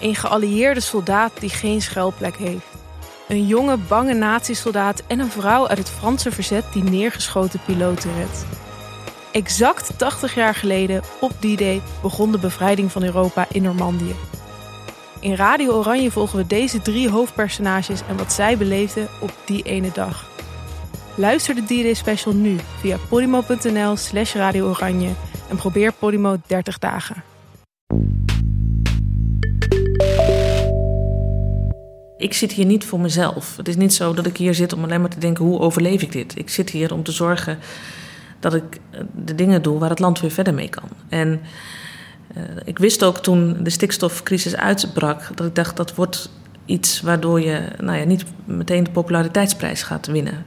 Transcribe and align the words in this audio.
Een 0.00 0.14
geallieerde 0.14 0.80
soldaat 0.80 1.32
die 1.40 1.50
geen 1.50 1.82
schuilplek 1.82 2.36
heeft. 2.36 2.66
Een 3.28 3.46
jonge, 3.46 3.76
bange 3.76 4.14
nazi-soldaat 4.14 5.02
en 5.06 5.18
een 5.18 5.30
vrouw 5.30 5.68
uit 5.68 5.78
het 5.78 5.90
Franse 5.90 6.30
verzet 6.30 6.64
die 6.72 6.82
neergeschoten 6.82 7.60
piloten 7.64 8.14
redt. 8.14 8.46
Exact 9.32 9.98
80 9.98 10.34
jaar 10.34 10.54
geleden, 10.54 11.02
op 11.20 11.32
die 11.40 11.56
day, 11.56 11.80
begon 12.02 12.32
de 12.32 12.38
bevrijding 12.38 12.92
van 12.92 13.02
Europa 13.02 13.46
in 13.52 13.62
Normandië. 13.62 14.14
In 15.20 15.34
Radio 15.34 15.72
Oranje 15.72 16.10
volgen 16.10 16.38
we 16.38 16.46
deze 16.46 16.82
drie 16.82 17.10
hoofdpersonages 17.10 18.00
en 18.08 18.16
wat 18.16 18.32
zij 18.32 18.56
beleefden 18.56 19.08
op 19.20 19.32
die 19.44 19.62
ene 19.62 19.90
dag. 19.92 20.26
Luister 21.14 21.54
de 21.54 21.62
D-Day 21.62 21.94
special 21.94 22.34
nu 22.34 22.56
via 22.80 22.96
podimo.nl 23.08 23.96
slash 23.96 24.34
Radio 24.34 24.68
Oranje 24.68 25.10
en 25.48 25.56
probeer 25.56 25.92
Podimo 25.92 26.36
30 26.46 26.78
dagen. 26.78 27.22
Ik 32.18 32.34
zit 32.34 32.52
hier 32.52 32.64
niet 32.64 32.84
voor 32.84 33.00
mezelf. 33.00 33.56
Het 33.56 33.68
is 33.68 33.76
niet 33.76 33.94
zo 33.94 34.14
dat 34.14 34.26
ik 34.26 34.36
hier 34.36 34.54
zit 34.54 34.72
om 34.72 34.82
alleen 34.82 35.00
maar 35.00 35.10
te 35.10 35.18
denken: 35.18 35.44
hoe 35.44 35.58
overleef 35.58 36.02
ik 36.02 36.12
dit? 36.12 36.38
Ik 36.38 36.48
zit 36.48 36.70
hier 36.70 36.92
om 36.92 37.02
te 37.02 37.12
zorgen 37.12 37.58
dat 38.40 38.54
ik 38.54 38.80
eh, 38.90 39.00
de 39.24 39.34
dingen 39.34 39.62
doe 39.62 39.78
waar 39.78 39.90
het 39.90 39.98
land 39.98 40.20
weer 40.20 40.30
verder 40.30 40.54
mee 40.54 40.68
kan. 40.68 40.88
En 41.08 41.40
uh, 42.36 42.42
ik 42.64 42.78
wist 42.78 43.04
ook 43.04 43.18
toen 43.18 43.56
de 43.62 43.70
stikstofcrisis 43.70 44.56
uitbrak 44.56 45.30
dat 45.34 45.46
ik 45.46 45.54
dacht 45.54 45.76
dat 45.76 45.94
wordt 45.94 46.30
iets 46.64 47.00
waardoor 47.00 47.40
je 47.40 47.60
nou 47.80 47.98
ja, 47.98 48.04
niet 48.04 48.24
meteen 48.44 48.84
de 48.84 48.90
populariteitsprijs 48.90 49.82
gaat 49.82 50.06
winnen. 50.06 50.46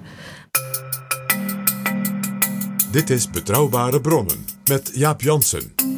Dit 2.91 3.09
is 3.09 3.29
Betrouwbare 3.29 4.01
Bronnen 4.01 4.45
met 4.65 4.91
Jaap 4.93 5.21
Jansen. 5.21 5.90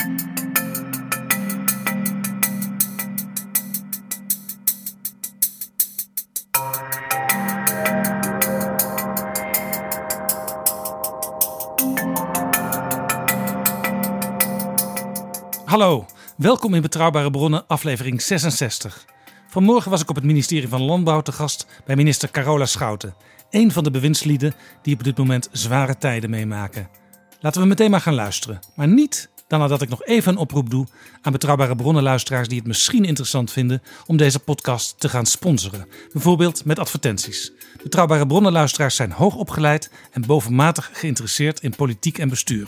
Hallo, 15.73 16.05
welkom 16.37 16.73
in 16.73 16.81
Betrouwbare 16.81 17.31
Bronnen, 17.31 17.67
aflevering 17.67 18.21
66. 18.21 19.05
Vanmorgen 19.47 19.91
was 19.91 20.01
ik 20.01 20.09
op 20.09 20.15
het 20.15 20.23
ministerie 20.23 20.67
van 20.67 20.81
Landbouw 20.81 21.21
te 21.21 21.31
gast 21.31 21.67
bij 21.85 21.95
minister 21.95 22.31
Carola 22.31 22.65
Schouten. 22.65 23.15
Een 23.49 23.71
van 23.71 23.83
de 23.83 23.91
bewindslieden 23.91 24.53
die 24.81 24.93
op 24.93 25.03
dit 25.03 25.17
moment 25.17 25.49
zware 25.51 25.97
tijden 25.97 26.29
meemaken. 26.29 26.89
Laten 27.39 27.61
we 27.61 27.67
meteen 27.67 27.91
maar 27.91 28.01
gaan 28.01 28.13
luisteren. 28.13 28.59
Maar 28.75 28.87
niet 28.87 29.29
dan 29.47 29.59
nadat 29.59 29.81
ik 29.81 29.89
nog 29.89 30.03
even 30.03 30.31
een 30.31 30.37
oproep 30.37 30.69
doe 30.69 30.87
aan 31.21 31.31
Betrouwbare 31.31 31.75
Bronnenluisteraars 31.75 32.47
die 32.47 32.57
het 32.57 32.67
misschien 32.67 33.05
interessant 33.05 33.51
vinden 33.51 33.81
om 34.05 34.17
deze 34.17 34.39
podcast 34.39 34.99
te 34.99 35.09
gaan 35.09 35.25
sponsoren. 35.25 35.87
Bijvoorbeeld 36.11 36.65
met 36.65 36.79
advertenties. 36.79 37.51
Betrouwbare 37.83 38.27
Bronnenluisteraars 38.27 38.95
zijn 38.95 39.11
hoog 39.11 39.35
opgeleid 39.35 39.91
en 40.11 40.25
bovenmatig 40.25 40.89
geïnteresseerd 40.93 41.59
in 41.59 41.75
politiek 41.75 42.17
en 42.17 42.29
bestuur. 42.29 42.67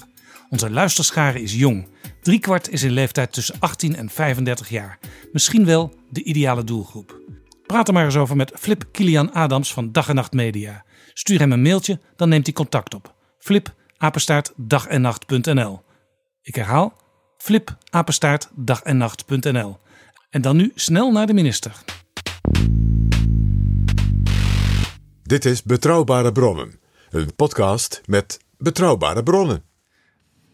Onze 0.49 0.71
luisterschare 0.71 1.41
is 1.41 1.53
jong. 1.53 1.87
Driekwart 2.25 2.69
is 2.69 2.83
in 2.83 2.91
leeftijd 2.91 3.31
tussen 3.33 3.55
18 3.59 3.95
en 3.95 4.09
35 4.09 4.69
jaar. 4.69 4.99
Misschien 5.31 5.65
wel 5.65 5.93
de 6.09 6.23
ideale 6.23 6.63
doelgroep. 6.63 7.19
Praat 7.65 7.87
er 7.87 7.93
maar 7.93 8.05
eens 8.05 8.15
over 8.15 8.35
met 8.35 8.51
Flip 8.55 8.85
Kilian 8.91 9.33
Adams 9.33 9.73
van 9.73 9.91
Dag 9.91 10.09
en 10.09 10.15
Nacht 10.15 10.33
Media. 10.33 10.85
Stuur 11.13 11.39
hem 11.39 11.51
een 11.51 11.61
mailtje, 11.61 11.99
dan 12.15 12.29
neemt 12.29 12.45
hij 12.45 12.53
contact 12.53 12.93
op. 12.93 13.15
Flip, 13.37 13.73
apenstaart, 13.97 14.53
dagennacht.nl. 14.55 15.81
Ik 16.41 16.55
herhaal, 16.55 16.95
flip, 17.37 17.77
apenstaart, 17.89 18.49
dagennacht.nl. 18.55 19.77
En 20.29 20.41
dan 20.41 20.55
nu 20.55 20.71
snel 20.75 21.11
naar 21.11 21.27
de 21.27 21.33
minister. 21.33 21.83
Dit 25.23 25.45
is 25.45 25.63
Betrouwbare 25.63 26.31
Bronnen, 26.31 26.79
een 27.09 27.35
podcast 27.35 28.01
met 28.05 28.39
betrouwbare 28.57 29.23
bronnen. 29.23 29.63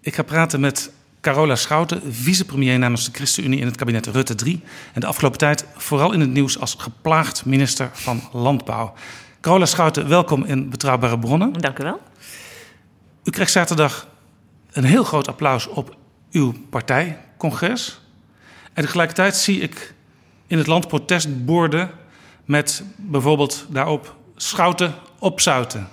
Ik 0.02 0.16
ga 0.16 0.24
praten 0.24 0.60
met 0.60 0.92
Carola 1.22 1.56
Schouten, 1.56 2.14
vicepremier 2.14 2.80
namens 2.80 3.06
de 3.06 3.12
ChristenUnie 3.12 3.60
in 3.60 3.66
het 3.66 3.76
kabinet 3.76 4.08
Rutte 4.08 4.36
3. 4.36 4.64
En 4.94 5.02
de 5.02 5.08
afgelopen 5.08 5.38
tijd 5.38 5.66
vooral 5.76 6.12
in 6.12 6.20
het 6.20 6.30
nieuws 6.30 6.60
als 6.60 6.76
geplaagd 6.78 7.46
minister 7.46 7.90
van 7.94 8.22
Landbouw. 8.32 8.94
Carola 9.42 9.66
Schouten, 9.66 10.08
welkom 10.08 10.44
in 10.44 10.70
Betrouwbare 10.70 11.20
Bronnen. 11.20 11.54
Dank 11.54 11.80
u 11.80 11.84
wel. 11.84 12.02
U 13.24 13.32
krijgt 13.32 13.52
zaterdag 13.52 14.08
een 14.72 14.84
heel 14.84 15.04
groot 15.04 15.28
applaus 15.28 15.68
op 15.68 15.96
uw 16.32 16.54
partijcongres. 16.70 18.02
En 18.74 18.84
tegelijkertijd 18.84 19.36
zie 19.36 19.60
ik 19.60 19.94
in 20.48 20.58
het 20.58 20.68
land 20.68 20.88
protestborden 20.88 21.92
met 22.46 22.84
bijvoorbeeld 22.96 23.66
daarop 23.70 24.16
Schouten 24.36 24.94
opzouten. 25.20 25.88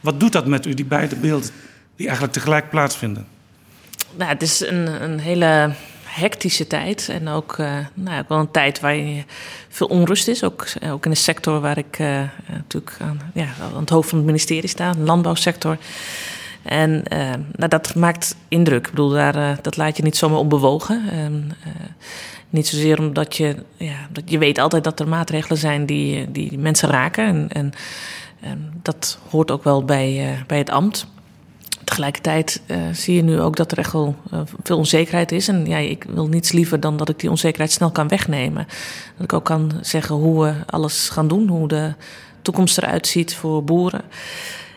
Wat 0.00 0.20
doet 0.20 0.32
dat 0.32 0.46
met 0.46 0.66
u, 0.66 0.74
die 0.74 0.84
beide 0.84 1.16
beelden 1.16 1.50
die 1.96 2.06
eigenlijk 2.06 2.36
tegelijk 2.36 2.70
plaatsvinden? 2.70 3.26
Nou, 4.16 4.30
het 4.30 4.42
is 4.42 4.60
een, 4.60 5.02
een 5.02 5.18
hele 5.18 5.74
hectische 6.04 6.66
tijd. 6.66 7.08
En 7.08 7.28
ook, 7.28 7.56
uh, 7.58 7.76
nou, 7.94 8.24
wel 8.28 8.38
een 8.38 8.50
tijd 8.50 8.80
waar 8.80 8.96
veel 9.68 9.86
onrust 9.86 10.28
is. 10.28 10.44
Ook, 10.44 10.66
ook 10.90 11.04
in 11.04 11.10
de 11.10 11.16
sector 11.16 11.60
waar 11.60 11.78
ik 11.78 11.98
uh, 11.98 12.22
natuurlijk 12.48 12.96
aan, 13.00 13.20
ja, 13.34 13.48
aan 13.74 13.80
het 13.80 13.90
hoofd 13.90 14.08
van 14.08 14.18
het 14.18 14.26
ministerie 14.26 14.68
sta, 14.68 14.92
de 14.92 15.00
landbouwsector. 15.00 15.78
En 16.62 17.02
uh, 17.12 17.18
nou, 17.52 17.68
dat 17.68 17.94
maakt 17.94 18.36
indruk. 18.48 18.84
Ik 18.84 18.90
bedoel, 18.90 19.08
daar, 19.08 19.58
dat 19.62 19.76
laat 19.76 19.96
je 19.96 20.02
niet 20.02 20.16
zomaar 20.16 20.38
onbewogen. 20.38 21.02
niet 22.50 22.66
zozeer 22.66 22.98
omdat 22.98 23.36
je, 23.36 23.56
ja, 23.76 24.08
dat 24.10 24.30
je 24.30 24.38
weet 24.38 24.58
altijd 24.58 24.84
dat 24.84 25.00
er 25.00 25.08
maatregelen 25.08 25.58
zijn 25.58 25.86
die, 25.86 26.30
die 26.30 26.58
mensen 26.58 26.88
raken. 26.88 27.24
En, 27.24 27.48
en, 27.48 27.72
en 28.40 28.80
dat 28.82 29.18
hoort 29.30 29.50
ook 29.50 29.64
wel 29.64 29.84
bij, 29.84 30.38
bij 30.46 30.58
het 30.58 30.70
ambt 30.70 31.06
tegelijkertijd 31.90 32.60
uh, 32.66 32.76
zie 32.92 33.14
je 33.14 33.22
nu 33.22 33.40
ook 33.40 33.56
dat 33.56 33.72
er 33.72 33.78
echt 33.78 33.92
wel 33.92 34.16
uh, 34.32 34.40
veel 34.62 34.76
onzekerheid 34.76 35.32
is. 35.32 35.48
En 35.48 35.66
ja, 35.66 35.76
ik 35.76 36.04
wil 36.08 36.26
niets 36.26 36.52
liever 36.52 36.80
dan 36.80 36.96
dat 36.96 37.08
ik 37.08 37.18
die 37.18 37.30
onzekerheid 37.30 37.72
snel 37.72 37.90
kan 37.90 38.08
wegnemen. 38.08 38.66
Dat 39.14 39.24
ik 39.24 39.32
ook 39.32 39.44
kan 39.44 39.72
zeggen 39.80 40.14
hoe 40.14 40.44
we 40.44 40.54
alles 40.66 41.08
gaan 41.08 41.28
doen, 41.28 41.48
hoe 41.48 41.68
de 41.68 41.94
toekomst 42.42 42.78
eruit 42.78 43.06
ziet 43.06 43.34
voor 43.34 43.64
boeren. 43.64 44.02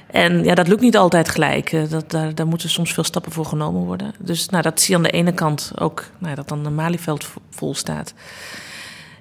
En 0.08 0.44
ja, 0.44 0.56
dat 0.56 0.68
lukt 0.68 0.82
niet 0.82 0.98
altijd 0.98 1.30
gelijk. 1.30 1.72
Uh, 1.72 1.90
dat, 1.90 2.12
daar, 2.12 2.36
daar 2.36 2.48
moeten 2.48 2.70
soms 2.70 2.94
veel 2.94 3.04
stappen 3.04 3.32
voor 3.32 3.46
genomen 3.46 3.82
worden. 3.82 4.14
Dus 4.20 4.50
nou, 4.50 4.64
dat 4.64 4.82
zie 4.82 4.90
je 4.90 4.98
aan 4.98 5.04
de 5.04 5.18
ene 5.18 5.34
kant 5.34 5.72
ook, 5.76 6.06
nou, 6.18 6.36
dat 6.36 6.48
dan 6.48 6.64
de 6.64 6.70
Malieveld 6.70 7.30
vol 7.50 7.76
staat. 7.76 8.14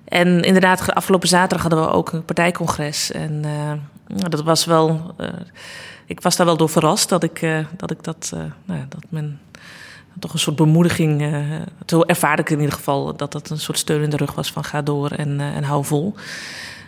En 0.05 0.43
inderdaad, 0.43 0.95
afgelopen 0.95 1.29
zaterdag 1.29 1.63
hadden 1.63 1.81
we 1.81 1.93
ook 1.95 2.13
een 2.13 2.25
partijcongres. 2.25 3.13
En 3.13 3.45
dat 4.07 4.43
was 4.43 4.65
wel 4.65 5.15
ik 6.07 6.21
was 6.21 6.37
daar 6.37 6.47
wel 6.47 6.57
door 6.57 6.69
verrast 6.69 7.09
dat 7.09 7.23
ik, 7.23 7.43
uh, 7.43 7.59
dat, 7.77 7.91
ik 7.91 8.03
dat, 8.05 8.31
uh, 8.35 8.41
nou 8.65 8.81
ja, 8.81 8.87
dat 8.89 9.05
men 9.09 9.41
toch 10.19 10.33
een 10.33 10.39
soort 10.39 10.57
bemoediging, 10.57 11.23
uh, 11.23 11.63
zo 11.87 12.03
ervaarde 12.03 12.43
ik 12.43 12.51
in 12.51 12.59
ieder 12.59 12.75
geval, 12.75 13.17
dat 13.17 13.33
dat 13.33 13.51
een 13.51 13.59
soort 13.59 13.79
steun 13.79 14.03
in 14.03 14.11
de 14.11 14.17
rug 14.17 14.35
was 14.35 14.53
van 14.53 14.65
ga 14.65 14.83
door 14.83 15.11
en, 15.11 15.41
en 15.41 15.63
hou 15.63 15.85
vol. 15.85 16.15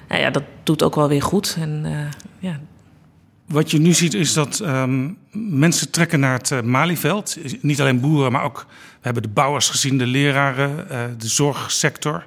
Nou 0.09 0.21
ja, 0.21 0.31
dat 0.31 0.43
doet 0.63 0.83
ook 0.83 0.95
wel 0.95 1.09
weer 1.09 1.23
goed. 1.23 1.57
En, 1.59 1.87
ja. 2.39 2.61
Wat 3.47 3.71
je 3.71 3.79
nu 3.79 3.93
ziet 3.93 4.15
is 4.15 4.33
dat 4.33 4.61
um, 4.61 5.17
mensen 5.33 5.91
trekken 5.91 6.21
naar 6.21 6.39
het 6.39 6.65
Malieveld. 6.65 7.37
Niet 7.61 7.81
alleen 7.81 8.01
boeren, 8.01 8.33
maar 8.33 8.45
ook 8.45 8.67
we 8.69 9.01
hebben 9.01 9.23
de 9.23 9.29
bouwers 9.29 9.69
gezien, 9.69 9.99
de 9.99 10.07
leraren, 10.07 10.87
de 11.19 11.29
zorgsector. 11.29 12.27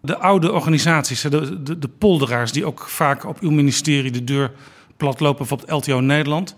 De 0.00 0.16
oude 0.16 0.52
organisaties, 0.52 1.20
de, 1.20 1.62
de, 1.62 1.78
de 1.78 1.88
polderaars 1.88 2.52
die 2.52 2.64
ook 2.64 2.88
vaak 2.88 3.24
op 3.24 3.40
uw 3.40 3.50
ministerie 3.50 4.10
de 4.10 4.24
deur 4.24 4.52
platlopen, 5.00 5.46
bijvoorbeeld 5.46 5.86
LTO 5.86 6.00
Nederland, 6.00 6.56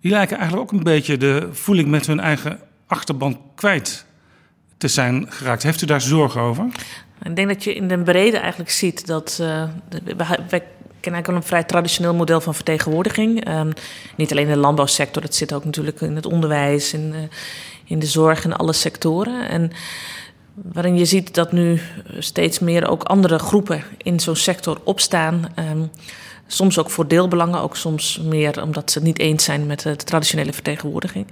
die 0.00 0.10
lijken 0.10 0.36
eigenlijk 0.38 0.70
ook 0.70 0.78
een 0.78 0.84
beetje 0.84 1.16
de 1.16 1.48
voeling 1.52 1.88
met 1.88 2.06
hun 2.06 2.20
eigen 2.20 2.60
achterban 2.86 3.40
kwijt 3.54 4.06
te 4.76 4.88
zijn 4.88 5.26
geraakt. 5.28 5.62
Heeft 5.62 5.82
u 5.82 5.86
daar 5.86 6.00
zorgen 6.00 6.40
over? 6.40 6.66
Ik 7.22 7.36
denk 7.36 7.48
dat 7.48 7.64
je 7.64 7.74
in 7.74 7.88
de 7.88 7.98
brede 7.98 8.36
eigenlijk 8.36 8.70
ziet 8.70 9.06
dat 9.06 9.38
uh, 9.40 9.64
wij 10.48 10.62
ken 11.00 11.12
eigenlijk 11.12 11.26
wel 11.26 11.36
een 11.36 11.42
vrij 11.42 11.64
traditioneel 11.64 12.14
model 12.14 12.40
van 12.40 12.54
vertegenwoordiging. 12.54 13.44
Ehm, 13.44 13.70
niet 14.16 14.30
alleen 14.30 14.46
in 14.46 14.52
de 14.52 14.58
landbouwsector, 14.58 15.22
dat 15.22 15.34
zit 15.34 15.52
ook 15.52 15.64
natuurlijk 15.64 16.00
in 16.00 16.16
het 16.16 16.26
onderwijs, 16.26 16.92
in, 16.92 17.12
uh, 17.14 17.18
in 17.84 17.98
de 17.98 18.06
zorg, 18.06 18.44
in 18.44 18.56
alle 18.56 18.72
sectoren. 18.72 19.48
En 19.48 19.70
waarin 20.54 20.98
je 20.98 21.04
ziet 21.04 21.34
dat 21.34 21.52
nu 21.52 21.80
steeds 22.18 22.58
meer 22.58 22.88
ook 22.88 23.02
andere 23.02 23.38
groepen 23.38 23.82
in 23.96 24.20
zo'n 24.20 24.36
sector 24.36 24.80
opstaan. 24.84 25.52
Um, 25.70 25.90
soms 26.46 26.78
ook 26.78 26.90
voor 26.90 27.08
deelbelangen, 27.08 27.60
ook 27.60 27.76
soms 27.76 28.20
meer 28.24 28.62
omdat 28.62 28.90
ze 28.90 28.98
het 28.98 29.06
niet 29.06 29.18
eens 29.18 29.44
zijn 29.44 29.66
met 29.66 29.82
de 29.82 29.96
traditionele 29.96 30.52
vertegenwoordiging. 30.52 31.26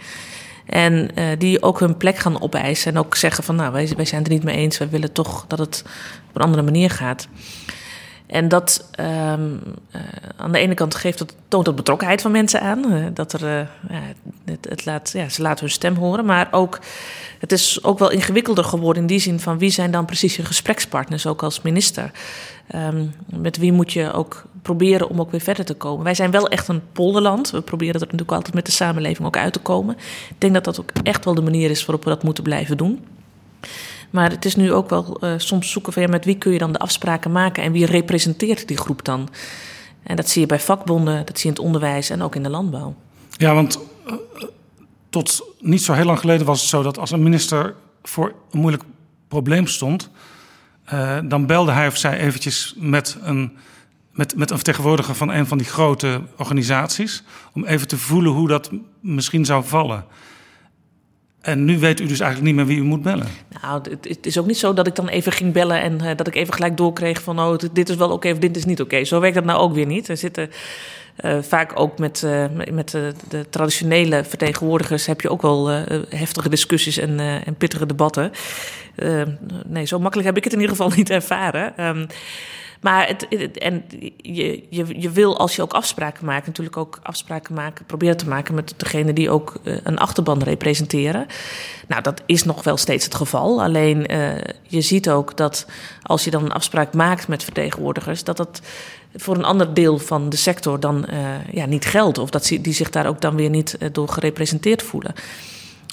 En 0.66 1.10
uh, 1.14 1.24
die 1.38 1.62
ook 1.62 1.80
hun 1.80 1.96
plek 1.96 2.18
gaan 2.18 2.42
opeisen 2.42 2.92
en 2.92 2.98
ook 2.98 3.16
zeggen 3.16 3.44
van 3.44 3.56
nou, 3.56 3.72
wij, 3.72 3.92
wij 3.96 4.04
zijn 4.04 4.22
het 4.22 4.30
er 4.30 4.36
niet 4.36 4.44
mee 4.44 4.56
eens, 4.56 4.78
wij 4.78 4.88
willen 4.88 5.12
toch 5.12 5.44
dat 5.46 5.58
het 5.58 5.84
op 6.28 6.36
een 6.36 6.42
andere 6.42 6.62
manier 6.62 6.90
gaat. 6.90 7.28
En 8.30 8.48
dat 8.48 8.88
um, 9.00 9.60
uh, 9.96 10.00
aan 10.36 10.52
de 10.52 10.58
ene 10.58 10.74
kant 10.74 10.94
geeft 10.94 11.18
het, 11.18 11.34
toont 11.48 11.64
dat 11.64 11.76
betrokkenheid 11.76 12.22
van 12.22 12.30
mensen 12.30 12.60
aan. 12.60 13.10
Dat 13.14 13.32
er, 13.32 13.68
uh, 13.90 13.98
het, 14.68 14.84
laat, 14.84 15.10
ja, 15.12 15.28
ze 15.28 15.42
laten 15.42 15.60
hun 15.60 15.74
stem 15.74 15.94
horen. 15.94 16.24
Maar 16.24 16.48
ook, 16.50 16.80
het 17.38 17.52
is 17.52 17.84
ook 17.84 17.98
wel 17.98 18.10
ingewikkelder 18.10 18.64
geworden 18.64 19.02
in 19.02 19.08
die 19.08 19.18
zin 19.18 19.40
van 19.40 19.58
wie 19.58 19.70
zijn 19.70 19.90
dan 19.90 20.04
precies 20.04 20.36
je 20.36 20.44
gesprekspartners, 20.44 21.26
ook 21.26 21.42
als 21.42 21.62
minister. 21.62 22.10
Um, 22.74 23.14
met 23.26 23.56
wie 23.56 23.72
moet 23.72 23.92
je 23.92 24.12
ook 24.12 24.44
proberen 24.62 25.08
om 25.08 25.20
ook 25.20 25.30
weer 25.30 25.40
verder 25.40 25.64
te 25.64 25.74
komen. 25.74 26.04
Wij 26.04 26.14
zijn 26.14 26.30
wel 26.30 26.48
echt 26.48 26.68
een 26.68 26.82
polderland. 26.92 27.50
We 27.50 27.60
proberen 27.60 27.94
er 27.94 28.00
natuurlijk 28.00 28.32
altijd 28.32 28.54
met 28.54 28.66
de 28.66 28.72
samenleving 28.72 29.26
ook 29.26 29.36
uit 29.36 29.52
te 29.52 29.58
komen. 29.58 29.96
Ik 30.28 30.36
denk 30.38 30.54
dat 30.54 30.64
dat 30.64 30.80
ook 30.80 30.90
echt 31.02 31.24
wel 31.24 31.34
de 31.34 31.42
manier 31.42 31.70
is 31.70 31.84
waarop 31.84 32.04
we 32.04 32.10
dat 32.10 32.22
moeten 32.22 32.44
blijven 32.44 32.76
doen. 32.76 33.04
Maar 34.10 34.30
het 34.30 34.44
is 34.44 34.56
nu 34.56 34.72
ook 34.72 34.90
wel 34.90 35.24
uh, 35.24 35.32
soms 35.36 35.70
zoeken 35.70 35.92
van 35.92 36.02
ja, 36.02 36.08
met 36.08 36.24
wie 36.24 36.38
kun 36.38 36.52
je 36.52 36.58
dan 36.58 36.72
de 36.72 36.78
afspraken 36.78 37.32
maken 37.32 37.62
en 37.62 37.72
wie 37.72 37.86
representeert 37.86 38.68
die 38.68 38.76
groep 38.76 39.04
dan? 39.04 39.28
En 40.02 40.16
dat 40.16 40.28
zie 40.28 40.40
je 40.40 40.46
bij 40.46 40.60
vakbonden, 40.60 41.26
dat 41.26 41.38
zie 41.38 41.50
je 41.50 41.56
in 41.56 41.62
het 41.62 41.72
onderwijs 41.72 42.10
en 42.10 42.22
ook 42.22 42.34
in 42.34 42.42
de 42.42 42.50
landbouw. 42.50 42.94
Ja, 43.30 43.54
want 43.54 43.78
uh, 44.06 44.14
tot 45.10 45.42
niet 45.58 45.82
zo 45.82 45.92
heel 45.92 46.04
lang 46.04 46.18
geleden 46.18 46.46
was 46.46 46.60
het 46.60 46.68
zo 46.70 46.82
dat 46.82 46.98
als 46.98 47.10
een 47.10 47.22
minister 47.22 47.74
voor 48.02 48.32
een 48.50 48.60
moeilijk 48.60 48.82
probleem 49.28 49.66
stond, 49.66 50.10
uh, 50.92 51.18
dan 51.24 51.46
belde 51.46 51.72
hij 51.72 51.86
of 51.86 51.96
zij 51.96 52.18
eventjes 52.18 52.74
met 52.76 53.16
een, 53.22 53.56
met, 54.12 54.36
met 54.36 54.50
een 54.50 54.56
vertegenwoordiger 54.56 55.14
van 55.14 55.30
een 55.30 55.46
van 55.46 55.58
die 55.58 55.66
grote 55.66 56.20
organisaties, 56.36 57.22
om 57.52 57.64
even 57.64 57.88
te 57.88 57.98
voelen 57.98 58.32
hoe 58.32 58.48
dat 58.48 58.70
misschien 59.00 59.44
zou 59.44 59.64
vallen. 59.64 60.04
En 61.40 61.64
nu 61.64 61.78
weet 61.78 62.00
u 62.00 62.06
dus 62.06 62.20
eigenlijk 62.20 62.42
niet 62.42 62.54
meer 62.54 62.74
wie 62.74 62.84
u 62.84 62.86
moet 62.86 63.02
bellen. 63.02 63.26
Nou, 63.62 63.82
het, 64.00 64.26
is 64.26 64.38
ook 64.38 64.46
niet 64.46 64.58
zo 64.58 64.72
dat 64.72 64.86
ik 64.86 64.94
dan 64.94 65.08
even 65.08 65.32
ging 65.32 65.52
bellen 65.52 65.80
en 65.80 65.92
uh, 66.02 66.16
dat 66.16 66.26
ik 66.26 66.34
even 66.34 66.54
gelijk 66.54 66.76
doorkreeg 66.76 67.22
van 67.22 67.40
oh, 67.40 67.58
dit 67.72 67.88
is 67.88 67.96
wel 67.96 68.10
oké 68.10 68.30
of 68.30 68.38
dit 68.38 68.56
is 68.56 68.64
niet 68.64 68.80
oké. 68.80 69.04
Zo 69.04 69.20
werkt 69.20 69.34
dat 69.34 69.44
nou 69.44 69.60
ook 69.60 69.74
weer 69.74 69.86
niet. 69.86 70.08
Er 70.08 70.16
zitten 70.16 70.50
vaak 71.40 71.72
ook 71.74 71.98
met, 71.98 72.22
uh, 72.24 72.44
met 72.70 72.90
de, 72.90 73.12
de, 73.28 73.48
traditionele 73.50 74.24
vertegenwoordigers 74.24 75.06
heb 75.06 75.20
je 75.20 75.30
ook 75.30 75.42
wel 75.42 75.68
heftige 76.08 76.48
discussies 76.48 76.98
en, 76.98 77.18
en 77.20 77.54
pittige 77.54 77.86
debatten. 77.86 78.32
nee, 79.66 79.84
zo 79.84 79.98
makkelijk 79.98 80.28
heb 80.28 80.36
ik 80.36 80.44
het 80.44 80.52
in 80.52 80.60
ieder 80.60 80.76
geval 80.76 80.92
niet 80.96 81.10
ervaren. 81.10 81.86
Um, 81.86 82.06
maar 82.80 83.08
het, 83.08 83.58
en 83.58 83.84
je, 84.16 84.64
je, 84.70 85.00
je 85.00 85.10
wil 85.10 85.38
als 85.38 85.56
je 85.56 85.62
ook 85.62 85.72
afspraken 85.72 86.24
maakt, 86.24 86.46
natuurlijk 86.46 86.76
ook 86.76 86.98
afspraken 87.02 87.54
maken, 87.54 87.84
proberen 87.84 88.16
te 88.16 88.28
maken 88.28 88.54
met 88.54 88.74
degene 88.76 89.12
die 89.12 89.30
ook 89.30 89.54
een 89.64 89.98
achterban 89.98 90.42
representeren. 90.42 91.26
Nou, 91.88 92.02
dat 92.02 92.22
is 92.26 92.44
nog 92.44 92.62
wel 92.62 92.76
steeds 92.76 93.04
het 93.04 93.14
geval. 93.14 93.62
Alleen 93.62 94.12
uh, 94.12 94.32
je 94.62 94.80
ziet 94.80 95.10
ook 95.10 95.36
dat 95.36 95.66
als 96.02 96.24
je 96.24 96.30
dan 96.30 96.44
een 96.44 96.52
afspraak 96.52 96.94
maakt 96.94 97.28
met 97.28 97.44
vertegenwoordigers, 97.44 98.24
dat 98.24 98.36
dat 98.36 98.60
voor 99.14 99.36
een 99.36 99.44
ander 99.44 99.74
deel 99.74 99.98
van 99.98 100.28
de 100.28 100.36
sector 100.36 100.80
dan 100.80 101.06
uh, 101.10 101.52
ja, 101.52 101.66
niet 101.66 101.84
geldt. 101.84 102.18
Of 102.18 102.30
dat 102.30 102.46
die 102.60 102.72
zich 102.72 102.90
daar 102.90 103.06
ook 103.06 103.20
dan 103.20 103.36
weer 103.36 103.50
niet 103.50 103.78
door 103.92 104.08
gerepresenteerd 104.08 104.82
voelen. 104.82 105.14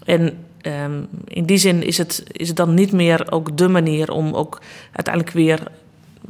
En 0.05 0.37
um, 0.61 1.07
in 1.27 1.45
die 1.45 1.57
zin 1.57 1.83
is 1.83 1.97
het, 1.97 2.23
is 2.31 2.47
het 2.47 2.57
dan 2.57 2.73
niet 2.73 2.91
meer 2.91 3.31
ook 3.31 3.57
de 3.57 3.67
manier 3.67 4.11
om 4.11 4.33
ook 4.33 4.61
uiteindelijk 4.91 5.35
weer 5.35 5.59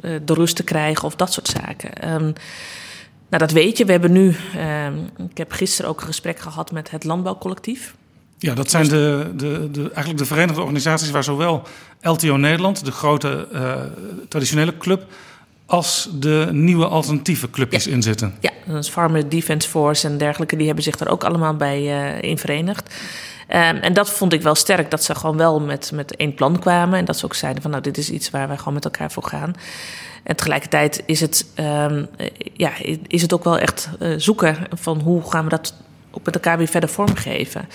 de 0.01 0.33
rust 0.33 0.55
te 0.55 0.63
krijgen 0.63 1.03
of 1.03 1.15
dat 1.15 1.33
soort 1.33 1.47
zaken. 1.47 2.13
Um, 2.13 2.33
nou, 3.29 3.43
dat 3.43 3.51
weet 3.51 3.77
je. 3.77 3.85
We 3.85 3.91
hebben 3.91 4.11
nu, 4.11 4.35
um, 4.85 5.09
ik 5.29 5.37
heb 5.37 5.51
gisteren 5.51 5.91
ook 5.91 5.99
een 5.99 6.07
gesprek 6.07 6.39
gehad 6.39 6.71
met 6.71 6.91
het 6.91 7.03
Landbouwcollectief. 7.03 7.95
Ja, 8.37 8.53
dat 8.53 8.69
zijn 8.69 8.87
de, 8.87 9.31
de, 9.35 9.71
de, 9.71 9.81
eigenlijk 9.81 10.17
de 10.17 10.25
verenigde 10.25 10.61
organisaties 10.61 11.11
waar 11.11 11.23
zowel 11.23 11.63
LTO 12.01 12.37
Nederland, 12.37 12.85
de 12.85 12.91
grote 12.91 13.47
traditionele 14.29 14.77
club, 14.77 15.05
als 15.67 16.09
de 16.13 16.49
nieuwe 16.51 16.87
alternatieve 16.87 17.49
clubjes 17.49 17.83
ja. 17.83 17.91
in 17.91 18.01
zitten. 18.01 18.35
Ja, 18.39 18.51
dat 18.65 18.83
is 18.83 18.89
Farmer 18.89 19.29
Defence 19.29 19.69
Force 19.69 20.07
en 20.07 20.17
dergelijke, 20.17 20.55
die 20.55 20.65
hebben 20.65 20.83
zich 20.83 20.97
daar 20.97 21.07
ook 21.07 21.23
allemaal 21.23 21.55
bij 21.55 21.81
uh, 21.81 22.21
in 22.29 22.37
verenigd. 22.37 22.95
Um, 23.49 23.55
en 23.55 23.93
dat 23.93 24.09
vond 24.09 24.33
ik 24.33 24.41
wel 24.41 24.55
sterk, 24.55 24.91
dat 24.91 25.03
ze 25.03 25.15
gewoon 25.15 25.37
wel 25.37 25.61
met, 25.61 25.91
met 25.93 26.15
één 26.15 26.33
plan 26.33 26.59
kwamen. 26.59 26.99
En 26.99 27.05
dat 27.05 27.17
ze 27.17 27.25
ook 27.25 27.33
zeiden 27.33 27.61
van 27.61 27.71
nou, 27.71 27.83
dit 27.83 27.97
is 27.97 28.09
iets 28.09 28.29
waar 28.29 28.47
wij 28.47 28.57
gewoon 28.57 28.73
met 28.73 28.85
elkaar 28.85 29.11
voor 29.11 29.23
gaan. 29.23 29.53
En 30.23 30.35
tegelijkertijd 30.35 31.03
is 31.05 31.19
het, 31.19 31.45
um, 31.59 32.07
ja, 32.53 32.71
is 33.07 33.21
het 33.21 33.33
ook 33.33 33.43
wel 33.43 33.59
echt 33.59 33.89
uh, 33.99 34.13
zoeken 34.17 34.57
van 34.73 35.01
hoe 35.01 35.31
gaan 35.31 35.43
we 35.43 35.49
dat 35.49 35.73
ook 36.11 36.25
met 36.25 36.35
elkaar 36.35 36.57
weer 36.57 36.67
verder 36.67 36.89
vormgeven. 36.89 37.67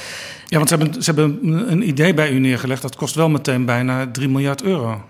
Ja, 0.47 0.57
want 0.57 0.69
ze 0.69 0.77
hebben, 0.77 1.03
ze 1.03 1.11
hebben 1.11 1.39
een 1.73 1.89
idee 1.89 2.15
bij 2.15 2.31
u 2.31 2.39
neergelegd. 2.39 2.83
Dat 2.83 2.97
kost 2.97 3.15
wel 3.15 3.29
meteen 3.29 3.65
bijna 3.65 4.11
3 4.11 4.29
miljard 4.29 4.63
euro. 4.63 5.05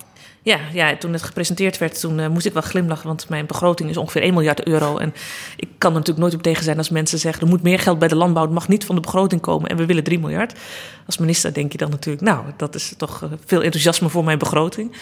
Ja, 0.44 0.58
ja, 0.72 0.96
toen 0.96 1.12
het 1.12 1.22
gepresenteerd 1.22 1.78
werd, 1.78 2.00
toen 2.00 2.18
uh, 2.18 2.28
moest 2.28 2.46
ik 2.46 2.52
wel 2.52 2.62
glimlachen. 2.62 3.06
Want 3.06 3.28
mijn 3.28 3.46
begroting 3.46 3.90
is 3.90 3.96
ongeveer 3.96 4.22
1 4.22 4.34
miljard 4.34 4.66
euro. 4.66 4.96
En 4.96 5.14
ik 5.56 5.68
kan 5.78 5.90
er 5.90 5.96
natuurlijk 5.96 6.18
nooit 6.18 6.34
op 6.34 6.42
tegen 6.42 6.64
zijn 6.64 6.78
als 6.78 6.90
mensen 6.90 7.18
zeggen... 7.18 7.42
er 7.42 7.48
moet 7.48 7.62
meer 7.62 7.78
geld 7.78 7.98
bij 7.98 8.08
de 8.08 8.16
landbouw, 8.16 8.42
het 8.44 8.52
mag 8.52 8.68
niet 8.68 8.84
van 8.84 8.94
de 8.94 9.00
begroting 9.00 9.40
komen... 9.40 9.70
en 9.70 9.76
we 9.76 9.86
willen 9.86 10.04
3 10.04 10.18
miljard. 10.18 10.58
Als 11.06 11.18
minister 11.18 11.54
denk 11.54 11.72
je 11.72 11.78
dan 11.78 11.90
natuurlijk... 11.90 12.24
nou, 12.24 12.44
dat 12.56 12.74
is 12.74 12.94
toch 12.96 13.22
uh, 13.22 13.30
veel 13.46 13.62
enthousiasme 13.62 14.08
voor 14.08 14.24
mijn 14.24 14.38
begroting. 14.38 14.92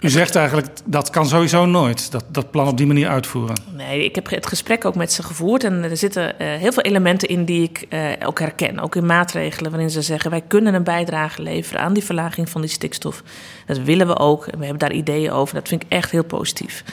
U 0.00 0.08
zegt 0.08 0.36
eigenlijk, 0.36 0.68
dat 0.84 1.10
kan 1.10 1.26
sowieso 1.26 1.66
nooit, 1.66 2.10
dat, 2.10 2.24
dat 2.28 2.50
plan 2.50 2.68
op 2.68 2.76
die 2.76 2.86
manier 2.86 3.08
uitvoeren. 3.08 3.56
Nee, 3.76 4.04
ik 4.04 4.14
heb 4.14 4.30
het 4.30 4.46
gesprek 4.46 4.84
ook 4.84 4.94
met 4.94 5.12
ze 5.12 5.22
gevoerd. 5.22 5.64
En 5.64 5.82
er 5.82 5.96
zitten 5.96 6.22
uh, 6.22 6.48
heel 6.54 6.72
veel 6.72 6.82
elementen 6.82 7.28
in 7.28 7.44
die 7.44 7.62
ik 7.62 7.86
uh, 7.90 8.00
ook 8.24 8.38
herken. 8.38 8.80
Ook 8.80 8.96
in 8.96 9.06
maatregelen 9.06 9.70
waarin 9.70 9.90
ze 9.90 10.02
zeggen, 10.02 10.30
wij 10.30 10.42
kunnen 10.48 10.74
een 10.74 10.84
bijdrage 10.84 11.42
leveren 11.42 11.82
aan 11.82 11.92
die 11.92 12.04
verlaging 12.04 12.48
van 12.48 12.60
die 12.60 12.70
stikstof. 12.70 13.22
Dat 13.66 13.78
willen 13.78 14.06
we 14.06 14.18
ook. 14.18 14.46
En 14.46 14.58
we 14.58 14.64
hebben 14.64 14.88
daar 14.88 14.96
ideeën 14.96 15.30
over. 15.30 15.54
Dat 15.54 15.68
vind 15.68 15.82
ik 15.82 15.88
echt 15.88 16.10
heel 16.10 16.24
positief. 16.24 16.84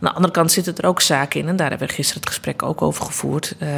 Aan 0.00 0.08
de 0.08 0.14
andere 0.14 0.32
kant 0.32 0.52
zitten 0.52 0.76
er 0.76 0.86
ook 0.86 1.00
zaken 1.00 1.40
in, 1.40 1.48
en 1.48 1.56
daar 1.56 1.70
hebben 1.70 1.88
we 1.88 1.94
gisteren 1.94 2.20
het 2.20 2.30
gesprek 2.30 2.62
ook 2.62 2.82
over 2.82 3.04
gevoerd. 3.04 3.54
Uh, 3.62 3.68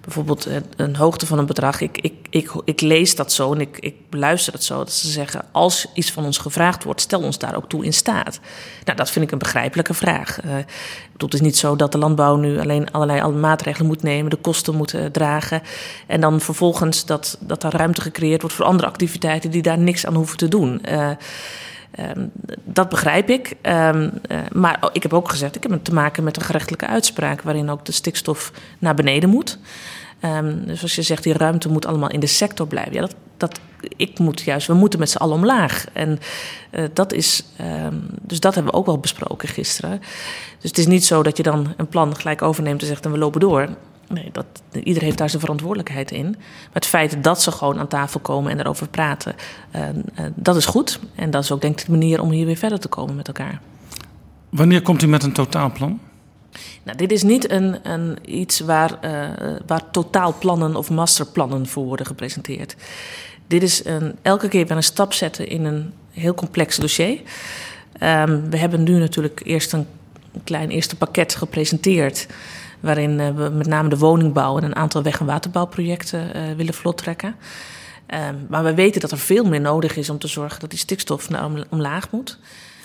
bijvoorbeeld 0.00 0.48
uh, 0.48 0.56
een 0.76 0.96
hoogte 0.96 1.26
van 1.26 1.38
een 1.38 1.46
bedrag. 1.46 1.80
Ik, 1.80 1.98
ik, 1.98 2.14
ik, 2.30 2.50
ik 2.64 2.80
lees 2.80 3.16
dat 3.16 3.32
zo 3.32 3.52
en 3.52 3.60
ik, 3.60 3.78
ik 3.78 3.94
beluister 4.10 4.52
het 4.52 4.64
zo. 4.64 4.78
Dat 4.78 4.92
ze 4.92 5.10
zeggen, 5.10 5.44
als 5.52 5.86
iets 5.94 6.12
van 6.12 6.24
ons 6.24 6.38
gevraagd 6.38 6.84
wordt, 6.84 7.00
stel 7.00 7.22
ons 7.22 7.38
daar 7.38 7.54
ook 7.56 7.68
toe 7.68 7.84
in 7.84 7.92
staat. 7.92 8.40
Nou, 8.84 8.96
dat 8.96 9.10
vind 9.10 9.24
ik 9.24 9.30
een 9.30 9.38
begrijpelijke 9.38 9.94
vraag. 9.94 10.44
Uh, 10.44 10.54
het 11.16 11.34
is 11.34 11.40
niet 11.40 11.56
zo 11.56 11.76
dat 11.76 11.92
de 11.92 11.98
landbouw 11.98 12.36
nu 12.36 12.60
alleen 12.60 12.90
allerlei 12.90 13.28
maatregelen 13.28 13.86
moet 13.86 14.02
nemen, 14.02 14.30
de 14.30 14.36
kosten 14.36 14.74
moet 14.74 14.94
dragen. 15.12 15.62
En 16.06 16.20
dan 16.20 16.40
vervolgens 16.40 17.04
dat, 17.04 17.36
dat 17.40 17.62
er 17.62 17.76
ruimte 17.76 18.00
gecreëerd 18.00 18.40
wordt 18.40 18.56
voor 18.56 18.64
andere 18.64 18.88
activiteiten 18.88 19.50
die 19.50 19.62
daar 19.62 19.78
niks 19.78 20.06
aan 20.06 20.14
hoeven 20.14 20.36
te 20.36 20.48
doen. 20.48 20.80
Um, 22.00 22.30
dat 22.64 22.88
begrijp 22.88 23.30
ik. 23.30 23.54
Um, 23.62 24.02
uh, 24.02 24.38
maar 24.52 24.88
ik 24.92 25.02
heb 25.02 25.12
ook 25.12 25.28
gezegd, 25.28 25.56
ik 25.56 25.62
heb 25.62 25.84
te 25.84 25.94
maken 25.94 26.24
met 26.24 26.36
een 26.36 26.42
gerechtelijke 26.42 26.86
uitspraak... 26.86 27.42
waarin 27.42 27.70
ook 27.70 27.84
de 27.84 27.92
stikstof 27.92 28.52
naar 28.78 28.94
beneden 28.94 29.28
moet. 29.28 29.58
Um, 30.24 30.66
dus 30.66 30.82
als 30.82 30.94
je 30.94 31.02
zegt, 31.02 31.22
die 31.22 31.32
ruimte 31.32 31.68
moet 31.68 31.86
allemaal 31.86 32.10
in 32.10 32.20
de 32.20 32.26
sector 32.26 32.66
blijven... 32.66 32.92
Ja, 32.92 33.00
dat, 33.00 33.14
dat, 33.36 33.60
ik 33.96 34.18
moet 34.18 34.40
juist, 34.40 34.66
we 34.66 34.74
moeten 34.74 34.98
met 34.98 35.10
z'n 35.10 35.16
allen 35.16 35.36
omlaag. 35.36 35.84
En 35.92 36.18
uh, 36.70 36.84
dat 36.92 37.12
is, 37.12 37.44
dus 38.20 38.40
dat 38.40 38.54
hebben 38.54 38.72
we 38.72 38.78
ook 38.78 38.86
wel 38.86 38.98
besproken 38.98 39.48
gisteren. 39.48 40.00
Dus 40.60 40.70
het 40.70 40.78
is 40.78 40.86
niet 40.86 41.04
zo 41.04 41.22
dat 41.22 41.36
je 41.36 41.42
dan 41.42 41.74
een 41.76 41.88
plan 41.88 42.16
gelijk 42.16 42.42
overneemt 42.42 42.80
en 42.80 42.86
zegt... 42.86 43.04
en 43.04 43.12
we 43.12 43.18
lopen 43.18 43.40
door. 43.40 43.68
Nee, 44.08 44.28
dat, 44.32 44.46
ieder 44.82 45.02
heeft 45.02 45.18
daar 45.18 45.28
zijn 45.28 45.40
verantwoordelijkheid 45.40 46.10
in. 46.10 46.30
Maar 46.30 46.70
het 46.72 46.86
feit 46.86 47.24
dat 47.24 47.42
ze 47.42 47.52
gewoon 47.52 47.78
aan 47.78 47.88
tafel 47.88 48.20
komen 48.20 48.52
en 48.52 48.60
erover 48.60 48.88
praten, 48.88 49.34
uh, 49.76 49.88
uh, 49.88 49.94
dat 50.34 50.56
is 50.56 50.64
goed. 50.64 51.00
En 51.14 51.30
dat 51.30 51.42
is 51.42 51.52
ook 51.52 51.60
denk 51.60 51.80
ik 51.80 51.86
de 51.86 51.92
manier 51.92 52.20
om 52.20 52.30
hier 52.30 52.46
weer 52.46 52.56
verder 52.56 52.80
te 52.80 52.88
komen 52.88 53.16
met 53.16 53.26
elkaar. 53.26 53.60
Wanneer 54.48 54.82
komt 54.82 55.02
u 55.02 55.06
met 55.06 55.22
een 55.22 55.32
totaalplan? 55.32 56.00
Nou, 56.82 56.96
dit 56.96 57.12
is 57.12 57.22
niet 57.22 57.50
een, 57.50 57.90
een 57.92 58.18
iets 58.24 58.60
waar, 58.60 58.98
uh, 59.04 59.56
waar 59.66 59.90
totaalplannen 59.90 60.76
of 60.76 60.90
masterplannen 60.90 61.66
voor 61.66 61.84
worden 61.84 62.06
gepresenteerd. 62.06 62.76
Dit 63.46 63.62
is 63.62 63.84
een, 63.84 64.16
elke 64.22 64.48
keer 64.48 64.66
weer 64.66 64.76
een 64.76 64.82
stap 64.82 65.12
zetten 65.12 65.48
in 65.48 65.64
een 65.64 65.92
heel 66.10 66.34
complex 66.34 66.76
dossier. 66.76 67.20
Um, 68.00 68.50
we 68.50 68.56
hebben 68.56 68.82
nu 68.82 68.98
natuurlijk 68.98 69.40
eerst 69.44 69.72
een 69.72 69.86
klein 70.44 70.70
eerste 70.70 70.96
pakket 70.96 71.34
gepresenteerd 71.34 72.26
waarin 72.82 73.18
uh, 73.18 73.28
we 73.28 73.48
met 73.48 73.66
name 73.66 73.88
de 73.88 73.98
woningbouw 73.98 74.56
en 74.56 74.64
een 74.64 74.76
aantal 74.76 75.02
weg- 75.02 75.20
en 75.20 75.26
waterbouwprojecten 75.26 76.36
uh, 76.36 76.42
willen 76.56 76.74
vlot 76.74 76.96
trekken. 76.96 77.34
Uh, 78.08 78.18
maar 78.48 78.64
we 78.64 78.74
weten 78.74 79.00
dat 79.00 79.10
er 79.10 79.18
veel 79.18 79.44
meer 79.44 79.60
nodig 79.60 79.96
is 79.96 80.10
om 80.10 80.18
te 80.18 80.28
zorgen 80.28 80.60
dat 80.60 80.70
die 80.70 80.78
stikstof 80.78 81.28
naar 81.28 81.44
om, 81.44 81.64
omlaag 81.70 82.10
moet. 82.10 82.38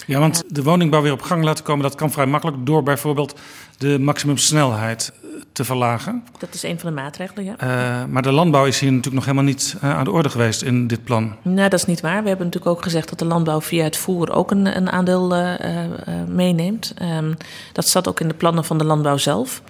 Ja, 0.06 0.20
want 0.20 0.44
de 0.48 0.64
woningbouw 0.64 1.02
weer 1.02 1.12
op 1.12 1.22
gang 1.22 1.44
laten 1.44 1.64
komen, 1.64 1.84
dat 1.84 1.96
kan 1.96 2.12
vrij 2.12 2.26
makkelijk 2.26 2.66
door 2.66 2.84
bijvoorbeeld 2.84 3.40
de 3.78 4.00
maximumsnelheid 4.00 5.12
te 5.58 5.64
verlagen. 5.64 6.24
Dat 6.38 6.54
is 6.54 6.64
een 6.64 6.80
van 6.80 6.90
de 6.90 7.02
maatregelen, 7.02 7.44
ja. 7.44 7.56
Uh, 7.64 8.06
maar 8.06 8.22
de 8.22 8.32
landbouw 8.32 8.66
is 8.66 8.80
hier 8.80 8.90
natuurlijk 8.90 9.16
nog 9.16 9.26
helemaal 9.26 9.54
niet 9.54 9.76
uh, 9.84 9.98
aan 9.98 10.04
de 10.04 10.12
orde 10.12 10.30
geweest 10.30 10.62
in 10.62 10.88
dit 10.88 11.04
plan. 11.04 11.36
Nee, 11.42 11.70
dat 11.70 11.80
is 11.80 11.86
niet 11.86 12.02
waar. 12.02 12.22
We 12.22 12.28
hebben 12.28 12.46
natuurlijk 12.46 12.76
ook 12.76 12.84
gezegd 12.84 13.10
dat 13.10 13.20
de 13.20 13.26
landbouw 13.26 13.62
via 13.62 13.84
het 13.84 13.98
voer 13.98 14.32
ook 14.32 14.52
een, 14.52 14.78
een 14.78 14.90
aandeel 14.90 15.38
uh, 15.38 15.54
meeneemt. 16.28 16.94
Um, 17.02 17.38
dat 17.74 17.88
zat 17.88 18.08
ook 18.08 18.20
in 18.20 18.28
de 18.28 18.34
plannen 18.34 18.64
van 18.64 18.78
de 18.78 18.84
landbouw 18.84 19.18
zelf. 19.18 19.62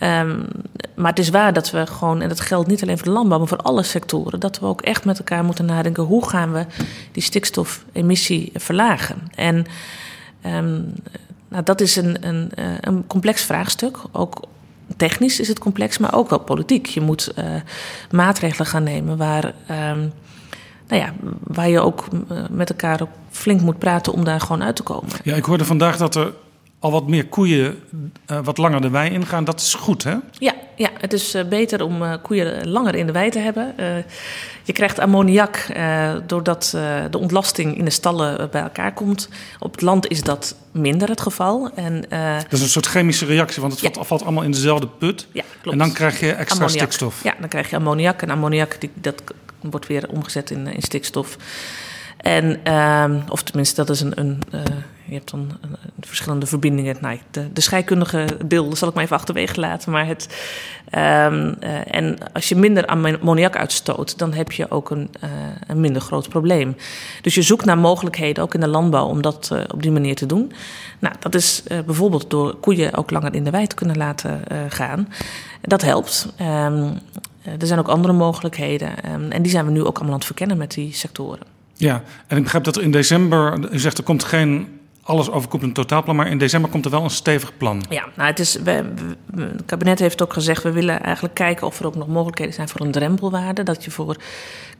Um, 0.00 0.46
maar 0.94 1.10
het 1.10 1.18
is 1.18 1.30
waar 1.30 1.52
dat 1.52 1.70
we 1.70 1.86
gewoon, 1.86 2.20
en 2.20 2.28
dat 2.28 2.40
geldt 2.40 2.68
niet 2.68 2.82
alleen 2.82 2.96
voor 2.96 3.06
de 3.06 3.12
landbouw, 3.12 3.38
maar 3.38 3.48
voor 3.48 3.58
alle 3.58 3.82
sectoren, 3.82 4.40
dat 4.40 4.58
we 4.58 4.66
ook 4.66 4.82
echt 4.82 5.04
met 5.04 5.18
elkaar 5.18 5.44
moeten 5.44 5.64
nadenken 5.64 6.02
hoe 6.02 6.28
gaan 6.28 6.52
we 6.52 6.66
die 7.12 7.22
stikstofemissie 7.22 8.50
verlagen. 8.54 9.16
En 9.34 9.66
um, 10.46 10.92
nou, 11.48 11.62
dat 11.62 11.80
is 11.80 11.96
een, 11.96 12.26
een, 12.26 12.50
een 12.80 13.06
complex 13.06 13.42
vraagstuk. 13.42 13.98
Ook 14.12 14.40
technisch 14.96 15.40
is 15.40 15.48
het 15.48 15.58
complex, 15.58 15.98
maar 15.98 16.14
ook 16.14 16.30
wel 16.30 16.38
politiek. 16.38 16.86
Je 16.86 17.00
moet 17.00 17.32
uh, 17.38 17.44
maatregelen 18.10 18.66
gaan 18.66 18.82
nemen 18.82 19.16
waar, 19.16 19.44
um, 19.44 20.12
nou 20.88 21.02
ja, 21.02 21.12
waar 21.42 21.68
je 21.68 21.80
ook 21.80 22.04
met 22.50 22.70
elkaar 22.70 23.00
flink 23.30 23.60
moet 23.60 23.78
praten 23.78 24.12
om 24.12 24.24
daar 24.24 24.40
gewoon 24.40 24.62
uit 24.62 24.76
te 24.76 24.82
komen. 24.82 25.10
Ja, 25.22 25.34
ik 25.34 25.44
hoorde 25.44 25.64
vandaag 25.64 25.96
dat 25.96 26.14
er 26.14 26.32
al 26.78 26.90
wat 26.90 27.06
meer 27.06 27.26
koeien 27.26 27.78
uh, 28.30 28.38
wat 28.44 28.58
langer 28.58 28.80
de 28.80 28.90
wei 28.90 29.10
ingaan. 29.10 29.44
Dat 29.44 29.60
is 29.60 29.74
goed, 29.74 30.04
hè? 30.04 30.14
Ja, 30.38 30.54
ja 30.76 30.90
het 31.00 31.12
is 31.12 31.34
uh, 31.34 31.44
beter 31.44 31.82
om 31.82 32.02
uh, 32.02 32.14
koeien 32.22 32.68
langer 32.68 32.94
in 32.94 33.06
de 33.06 33.12
wei 33.12 33.30
te 33.30 33.38
hebben. 33.38 33.74
je 34.62 34.72
krijgt 34.72 34.98
ammoniak 34.98 35.66
doordat 36.26 36.70
de 37.10 37.18
ontlasting 37.18 37.78
in 37.78 37.84
de 37.84 37.90
stallen 37.90 38.50
bij 38.50 38.62
elkaar 38.62 38.92
komt. 38.92 39.28
Op 39.58 39.72
het 39.72 39.82
land 39.82 40.08
is 40.08 40.22
dat 40.22 40.56
minder 40.72 41.08
het 41.08 41.20
geval. 41.20 41.70
En, 41.74 42.04
dat 42.42 42.52
is 42.52 42.60
een 42.60 42.68
soort 42.68 42.86
chemische 42.86 43.24
reactie, 43.24 43.60
want 43.60 43.72
het 43.72 43.82
ja. 43.82 43.90
valt, 43.92 44.06
valt, 44.06 44.22
allemaal 44.22 44.42
in 44.42 44.50
dezelfde 44.50 44.86
put. 44.86 45.26
Ja, 45.32 45.42
klopt. 45.60 45.78
En 45.78 45.78
dan 45.78 45.92
krijg 45.92 46.20
je 46.20 46.32
extra 46.32 46.64
ammoniak. 46.64 46.82
stikstof. 46.82 47.22
Ja, 47.22 47.34
dan 47.40 47.48
krijg 47.48 47.70
je 47.70 47.76
ammoniak. 47.76 48.22
En 48.22 48.30
ammoniak 48.30 48.80
die, 48.80 48.90
dat 48.94 49.22
wordt 49.60 49.86
weer 49.86 50.08
omgezet 50.08 50.50
in, 50.50 50.66
in 50.66 50.82
stikstof. 50.82 51.36
En, 52.26 52.60
uh, 52.66 53.22
of 53.28 53.42
tenminste, 53.42 53.74
dat 53.84 53.90
is 53.90 54.00
een. 54.00 54.12
een 54.14 54.42
uh, 54.54 54.60
je 55.08 55.14
hebt 55.14 55.30
dan 55.30 55.50
verschillende 56.00 56.46
verbindingen. 56.46 56.96
Nou, 57.00 57.18
de, 57.30 57.52
de 57.52 57.60
scheikundige 57.60 58.26
deel 58.46 58.76
zal 58.76 58.88
ik 58.88 58.94
maar 58.94 59.04
even 59.04 59.16
achterwege 59.16 59.60
laten. 59.60 59.92
Maar 59.92 60.06
het. 60.06 60.28
Um, 60.86 61.54
uh, 61.60 61.94
en 61.94 62.18
als 62.32 62.48
je 62.48 62.56
minder 62.56 62.86
ammoniak 62.86 63.56
uitstoot, 63.56 64.18
dan 64.18 64.32
heb 64.32 64.52
je 64.52 64.70
ook 64.70 64.90
een, 64.90 65.10
uh, 65.24 65.30
een 65.66 65.80
minder 65.80 66.02
groot 66.02 66.28
probleem. 66.28 66.76
Dus 67.22 67.34
je 67.34 67.42
zoekt 67.42 67.64
naar 67.64 67.78
mogelijkheden, 67.78 68.42
ook 68.42 68.54
in 68.54 68.60
de 68.60 68.68
landbouw, 68.68 69.06
om 69.06 69.22
dat 69.22 69.50
op 69.72 69.82
die 69.82 69.90
manier 69.90 70.14
te 70.14 70.26
doen. 70.26 70.52
Nou, 70.98 71.14
dat 71.20 71.34
is 71.34 71.62
bijvoorbeeld 71.86 72.30
door 72.30 72.54
koeien 72.54 72.94
ook 72.94 73.10
langer 73.10 73.34
in 73.34 73.44
de 73.44 73.50
wei 73.50 73.66
te 73.66 73.74
kunnen 73.74 73.96
laten 73.96 74.40
gaan. 74.68 75.08
Dat 75.60 75.82
helpt. 75.82 76.28
Um, 76.40 76.98
er 77.42 77.66
zijn 77.66 77.78
ook 77.78 77.88
andere 77.88 78.14
mogelijkheden. 78.14 78.90
En 79.30 79.42
die 79.42 79.50
zijn 79.50 79.64
we 79.64 79.70
nu 79.70 79.80
ook 79.80 79.96
allemaal 79.96 80.12
aan 80.12 80.18
het 80.18 80.26
verkennen 80.26 80.56
met 80.56 80.74
die 80.74 80.94
sectoren. 80.94 81.55
Ja, 81.76 82.02
en 82.26 82.36
ik 82.36 82.42
begrijp 82.42 82.64
dat 82.64 82.76
er 82.76 82.82
in 82.82 82.90
december, 82.90 83.72
u 83.72 83.78
zegt 83.78 83.98
er 83.98 84.04
komt 84.04 84.24
geen 84.24 84.68
alles 85.06 85.30
overkoepelend 85.30 85.74
totaalplan, 85.74 86.16
maar 86.16 86.30
in 86.30 86.38
december 86.38 86.70
komt 86.70 86.84
er 86.84 86.90
wel 86.90 87.02
een 87.02 87.10
stevig 87.10 87.56
plan. 87.56 87.82
Ja, 87.88 88.04
nou 88.16 88.28
het, 88.28 88.38
is, 88.38 88.54
we, 88.54 88.84
we, 89.26 89.42
het 89.42 89.64
kabinet 89.66 89.98
heeft 89.98 90.22
ook 90.22 90.32
gezegd, 90.32 90.62
we 90.62 90.72
willen 90.72 91.02
eigenlijk 91.02 91.34
kijken 91.34 91.66
of 91.66 91.80
er 91.80 91.86
ook 91.86 91.94
nog 91.94 92.08
mogelijkheden 92.08 92.54
zijn 92.54 92.68
voor 92.68 92.80
een 92.80 92.90
drempelwaarde. 92.90 93.62
Dat 93.62 93.84
je 93.84 93.90
voor 93.90 94.16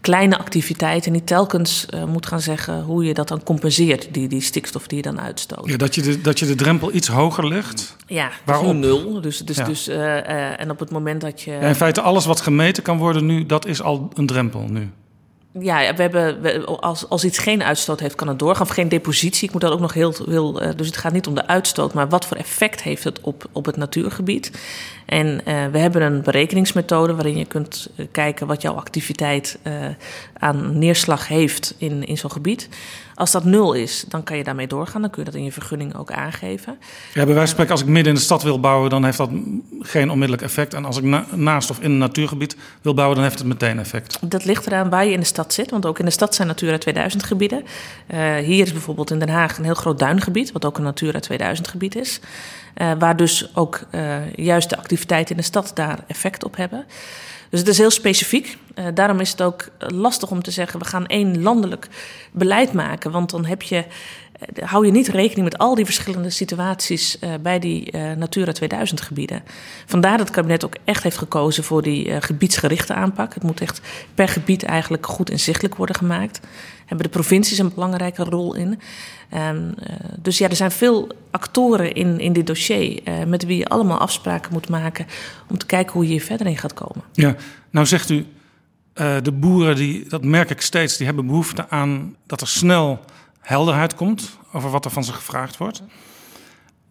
kleine 0.01 0.39
activiteiten 0.39 1.13
niet 1.13 1.27
telkens 1.27 1.87
uh, 1.95 2.05
moet 2.05 2.27
gaan 2.27 2.41
zeggen 2.41 2.83
hoe 2.83 3.05
je 3.05 3.15
dat 3.15 3.29
dan 3.29 3.43
compenseert, 3.43 4.15
die, 4.15 4.29
die 4.29 4.41
stikstof 4.41 4.87
die 4.87 4.97
je 4.97 5.03
dan 5.03 5.21
uitstoot. 5.21 5.69
Ja, 5.69 5.77
dat 5.77 5.95
je 5.95 6.03
de, 6.03 6.21
dat 6.21 6.39
je 6.39 6.47
de 6.47 6.55
drempel 6.55 6.95
iets 6.95 7.09
hoger 7.09 7.49
legt? 7.49 7.97
Ja, 8.07 8.31
waarom 8.45 8.79
nul. 8.79 9.21
Dus, 9.21 9.39
dus, 9.39 9.57
ja. 9.57 9.65
dus, 9.65 9.89
uh, 9.89 9.97
uh, 9.97 10.61
en 10.61 10.71
op 10.71 10.79
het 10.79 10.91
moment 10.91 11.21
dat 11.21 11.43
je... 11.43 11.51
Ja, 11.51 11.61
in 11.61 11.75
feite 11.75 12.01
alles 12.01 12.25
wat 12.25 12.41
gemeten 12.41 12.83
kan 12.83 12.99
worden 12.99 13.27
nu, 13.27 13.47
dat 13.47 13.67
is 13.67 13.83
al 13.83 14.11
een 14.15 14.27
drempel 14.27 14.67
nu 14.69 14.91
ja, 15.61 15.95
we 15.95 16.03
hebben, 16.03 16.65
als, 16.65 17.09
als 17.09 17.25
iets 17.25 17.39
geen 17.39 17.63
uitstoot 17.63 18.01
heeft, 18.01 18.15
kan 18.15 18.29
het 18.29 18.39
doorgaan. 18.39 18.63
Of 18.63 18.69
geen 18.69 18.89
depositie. 18.89 19.47
Ik 19.47 19.53
moet 19.53 19.63
dat 19.63 19.73
ook 19.73 19.81
nog 19.81 19.93
heel. 19.95 20.15
heel 20.27 20.63
uh, 20.63 20.69
dus 20.77 20.87
het 20.87 20.97
gaat 20.97 21.13
niet 21.13 21.27
om 21.27 21.35
de 21.35 21.47
uitstoot, 21.47 21.95
maar 21.95 22.09
wat 22.09 22.27
voor 22.27 22.37
effect 22.37 22.83
heeft 22.83 23.05
het 23.05 23.21
op, 23.21 23.45
op 23.53 23.67
het 23.67 23.77
natuurgebied. 23.77 24.51
En 25.07 25.27
uh, 25.27 25.67
we 25.73 25.79
hebben 25.79 26.03
een 26.03 26.23
berekeningsmethode 26.23 27.15
waarin 27.15 27.37
je 27.37 27.45
kunt 27.45 27.91
kijken 28.11 28.47
wat 28.47 28.63
jouw 28.63 28.75
activiteit 28.75 29.59
uh, 29.63 29.73
aan 30.39 30.79
neerslag 30.79 31.29
heeft 31.29 31.75
in, 31.79 32.07
in 32.07 32.19
zo'n 32.19 32.31
gebied. 32.31 32.69
Als 33.17 33.31
dat 33.31 33.45
nul 33.45 33.73
is, 33.73 34.05
dan 34.09 34.23
kan 34.23 34.37
je 34.37 34.45
daarmee 34.45 34.67
doorgaan. 34.67 35.01
Dan 35.01 35.11
kun 35.11 35.25
je 35.25 35.31
dat 35.31 35.39
in 35.39 35.45
je 35.45 35.53
vergunning 35.53 35.97
ook 35.97 36.11
aangeven. 36.11 36.79
Ja, 37.15 37.25
bij 37.25 37.25
wijze 37.25 37.39
van 37.39 37.47
spreken, 37.47 37.73
als 37.73 37.81
ik 37.81 37.87
midden 37.87 38.13
in 38.13 38.19
de 38.19 38.25
stad 38.25 38.43
wil 38.43 38.61
bouwen, 38.61 38.91
dan 38.91 39.05
heeft 39.05 39.19
dat 39.19 39.31
geen 39.81 40.11
onmiddellijk 40.11 40.43
effect. 40.43 40.75
En 40.75 40.85
als 40.85 40.97
ik 40.97 41.05
na, 41.05 41.27
naast 41.35 41.71
of 41.71 41.81
in 41.81 41.91
een 41.91 41.99
natuurgebied 41.99 42.57
wil 42.83 42.95
bouwen, 42.95 43.17
dan 43.17 43.25
heeft 43.25 43.39
het 43.39 43.49
meteen 43.49 43.79
effect. 43.79 44.19
Dat 44.31 44.45
ligt 44.45 44.67
eraan 44.67 44.91
waar 44.91 45.05
je 45.05 45.13
in 45.13 45.21
de 45.21 45.27
stad 45.27 45.53
zit. 45.53 45.71
Want 45.71 45.87
ook 45.87 45.99
in 45.99 46.05
de 46.05 46.11
stad 46.11 46.35
zijn 46.35 46.49
Natura 46.49 46.79
2000 46.79 47.23
gebieden. 47.23 47.65
Uh, 48.15 48.37
hier 48.37 48.65
is 48.65 48.73
bijvoorbeeld 48.73 49.11
in 49.11 49.19
Den 49.19 49.29
Haag 49.29 49.59
een 49.59 49.65
heel 49.65 49.75
groot 49.75 49.99
duingebied, 49.99 50.53
wat 50.53 50.65
ook 50.65 50.77
een 50.77 50.85
Natura 50.85 51.21
2000 51.21 51.69
gebied 51.69 51.97
is. 51.97 52.21
Uh, 52.77 52.93
waar 52.99 53.17
dus 53.17 53.57
ook 53.57 53.81
uh, 53.91 54.33
juist 54.33 54.71
de 54.71 54.77
activiteiten 54.77 55.31
in 55.31 55.41
de 55.41 55.47
stad 55.47 55.71
daar 55.75 55.99
effect 56.07 56.45
op 56.45 56.57
hebben. 56.57 56.87
Dus 57.51 57.61
het 57.61 57.69
is 57.69 57.79
heel 57.79 57.91
specifiek. 57.91 58.59
Uh, 58.75 58.85
daarom 58.95 59.21
is 59.21 59.31
het 59.31 59.43
ook 59.43 59.69
lastig 59.79 60.31
om 60.31 60.43
te 60.43 60.51
zeggen: 60.51 60.79
we 60.79 60.85
gaan 60.85 61.07
één 61.07 61.43
landelijk 61.43 61.89
beleid 62.33 62.73
maken. 62.73 63.11
Want 63.11 63.31
dan 63.31 63.45
heb 63.45 63.63
je, 63.63 63.85
hou 64.61 64.87
je 64.87 64.93
niet 64.93 65.09
rekening 65.09 65.45
met 65.45 65.59
al 65.59 65.75
die 65.75 65.85
verschillende 65.85 66.31
situaties 66.31 67.17
uh, 67.21 67.35
bij 67.43 67.59
die 67.59 67.97
Natura 67.97 68.53
2000 68.53 69.01
gebieden. 69.01 69.43
Vandaar 69.87 70.17
dat 70.17 70.27
het 70.27 70.37
kabinet 70.37 70.65
ook 70.65 70.77
echt 70.85 71.03
heeft 71.03 71.19
gekozen 71.19 71.65
voor 71.65 71.83
die 71.83 72.21
gebiedsgerichte 72.21 72.95
aanpak. 72.95 73.35
Het 73.35 73.43
moet 73.43 73.61
echt 73.61 73.81
per 74.15 74.29
gebied 74.29 74.63
eigenlijk 74.63 75.07
goed 75.07 75.31
inzichtelijk 75.31 75.75
worden 75.75 75.97
gemaakt. 75.97 76.41
Hebben 76.87 77.07
de 77.07 77.13
provincies 77.13 77.59
een 77.59 77.73
belangrijke 77.75 78.25
rol 78.25 78.55
in. 78.55 78.79
Um, 79.35 79.75
dus 80.19 80.39
ja, 80.39 80.49
er 80.49 80.57
zijn 80.57 80.71
veel 80.71 81.09
actoren 81.31 81.95
in, 81.95 82.21
in 82.21 82.33
dit 82.33 82.47
dossier 82.47 83.01
uh, 83.09 83.25
met 83.25 83.45
wie 83.45 83.59
je 83.59 83.67
allemaal 83.67 83.99
afspraken 83.99 84.53
moet 84.53 84.69
maken 84.69 85.07
om 85.49 85.59
te 85.59 85.67
kijken 85.67 85.93
hoe 85.93 86.03
je 86.03 86.09
hier 86.09 86.23
verder 86.23 86.47
in 86.47 86.57
gaat 86.57 86.75
komen. 86.75 87.05
Ja, 87.13 87.37
nou 87.71 87.87
zegt 87.87 88.11
u, 88.11 88.27
uh, 88.95 89.17
de 89.23 89.33
boeren, 89.33 89.77
die, 89.77 90.09
dat 90.09 90.25
merk 90.25 90.51
ik 90.51 90.61
steeds, 90.61 90.97
die 90.97 91.07
hebben 91.07 91.27
behoefte 91.27 91.69
aan 91.69 92.17
dat 92.27 92.41
er 92.41 92.49
snel 92.49 93.05
helderheid 93.47 93.95
komt 93.95 94.39
over 94.53 94.71
wat 94.71 94.85
er 94.85 94.91
van 94.91 95.05
ze 95.05 95.13
gevraagd 95.13 95.57
wordt. 95.57 95.83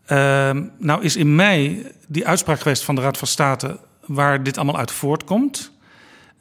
Uh, 0.07 0.51
nou 0.77 1.03
is 1.03 1.15
in 1.15 1.35
mei 1.35 1.87
die 2.07 2.27
uitspraak 2.27 2.59
geweest 2.59 2.83
van 2.83 2.95
de 2.95 3.01
Raad 3.01 3.17
van 3.17 3.27
State 3.27 3.79
waar 4.05 4.43
dit 4.43 4.57
allemaal 4.57 4.77
uit 4.77 4.91
voortkomt. 4.91 5.71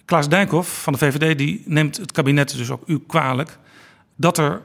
Klaas 0.04 0.28
Dijkhoff 0.28 0.82
van 0.82 0.92
de 0.92 0.98
VVD 0.98 1.38
die 1.38 1.62
neemt 1.66 1.96
het 1.96 2.12
kabinet 2.12 2.56
dus 2.56 2.70
ook 2.70 2.82
u 2.86 3.00
kwalijk 3.06 3.58
dat 4.16 4.38
er 4.38 4.60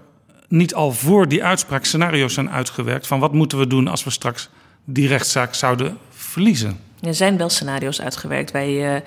niet 0.48 0.74
al 0.74 0.92
voor 0.92 1.28
die 1.28 1.44
uitspraak 1.44 1.86
scenario's 1.86 2.34
zijn 2.34 2.50
uitgewerkt 2.50 3.08
van 3.08 3.20
wat 3.20 3.34
moeten 3.34 3.58
we 3.58 3.68
doen 3.68 3.88
als 3.88 4.04
we 4.04 4.10
straks 4.10 4.50
die 4.86 5.08
rechtszaak 5.08 5.54
zouden 5.54 5.98
verliezen. 6.10 6.80
Er 7.02 7.16
zijn 7.16 7.38
wel 7.38 7.50
scenario's 7.50 8.02
uitgewerkt. 8.02 8.52
Wij, 8.52 8.96
uh, 8.96 9.02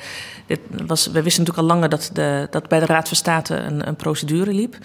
dit 0.47 0.61
was, 0.87 1.07
we 1.07 1.23
wisten 1.23 1.45
natuurlijk 1.45 1.69
al 1.69 1.75
langer 1.75 1.89
dat, 1.89 2.11
de, 2.13 2.49
dat 2.51 2.69
bij 2.69 2.79
de 2.79 2.87
Raad 2.87 3.09
van 3.09 3.17
State 3.17 3.55
een, 3.55 3.89
een 3.89 3.97
procedure 3.97 4.53
liep. 4.53 4.77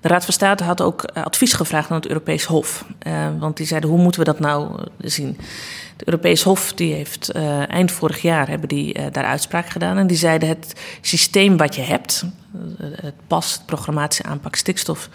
De 0.00 0.08
Raad 0.08 0.24
van 0.24 0.32
State 0.32 0.64
had 0.64 0.80
ook 0.80 1.04
advies 1.04 1.52
gevraagd 1.52 1.90
aan 1.90 1.96
het 1.96 2.06
Europees 2.06 2.44
Hof. 2.44 2.84
Uh, 3.06 3.28
want 3.38 3.56
die 3.56 3.66
zeiden, 3.66 3.90
hoe 3.90 3.98
moeten 3.98 4.20
we 4.20 4.26
dat 4.26 4.40
nou 4.40 4.80
zien? 4.98 5.38
Het 5.96 6.04
Europees 6.04 6.42
Hof 6.42 6.72
die 6.72 6.94
heeft 6.94 7.30
eind 7.68 7.92
vorig 7.92 8.22
jaar 8.22 8.48
hebben 8.48 8.68
die, 8.68 9.10
daar 9.10 9.24
uitspraak 9.24 9.68
gedaan. 9.68 9.98
En 9.98 10.06
die 10.06 10.16
zeiden 10.16 10.48
het 10.48 10.80
systeem 11.00 11.56
wat 11.56 11.74
je 11.74 11.82
hebt, 11.82 12.24
het 12.80 13.14
PAS, 13.26 13.52
het 13.52 13.66
programmatische 13.66 14.22
aanpak 14.22 14.54
stikstof, 14.54 15.08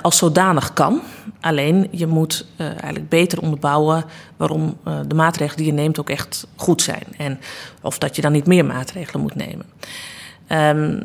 als 0.00 0.16
zodanig 0.16 0.72
kan. 0.72 1.00
Alleen 1.40 1.88
je 1.90 2.06
moet 2.06 2.46
eigenlijk 2.56 3.08
beter 3.08 3.40
onderbouwen 3.40 4.04
waarom 4.36 4.78
de 5.06 5.14
maatregelen 5.14 5.56
die 5.56 5.66
je 5.66 5.80
neemt 5.80 6.00
ook 6.00 6.10
echt 6.10 6.46
goed 6.56 6.82
zijn. 6.82 7.04
En 7.16 7.40
of 7.82 7.98
dat 7.98 8.16
je 8.16 8.22
dan 8.22 8.32
niet 8.32 8.46
meer 8.46 8.64
maatregelen 8.64 9.22
moet 9.22 9.34
nemen. 9.34 9.66
Um, 10.52 11.00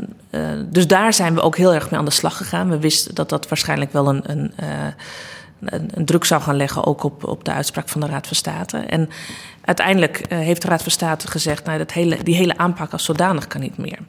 dus 0.66 0.88
daar 0.88 1.13
zijn 1.13 1.34
we 1.34 1.42
ook 1.42 1.58
heel 1.58 1.74
erg 1.74 1.89
mee 1.89 2.00
aan 2.00 2.06
de 2.06 2.12
slag 2.12 2.38
gegaan. 2.38 2.70
We 2.70 2.80
wisten 2.80 3.16
dat 3.16 3.30
dat 3.30 3.48
waarschijnlijk 3.48 3.92
wel 3.92 4.08
een, 4.08 4.22
een, 4.32 4.54
een, 5.60 5.89
een 5.94 6.06
druk 6.06 6.25
zou 6.25 6.42
gaan 6.42 6.56
leggen, 6.56 6.86
ook 6.86 7.04
op, 7.04 7.24
op 7.24 7.44
de 7.44 7.51
uitspraak 7.51 7.89
van 7.89 8.01
de 8.01 8.08
Raad 8.08 8.27
van 8.27 8.36
State. 8.36 8.77
En 8.77 9.10
uiteindelijk 9.62 10.25
heeft 10.34 10.62
de 10.62 10.68
Raad 10.68 10.82
van 10.82 10.92
State 10.92 11.27
gezegd: 11.27 11.66
nou, 11.66 11.77
dat 11.77 11.92
hele, 11.92 12.24
die 12.24 12.36
hele 12.36 12.58
aanpak 12.58 12.92
als 12.92 13.04
zodanig 13.04 13.48
kan 13.48 13.62
niet 13.62 13.77
meer. 13.77 14.00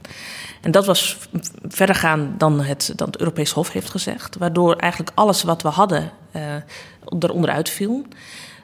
En 0.61 0.71
dat 0.71 0.87
was 0.87 1.18
verder 1.68 1.95
gaan 1.95 2.35
dan 2.38 2.61
het, 2.61 2.92
dan 2.97 3.07
het 3.07 3.18
Europees 3.18 3.50
Hof 3.50 3.73
heeft 3.73 3.90
gezegd. 3.90 4.37
Waardoor 4.37 4.76
eigenlijk 4.76 5.12
alles 5.14 5.42
wat 5.42 5.62
we 5.62 5.68
hadden 5.68 6.11
uh, 6.37 6.42
eronder 7.18 7.50
uitviel. 7.50 8.07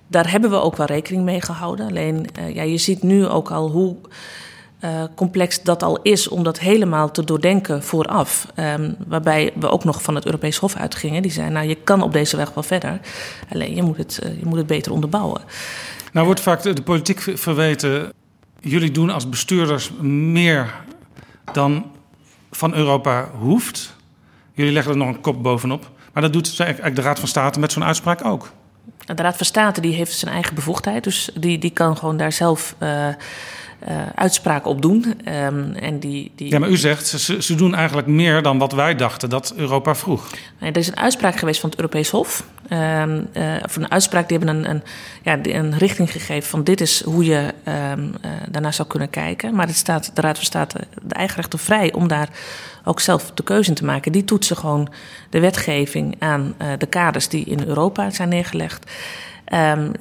Daar 0.07 0.31
hebben 0.31 0.51
we 0.51 0.61
ook 0.61 0.77
wel 0.77 0.87
rekening 0.87 1.25
mee 1.25 1.41
gehouden. 1.41 1.87
Alleen 1.87 2.27
uh, 2.39 2.55
ja, 2.55 2.63
je 2.63 2.79
ziet 2.79 3.03
nu 3.03 3.27
ook 3.27 3.51
al 3.51 3.71
hoe 3.71 3.97
uh, 4.85 5.05
complex 5.15 5.63
dat 5.63 5.83
al 5.83 5.99
is 6.03 6.29
om 6.29 6.43
dat 6.43 6.59
helemaal 6.59 7.11
te 7.11 7.25
doordenken 7.25 7.83
vooraf. 7.83 8.47
Um, 8.57 8.97
waarbij 9.07 9.53
we 9.55 9.69
ook 9.69 9.85
nog 9.85 10.03
van 10.03 10.15
het 10.15 10.25
Europees 10.25 10.57
Hof 10.57 10.77
uitgingen. 10.77 11.23
Die 11.23 11.31
zei, 11.31 11.51
nou 11.51 11.69
je 11.69 11.75
kan 11.75 12.03
op 12.03 12.13
deze 12.13 12.37
weg 12.37 12.55
wel 12.55 12.63
verder. 12.63 13.01
Alleen 13.53 13.75
je 13.75 13.83
moet 13.83 13.97
het, 13.97 14.21
uh, 14.25 14.39
je 14.39 14.47
moet 14.47 14.59
het 14.59 14.67
beter 14.67 14.93
onderbouwen. 14.93 15.43
Nou 16.13 16.27
wordt 16.27 16.41
vaak 16.41 16.63
de, 16.63 16.73
de 16.73 16.83
politiek 16.83 17.21
verweten... 17.35 18.13
jullie 18.61 18.91
doen 18.91 19.11
als 19.11 19.29
bestuurders 19.29 19.91
meer 20.01 20.75
dan 21.53 21.91
van 22.51 22.75
Europa 22.75 23.29
hoeft. 23.39 23.97
Jullie 24.53 24.73
leggen 24.73 24.93
er 24.93 24.99
nog 24.99 25.09
een 25.09 25.21
kop 25.21 25.43
bovenop. 25.43 25.91
Maar 26.13 26.23
dat 26.23 26.33
doet 26.33 26.61
eigenlijk 26.61 26.97
de 26.97 27.03
Raad 27.03 27.19
van 27.19 27.29
State 27.29 27.61
met 27.61 27.73
zo'n 27.73 27.85
uitspraak 27.85 28.25
ook. 28.25 28.53
De 29.05 29.23
Raad 29.23 29.37
van 29.37 29.47
State 29.47 29.81
die 29.81 29.95
heeft 29.95 30.13
zijn 30.13 30.33
eigen 30.33 30.55
bevoegdheid. 30.55 31.05
Dus 31.05 31.31
die, 31.35 31.59
die 31.59 31.71
kan 31.71 31.97
gewoon 31.97 32.17
daar 32.17 32.33
zelf 32.33 32.75
uh, 32.83 33.09
uh, 33.89 33.97
uitspraken 34.15 34.71
op 34.71 34.83
doen. 34.83 35.05
Um, 35.29 35.73
en 35.73 35.99
die, 35.99 36.33
die... 36.35 36.51
Ja, 36.51 36.59
maar 36.59 36.69
u 36.69 36.77
zegt, 36.77 37.07
ze, 37.07 37.43
ze 37.43 37.55
doen 37.55 37.75
eigenlijk 37.75 38.07
meer 38.07 38.43
dan 38.43 38.59
wat 38.59 38.73
wij 38.73 38.95
dachten 38.95 39.31
dat 39.31 39.53
Europa 39.57 39.95
vroeg. 39.95 40.31
Nee, 40.59 40.73
er 40.73 40.79
is 40.79 40.89
een 40.89 40.97
uitspraak 40.97 41.37
geweest 41.37 41.61
van 41.61 41.71
het 41.71 41.79
Europees 41.79 42.11
Hof. 42.11 42.47
Um, 42.71 43.29
uh, 43.37 43.55
of 43.65 43.77
een 43.77 43.91
uitspraak, 43.91 44.29
die 44.29 44.39
hebben 44.39 44.57
een, 44.57 44.71
een, 44.71 44.83
ja, 45.23 45.39
een 45.43 45.79
richting 45.79 46.13
gegeven 46.13 46.51
van 46.51 46.65
dit 46.65 46.81
is 46.81 47.03
hoe 47.03 47.25
je 47.25 47.55
um, 47.69 48.15
uh, 48.25 48.31
daarnaar 48.51 48.75
zou 48.75 48.89
kunnen 48.89 49.11
kijken. 49.11 49.55
Maar 49.55 49.67
het 49.67 49.77
staat, 49.77 50.11
de 50.15 50.21
Raad 50.21 50.37
van 50.37 50.45
State 50.45 50.79
de 51.03 51.15
eigen 51.15 51.37
rechten 51.37 51.59
vrij 51.59 51.93
om 51.93 52.09
daar 52.09 52.29
ook 52.85 53.01
zelf 53.01 53.31
de 53.35 53.43
keuze 53.43 53.69
in 53.69 53.75
te 53.75 53.85
maken. 53.85 54.13
Die 54.13 54.25
toetsen 54.25 54.57
gewoon 54.57 54.89
de 55.31 55.41
wetgeving 55.41 56.17
aan 56.19 56.55
de 56.79 56.87
kaders 56.87 57.29
die 57.29 57.45
in 57.45 57.65
Europa 57.67 58.11
zijn 58.11 58.29
neergelegd. 58.29 58.91
Um, 59.53 59.93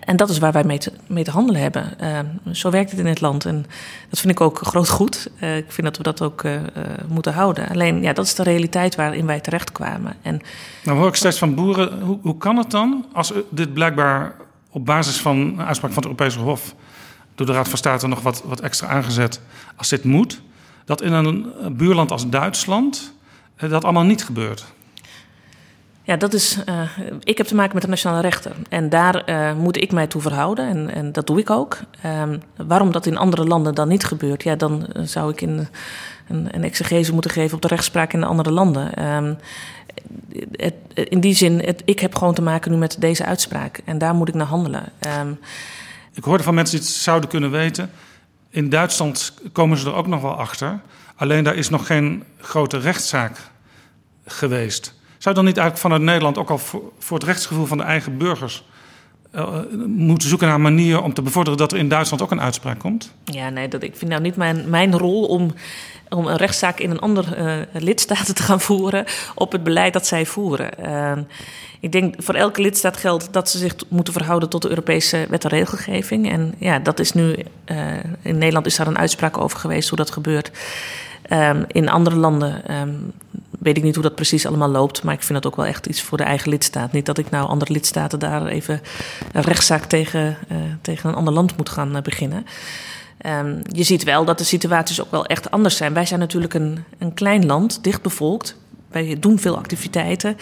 en 0.00 0.16
dat 0.16 0.28
is 0.28 0.38
waar 0.38 0.52
wij 0.52 0.64
mee 0.64 0.78
te, 0.78 0.92
mee 1.06 1.24
te 1.24 1.30
handelen 1.30 1.60
hebben. 1.60 1.96
Uh, 2.00 2.18
zo 2.52 2.70
werkt 2.70 2.90
het 2.90 3.00
in 3.00 3.06
het 3.06 3.20
land. 3.20 3.44
En 3.44 3.66
dat 4.08 4.20
vind 4.20 4.32
ik 4.32 4.40
ook 4.40 4.58
groot 4.58 4.88
goed. 4.88 5.30
Uh, 5.40 5.56
ik 5.56 5.72
vind 5.72 5.86
dat 5.86 5.96
we 5.96 6.02
dat 6.02 6.22
ook 6.22 6.42
uh, 6.42 6.60
moeten 7.08 7.32
houden. 7.32 7.68
Alleen, 7.68 8.02
ja, 8.02 8.12
dat 8.12 8.24
is 8.24 8.34
de 8.34 8.42
realiteit 8.42 8.94
waarin 8.94 9.26
wij 9.26 9.40
terechtkwamen. 9.40 10.16
En, 10.22 10.40
nou 10.84 10.98
hoor 10.98 11.08
ik 11.08 11.14
steeds 11.14 11.38
van 11.38 11.54
boeren, 11.54 12.00
hoe, 12.02 12.18
hoe 12.22 12.38
kan 12.38 12.56
het 12.56 12.70
dan 12.70 13.06
als 13.12 13.32
dit 13.50 13.72
blijkbaar 13.72 14.34
op 14.70 14.86
basis 14.86 15.16
van 15.20 15.36
een 15.36 15.62
uitspraak 15.62 15.92
van 15.92 16.02
het 16.02 16.12
Europese 16.12 16.38
Hof 16.38 16.74
door 17.34 17.46
de 17.46 17.52
Raad 17.52 17.68
van 17.68 17.78
State 17.78 18.06
nog 18.06 18.20
wat, 18.20 18.42
wat 18.44 18.60
extra 18.60 18.86
aangezet, 18.86 19.40
als 19.76 19.88
dit 19.88 20.04
moet, 20.04 20.42
dat 20.84 21.02
in 21.02 21.12
een 21.12 21.52
buurland 21.76 22.10
als 22.10 22.28
Duitsland 22.28 23.12
dat 23.56 23.84
allemaal 23.84 24.04
niet 24.04 24.24
gebeurt? 24.24 24.64
Ja, 26.04 26.16
dat 26.16 26.32
is. 26.32 26.58
Uh, 26.68 26.80
ik 27.20 27.38
heb 27.38 27.46
te 27.46 27.54
maken 27.54 27.74
met 27.74 27.82
de 27.82 27.88
nationale 27.88 28.20
rechter. 28.20 28.52
En 28.68 28.88
daar 28.88 29.30
uh, 29.30 29.54
moet 29.54 29.76
ik 29.76 29.92
mij 29.92 30.06
toe 30.06 30.20
verhouden. 30.20 30.68
En, 30.68 30.94
en 30.94 31.12
dat 31.12 31.26
doe 31.26 31.38
ik 31.38 31.50
ook. 31.50 31.78
Um, 32.06 32.42
waarom 32.56 32.92
dat 32.92 33.06
in 33.06 33.16
andere 33.16 33.44
landen 33.44 33.74
dan 33.74 33.88
niet 33.88 34.04
gebeurt, 34.04 34.42
ja, 34.42 34.56
dan 34.56 34.86
zou 34.94 35.30
ik 35.30 35.40
in, 35.40 35.68
een, 36.28 36.48
een 36.54 36.64
exegese 36.64 37.12
moeten 37.12 37.30
geven 37.30 37.54
op 37.54 37.62
de 37.62 37.68
rechtspraak 37.68 38.12
in 38.12 38.20
de 38.20 38.26
andere 38.26 38.50
landen. 38.50 39.06
Um, 39.14 39.38
het, 40.52 40.74
in 40.94 41.20
die 41.20 41.34
zin, 41.34 41.76
ik 41.84 42.00
heb 42.00 42.14
gewoon 42.14 42.34
te 42.34 42.42
maken 42.42 42.70
nu 42.70 42.76
met 42.76 42.96
deze 42.98 43.24
uitspraak. 43.24 43.80
En 43.84 43.98
daar 43.98 44.14
moet 44.14 44.28
ik 44.28 44.34
naar 44.34 44.46
handelen. 44.46 44.84
Um, 45.20 45.38
ik 46.14 46.24
hoorde 46.24 46.42
van 46.42 46.54
mensen 46.54 46.76
die 46.78 46.86
het 46.86 46.96
zouden 46.96 47.28
kunnen 47.28 47.50
weten. 47.50 47.90
In 48.50 48.68
Duitsland 48.68 49.34
komen 49.52 49.78
ze 49.78 49.86
er 49.86 49.94
ook 49.94 50.06
nog 50.06 50.22
wel 50.22 50.34
achter. 50.34 50.80
Alleen 51.16 51.44
daar 51.44 51.54
is 51.54 51.68
nog 51.68 51.86
geen 51.86 52.24
grote 52.40 52.78
rechtszaak 52.78 53.38
geweest. 54.26 54.94
Zou 55.22 55.34
dan 55.34 55.44
niet 55.44 55.56
eigenlijk 55.56 55.86
vanuit 55.86 56.02
Nederland 56.02 56.38
ook 56.38 56.50
al 56.50 56.58
voor, 56.98 57.16
het 57.16 57.22
rechtsgevoel 57.22 57.66
van 57.66 57.78
de 57.78 57.84
eigen 57.84 58.18
burgers 58.18 58.64
uh, 59.34 59.58
moeten 59.86 60.28
zoeken 60.28 60.46
naar 60.46 60.56
een 60.56 60.62
manier 60.62 61.02
om 61.02 61.14
te 61.14 61.22
bevorderen 61.22 61.58
dat 61.58 61.72
er 61.72 61.78
in 61.78 61.88
Duitsland 61.88 62.22
ook 62.22 62.30
een 62.30 62.40
uitspraak 62.40 62.78
komt? 62.78 63.12
Ja, 63.24 63.48
nee, 63.48 63.68
dat, 63.68 63.82
ik 63.82 63.96
vind 63.96 64.10
nou 64.10 64.22
niet 64.22 64.36
mijn, 64.36 64.70
mijn 64.70 64.98
rol 64.98 65.24
om, 65.24 65.54
om 66.08 66.26
een 66.26 66.36
rechtszaak 66.36 66.78
in 66.78 66.90
een 66.90 66.98
andere 66.98 67.66
uh, 67.74 67.82
lidstaat 67.82 68.36
te 68.36 68.42
gaan 68.42 68.60
voeren 68.60 69.04
op 69.34 69.52
het 69.52 69.62
beleid 69.62 69.92
dat 69.92 70.06
zij 70.06 70.26
voeren. 70.26 70.70
Uh, 70.84 71.12
ik 71.80 71.92
denk 71.92 72.14
voor 72.18 72.34
elke 72.34 72.62
lidstaat 72.62 72.96
geldt 72.96 73.32
dat 73.32 73.50
ze 73.50 73.58
zich 73.58 73.74
moeten 73.88 74.12
verhouden 74.12 74.48
tot 74.48 74.62
de 74.62 74.68
Europese 74.68 75.26
wet 75.28 75.44
en 75.44 75.50
regelgeving. 75.50 76.30
En 76.30 76.54
ja, 76.58 76.78
dat 76.78 77.00
is 77.00 77.12
nu, 77.12 77.36
in 78.22 78.38
Nederland 78.38 78.66
is 78.66 78.76
daar 78.76 78.86
een 78.86 78.98
uitspraak 78.98 79.38
over 79.38 79.58
geweest 79.58 79.88
hoe 79.88 79.98
dat 79.98 80.10
gebeurt. 80.10 80.50
Um, 81.30 81.64
in 81.68 81.88
andere 81.88 82.16
landen 82.16 82.80
um, 82.80 83.12
weet 83.58 83.76
ik 83.76 83.82
niet 83.82 83.94
hoe 83.94 84.02
dat 84.04 84.14
precies 84.14 84.46
allemaal 84.46 84.68
loopt. 84.68 85.02
Maar 85.02 85.14
ik 85.14 85.22
vind 85.22 85.42
dat 85.42 85.52
ook 85.52 85.56
wel 85.56 85.66
echt 85.66 85.86
iets 85.86 86.02
voor 86.02 86.18
de 86.18 86.24
eigen 86.24 86.50
lidstaat. 86.50 86.92
Niet 86.92 87.06
dat 87.06 87.18
ik 87.18 87.30
nou 87.30 87.48
andere 87.48 87.72
lidstaten 87.72 88.18
daar 88.18 88.46
even 88.46 88.80
een 89.32 89.42
rechtszaak 89.42 89.84
tegen, 89.84 90.36
uh, 90.52 90.56
tegen 90.80 91.08
een 91.08 91.16
ander 91.16 91.34
land 91.34 91.56
moet 91.56 91.68
gaan 91.68 91.96
uh, 91.96 92.02
beginnen. 92.02 92.46
Um, 93.26 93.62
je 93.68 93.82
ziet 93.82 94.04
wel 94.04 94.24
dat 94.24 94.38
de 94.38 94.44
situaties 94.44 95.00
ook 95.00 95.10
wel 95.10 95.26
echt 95.26 95.50
anders 95.50 95.76
zijn. 95.76 95.94
Wij 95.94 96.06
zijn 96.06 96.20
natuurlijk 96.20 96.54
een, 96.54 96.84
een 96.98 97.14
klein 97.14 97.46
land, 97.46 97.84
dichtbevolkt. 97.84 98.56
Wij 98.90 99.16
doen 99.20 99.38
veel 99.38 99.56
activiteiten. 99.56 100.36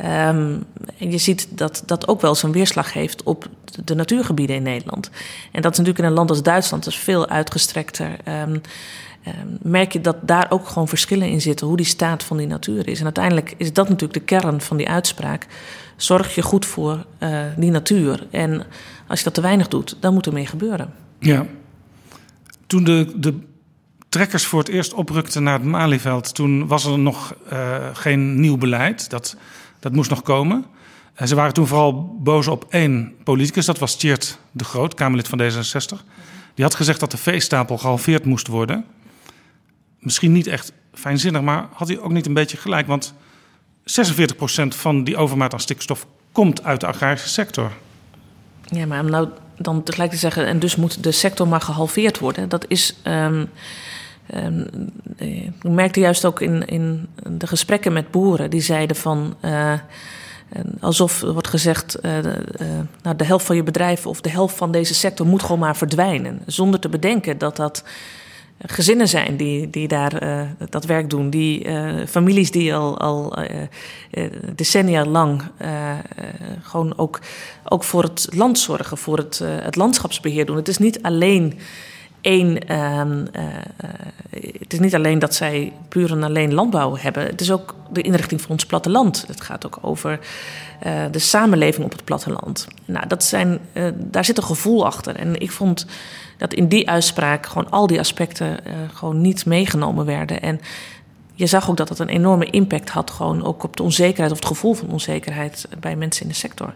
Um, 0.00 0.64
en 0.98 1.10
je 1.10 1.18
ziet 1.18 1.46
dat 1.50 1.82
dat 1.86 2.08
ook 2.08 2.20
wel 2.20 2.34
zijn 2.34 2.52
weerslag 2.52 2.92
heeft 2.92 3.22
op 3.22 3.46
de 3.84 3.94
natuurgebieden 3.94 4.56
in 4.56 4.62
Nederland. 4.62 5.10
En 5.52 5.62
dat 5.62 5.72
is 5.72 5.78
natuurlijk 5.78 5.98
in 5.98 6.04
een 6.04 6.16
land 6.16 6.30
als 6.30 6.42
Duitsland, 6.42 6.86
is 6.86 6.96
veel 6.96 7.28
uitgestrekter. 7.28 8.10
Um, 8.48 8.60
merk 9.62 9.92
je 9.92 10.00
dat 10.00 10.16
daar 10.22 10.46
ook 10.50 10.68
gewoon 10.68 10.88
verschillen 10.88 11.28
in 11.28 11.40
zitten, 11.40 11.66
hoe 11.66 11.76
die 11.76 11.86
staat 11.86 12.24
van 12.24 12.36
die 12.36 12.46
natuur 12.46 12.88
is. 12.88 12.98
En 12.98 13.04
uiteindelijk 13.04 13.54
is 13.56 13.72
dat 13.72 13.88
natuurlijk 13.88 14.18
de 14.18 14.36
kern 14.36 14.60
van 14.60 14.76
die 14.76 14.88
uitspraak. 14.88 15.46
Zorg 15.96 16.34
je 16.34 16.42
goed 16.42 16.66
voor 16.66 17.06
uh, 17.20 17.40
die 17.56 17.70
natuur. 17.70 18.26
En 18.30 18.66
als 19.06 19.18
je 19.18 19.24
dat 19.24 19.34
te 19.34 19.40
weinig 19.40 19.68
doet, 19.68 19.96
dan 20.00 20.14
moet 20.14 20.26
er 20.26 20.32
meer 20.32 20.48
gebeuren. 20.48 20.92
Ja. 21.18 21.46
Toen 22.66 22.84
de, 22.84 23.12
de 23.16 23.34
trekkers 24.08 24.46
voor 24.46 24.58
het 24.58 24.68
eerst 24.68 24.94
oprukten 24.94 25.42
naar 25.42 25.58
het 25.58 25.68
Malieveld, 25.68 26.34
toen 26.34 26.66
was 26.66 26.84
er 26.84 26.98
nog 26.98 27.34
uh, 27.52 27.76
geen 27.92 28.40
nieuw 28.40 28.56
beleid. 28.56 29.10
Dat, 29.10 29.36
dat 29.78 29.92
moest 29.92 30.10
nog 30.10 30.22
komen. 30.22 30.64
En 31.14 31.28
ze 31.28 31.34
waren 31.34 31.54
toen 31.54 31.66
vooral 31.66 32.18
boos 32.20 32.48
op 32.48 32.66
één 32.68 33.14
politicus, 33.24 33.66
dat 33.66 33.78
was 33.78 33.96
Tjeerd 33.96 34.38
de 34.50 34.64
Groot, 34.64 34.94
Kamerlid 34.94 35.28
van 35.28 35.40
D66. 35.42 36.04
Die 36.54 36.64
had 36.64 36.74
gezegd 36.74 37.00
dat 37.00 37.10
de 37.10 37.16
veestapel 37.16 37.78
gehalveerd 37.78 38.24
moest 38.24 38.46
worden 38.46 38.84
misschien 40.08 40.32
niet 40.32 40.46
echt 40.46 40.72
fijnzinnig, 40.92 41.42
maar 41.42 41.66
had 41.72 41.88
hij 41.88 41.98
ook 41.98 42.12
niet 42.12 42.26
een 42.26 42.34
beetje 42.34 42.56
gelijk? 42.56 42.86
Want 42.86 43.14
46% 43.82 43.82
van 44.68 45.04
die 45.04 45.16
overmaat 45.16 45.52
aan 45.52 45.60
stikstof 45.60 46.06
komt 46.32 46.64
uit 46.64 46.80
de 46.80 46.86
agrarische 46.86 47.28
sector. 47.28 47.72
Ja, 48.64 48.86
maar 48.86 49.00
om 49.00 49.10
nou 49.10 49.28
dan 49.56 49.82
tegelijk 49.82 50.10
te 50.10 50.16
zeggen, 50.16 50.46
en 50.46 50.58
dus 50.58 50.76
moet 50.76 51.02
de 51.02 51.12
sector 51.12 51.48
maar 51.48 51.60
gehalveerd 51.60 52.18
worden, 52.18 52.48
dat 52.48 52.64
is. 52.68 52.96
Um, 53.04 53.50
um, 54.34 54.66
ik 55.16 55.62
merkte 55.62 56.00
juist 56.00 56.24
ook 56.24 56.40
in, 56.40 56.66
in 56.66 57.08
de 57.26 57.46
gesprekken 57.46 57.92
met 57.92 58.10
boeren, 58.10 58.50
die 58.50 58.60
zeiden 58.60 58.96
van. 58.96 59.36
Uh, 59.44 59.72
alsof 60.80 61.22
er 61.22 61.32
wordt 61.32 61.48
gezegd, 61.48 61.98
nou, 63.02 63.16
de 63.16 63.24
helft 63.24 63.46
van 63.46 63.56
je 63.56 63.62
bedrijf 63.62 64.06
of 64.06 64.20
de 64.20 64.30
helft 64.30 64.56
van 64.56 64.72
deze 64.72 64.94
sector 64.94 65.26
moet 65.26 65.42
gewoon 65.42 65.58
maar 65.58 65.76
verdwijnen. 65.76 66.40
Zonder 66.46 66.80
te 66.80 66.88
bedenken 66.88 67.38
dat 67.38 67.56
dat 67.56 67.84
gezinnen 68.58 69.08
zijn 69.08 69.36
die, 69.36 69.70
die 69.70 69.88
daar 69.88 70.22
uh, 70.22 70.40
dat 70.70 70.84
werk 70.84 71.10
doen. 71.10 71.30
Die 71.30 71.64
uh, 71.64 72.06
families 72.06 72.50
die 72.50 72.74
al, 72.74 72.98
al 72.98 73.38
uh, 73.38 74.26
decennia 74.54 75.04
lang 75.04 75.42
gewoon 76.62 76.98
ook, 76.98 77.20
ook 77.64 77.84
voor 77.84 78.02
het 78.02 78.28
land 78.30 78.58
zorgen, 78.58 78.98
voor 78.98 79.16
het, 79.16 79.42
het 79.44 79.76
landschapsbeheer 79.76 80.46
doen. 80.46 80.56
Het 80.56 80.68
is 80.68 80.78
niet 80.78 81.02
alleen 81.02 81.58
één. 82.20 82.68
Ehm, 82.68 83.26
het 84.58 84.72
is 84.72 84.78
niet 84.78 84.94
alleen 84.94 85.18
dat 85.18 85.34
zij 85.34 85.72
puur 85.88 86.10
en 86.10 86.22
alleen 86.22 86.54
landbouw 86.54 86.96
hebben. 86.96 87.26
Het 87.26 87.40
is 87.40 87.50
ook 87.50 87.74
de 87.90 88.02
inrichting 88.02 88.40
van 88.40 88.50
ons 88.50 88.66
platteland. 88.66 89.24
Het 89.26 89.40
gaat 89.40 89.66
ook 89.66 89.78
over 89.80 90.18
de 91.10 91.18
samenleving 91.18 91.84
op 91.84 91.92
het 91.92 92.04
platteland. 92.04 92.66
Nou, 92.84 93.06
dat 93.06 93.24
zijn, 93.24 93.58
daar 93.94 94.24
zit 94.24 94.36
een 94.36 94.44
gevoel 94.44 94.86
achter. 94.86 95.16
En 95.16 95.40
ik 95.40 95.50
vond 95.50 95.86
dat 96.38 96.54
in 96.54 96.68
die 96.68 96.90
uitspraak 96.90 97.46
gewoon 97.46 97.70
al 97.70 97.86
die 97.86 97.98
aspecten 97.98 98.58
uh, 98.66 98.72
gewoon 98.92 99.20
niet 99.20 99.46
meegenomen 99.46 100.04
werden. 100.04 100.42
En 100.42 100.60
je 101.34 101.46
zag 101.46 101.70
ook 101.70 101.76
dat 101.76 101.88
dat 101.88 101.98
een 101.98 102.08
enorme 102.08 102.50
impact 102.50 102.90
had, 102.90 103.10
gewoon 103.10 103.44
ook 103.44 103.62
op 103.62 103.76
de 103.76 103.82
onzekerheid 103.82 104.30
of 104.30 104.38
het 104.38 104.46
gevoel 104.46 104.74
van 104.74 104.90
onzekerheid 104.90 105.68
bij 105.80 105.96
mensen 105.96 106.22
in 106.22 106.28
de 106.28 106.34
sector. 106.34 106.74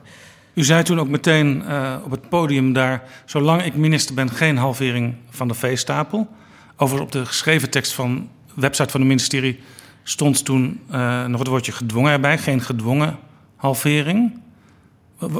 U 0.54 0.64
zei 0.64 0.82
toen 0.82 1.00
ook 1.00 1.08
meteen 1.08 1.62
uh, 1.68 1.94
op 2.04 2.10
het 2.10 2.28
podium 2.28 2.72
daar: 2.72 3.02
zolang 3.24 3.62
ik 3.62 3.74
minister 3.74 4.14
ben, 4.14 4.30
geen 4.30 4.56
halvering 4.56 5.14
van 5.30 5.48
de 5.48 5.54
veestapel. 5.54 6.28
Overigens 6.76 7.06
op 7.06 7.12
de 7.12 7.26
geschreven 7.26 7.70
tekst 7.70 7.92
van 7.92 8.28
de 8.54 8.60
website 8.60 8.90
van 8.90 9.00
het 9.00 9.08
ministerie 9.08 9.60
stond 10.02 10.44
toen 10.44 10.80
uh, 10.90 11.26
nog 11.26 11.38
het 11.38 11.48
woordje 11.48 11.72
gedwongen 11.72 12.12
erbij, 12.12 12.38
geen 12.38 12.60
gedwongen 12.60 13.18
halvering. 13.56 14.40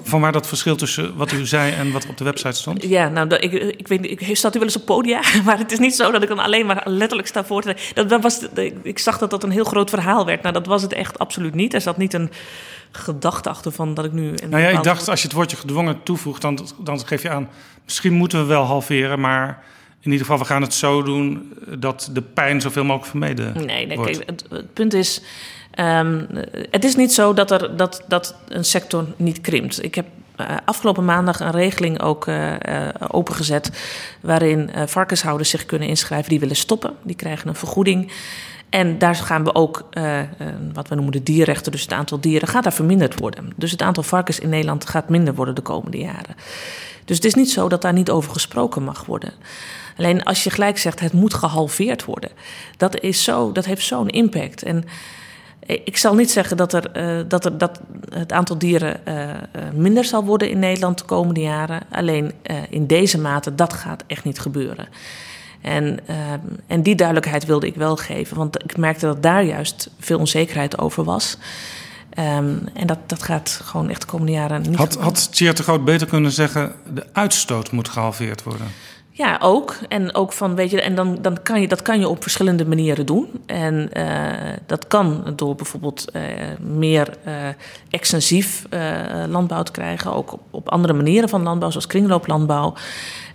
Van 0.03 0.21
waar 0.21 0.33
dat 0.33 0.47
verschil 0.47 0.77
tussen 0.77 1.17
wat 1.17 1.33
u 1.33 1.47
zei 1.47 1.73
en 1.73 1.93
wat 1.93 2.07
op 2.07 2.17
de 2.17 2.25
website 2.25 2.53
stond? 2.53 2.83
Ja, 2.83 3.09
nou, 3.09 3.35
ik, 3.35 3.53
ik 3.53 3.87
weet 3.87 4.37
staat 4.37 4.55
u 4.55 4.59
wel 4.59 4.69
eens 4.69 4.77
op 4.77 4.87
podia, 4.87 5.21
maar 5.45 5.59
het 5.59 5.73
is 5.73 5.79
niet 5.79 5.95
zo 5.95 6.11
dat 6.11 6.23
ik 6.23 6.29
dan 6.29 6.39
alleen 6.39 6.67
maar 6.67 6.83
letterlijk 6.85 7.29
sta 7.29 7.45
voor. 7.45 7.63
Dat, 7.95 8.09
dat 8.09 8.23
was, 8.23 8.47
ik 8.83 8.99
zag 8.99 9.19
dat 9.19 9.31
dat 9.31 9.43
een 9.43 9.51
heel 9.51 9.65
groot 9.65 9.91
verhaal 9.91 10.27
werd. 10.27 10.43
Nou, 10.43 10.55
dat 10.55 10.67
was 10.67 10.83
het 10.83 10.93
echt 10.93 11.19
absoluut 11.19 11.55
niet. 11.55 11.75
Er 11.75 11.81
zat 11.81 11.97
niet 11.97 12.15
een 12.15 12.31
gedachte 12.93 13.49
achter 13.49 13.73
van 13.73 13.95
dat 13.95 14.05
ik 14.05 14.13
nu... 14.13 14.35
Nou 14.49 14.63
ja, 14.63 14.69
ik 14.69 14.83
dacht, 14.83 15.09
als 15.09 15.21
je 15.21 15.27
het 15.27 15.37
woordje 15.37 15.57
gedwongen 15.57 16.03
toevoegt, 16.03 16.43
dan, 16.43 16.59
dan 16.79 17.07
geef 17.07 17.23
je 17.23 17.31
aan... 17.31 17.49
misschien 17.85 18.13
moeten 18.13 18.39
we 18.39 18.45
wel 18.45 18.63
halveren, 18.63 19.21
maar 19.21 19.63
in 20.01 20.11
ieder 20.11 20.27
geval, 20.27 20.39
we 20.39 20.45
gaan 20.45 20.63
het 20.63 20.75
zo 20.75 21.03
doen 21.03 21.53
dat 21.79 22.11
de 22.13 22.23
pijn 22.23 22.61
zoveel 22.61 22.85
mogelijk 22.85 23.11
vermeden 23.11 23.53
Nee, 23.67 23.87
nee 23.87 23.97
wordt. 23.97 24.17
kijk, 24.17 24.31
het, 24.31 24.45
het 24.51 24.73
punt 24.73 24.95
is... 24.95 25.23
ehm, 25.71 26.25
het 26.71 26.85
is 26.85 26.97
niet 26.97 27.13
zo 27.13 27.35
dat, 27.35 27.51
er, 27.51 27.77
dat, 27.77 28.05
dat 28.09 28.37
een 28.49 28.65
sector 28.65 29.07
niet 29.17 29.41
krimpt. 29.41 29.85
Ik 29.85 29.95
heb 29.95 30.07
eh, 30.37 30.57
afgelopen 30.65 31.05
maandag 31.05 31.41
een 31.41 31.51
regeling 31.51 32.01
ook 32.01 32.27
eh, 32.27 32.87
eh, 32.87 32.95
opengezet... 33.09 33.71
waarin 34.21 34.71
eh, 34.71 34.87
varkenshouders 34.87 35.51
zich 35.51 35.67
kunnen 35.67 35.89
inschrijven 35.89 36.31
die 36.31 36.41
willen 36.41 36.57
stoppen. 36.57 36.95
Die 37.03 37.17
krijgen 37.17 37.49
een 37.49 37.55
vergoeding. 37.55 38.13
En 38.73 38.99
daar 38.99 39.15
gaan 39.15 39.45
we 39.45 39.55
ook, 39.55 39.87
eh, 39.91 40.21
wat 40.73 40.89
we 40.89 40.95
noemen 40.95 41.13
de 41.13 41.23
dierrechten... 41.23 41.73
dus 41.73 41.83
het 41.83 41.93
aantal 41.93 42.21
dieren, 42.21 42.49
gaat 42.49 42.63
daar 42.63 42.73
verminderd 42.73 43.19
worden. 43.19 43.53
Dus 43.57 43.71
het 43.71 43.83
aantal 43.83 44.03
varkens 44.03 44.39
in 44.39 44.49
Nederland 44.49 44.89
gaat 44.89 45.09
minder 45.09 45.35
worden 45.35 45.55
de 45.55 45.61
komende 45.61 45.99
jaren. 45.99 46.37
Dus 47.05 47.17
het 47.17 47.25
is 47.25 47.35
niet 47.35 47.51
zo 47.51 47.69
dat 47.69 47.83
daar 47.83 47.93
niet 47.93 48.11
over 48.11 48.33
gesproken 48.33 48.83
mag 48.83 49.05
worden. 49.05 49.33
Alleen 49.97 50.25
als 50.25 50.45
je 50.45 50.51
gelijk 50.51 50.79
zegt 50.79 51.01
het 51.01 51.13
moet 51.13 51.35
gehalveerd 51.35 52.05
worden, 52.05 52.31
dat, 52.77 53.01
is 53.01 53.25
zo, 53.25 53.53
dat 53.53 53.65
heeft 53.65 53.87
zo'n 53.87 54.09
impact. 54.09 54.63
En 54.63 54.85
ik 55.67 55.97
zal 55.97 56.15
niet 56.15 56.31
zeggen 56.31 56.57
dat, 56.57 56.73
er, 56.73 57.19
uh, 57.19 57.25
dat, 57.29 57.51
dat 57.59 57.81
het 58.09 58.33
aantal 58.33 58.59
dieren 58.59 59.01
uh, 59.09 59.23
uh, 59.23 59.33
minder 59.75 60.05
zal 60.05 60.25
worden 60.25 60.51
in 60.51 60.59
Nederland 60.59 60.99
de 60.99 61.05
komende 61.05 61.41
jaren. 61.41 61.81
Alleen 61.91 62.33
in 62.71 62.87
deze 62.87 63.19
mate, 63.19 63.55
dat 63.55 63.73
gaat 63.73 64.05
echt 64.07 64.25
niet 64.25 64.39
gebeuren. 64.39 64.89
En, 65.63 65.99
en 66.67 66.83
die 66.83 66.95
duidelijkheid 66.95 67.47
wilde 67.47 67.67
ik 67.67 67.75
wel 67.75 67.97
geven, 67.97 68.37
want 68.37 68.63
ik 68.63 68.77
merkte 68.77 69.07
dat 69.07 69.23
daar 69.23 69.45
juist 69.45 69.91
veel 69.99 70.19
onzekerheid 70.19 70.79
over 70.79 71.05
was. 71.05 71.37
Um, 72.19 72.69
en 72.75 72.87
dat, 72.87 72.99
dat 73.07 73.23
gaat 73.23 73.61
gewoon 73.65 73.91
echt 73.91 74.01
de 74.01 74.07
komende 74.07 74.33
jaren 74.33 74.63
niet 74.63 74.75
Had, 74.75 74.95
had 74.95 75.33
Tjeerd 75.33 75.57
de 75.57 75.63
Groot 75.63 75.85
beter 75.85 76.07
kunnen 76.07 76.31
zeggen... 76.31 76.73
de 76.95 77.07
uitstoot 77.13 77.71
moet 77.71 77.89
gehalveerd 77.89 78.43
worden? 78.43 78.67
Ja, 79.15 79.39
ook. 79.43 79.77
En 79.89 80.15
ook 80.15 80.33
van, 80.33 80.55
weet 80.55 80.71
je, 80.71 80.83
en 80.83 80.95
dan, 80.95 81.19
dan 81.21 81.43
kan 81.43 81.61
je 81.61 81.69
dat 81.69 81.83
kan 81.83 82.01
je 82.01 82.09
op 82.09 82.23
verschillende 82.23 82.67
manieren 82.67 83.07
doen. 83.07 83.29
En 83.47 83.91
uh, 83.97 84.33
dat 84.67 84.87
kan 84.87 85.33
door 85.37 85.55
bijvoorbeeld 85.55 86.05
uh, 86.17 86.23
meer 86.59 87.09
uh, 87.27 87.33
extensief 87.91 88.67
landbouw 89.29 89.63
te 89.63 89.73
krijgen. 89.73 90.15
Ook 90.15 90.33
op, 90.33 90.41
op, 90.51 90.69
andere 90.69 90.93
manieren 90.93 91.29
van 91.29 91.43
landbouw, 91.43 91.71
zoals 91.71 91.87
kringlooplandbouw. 91.87 92.75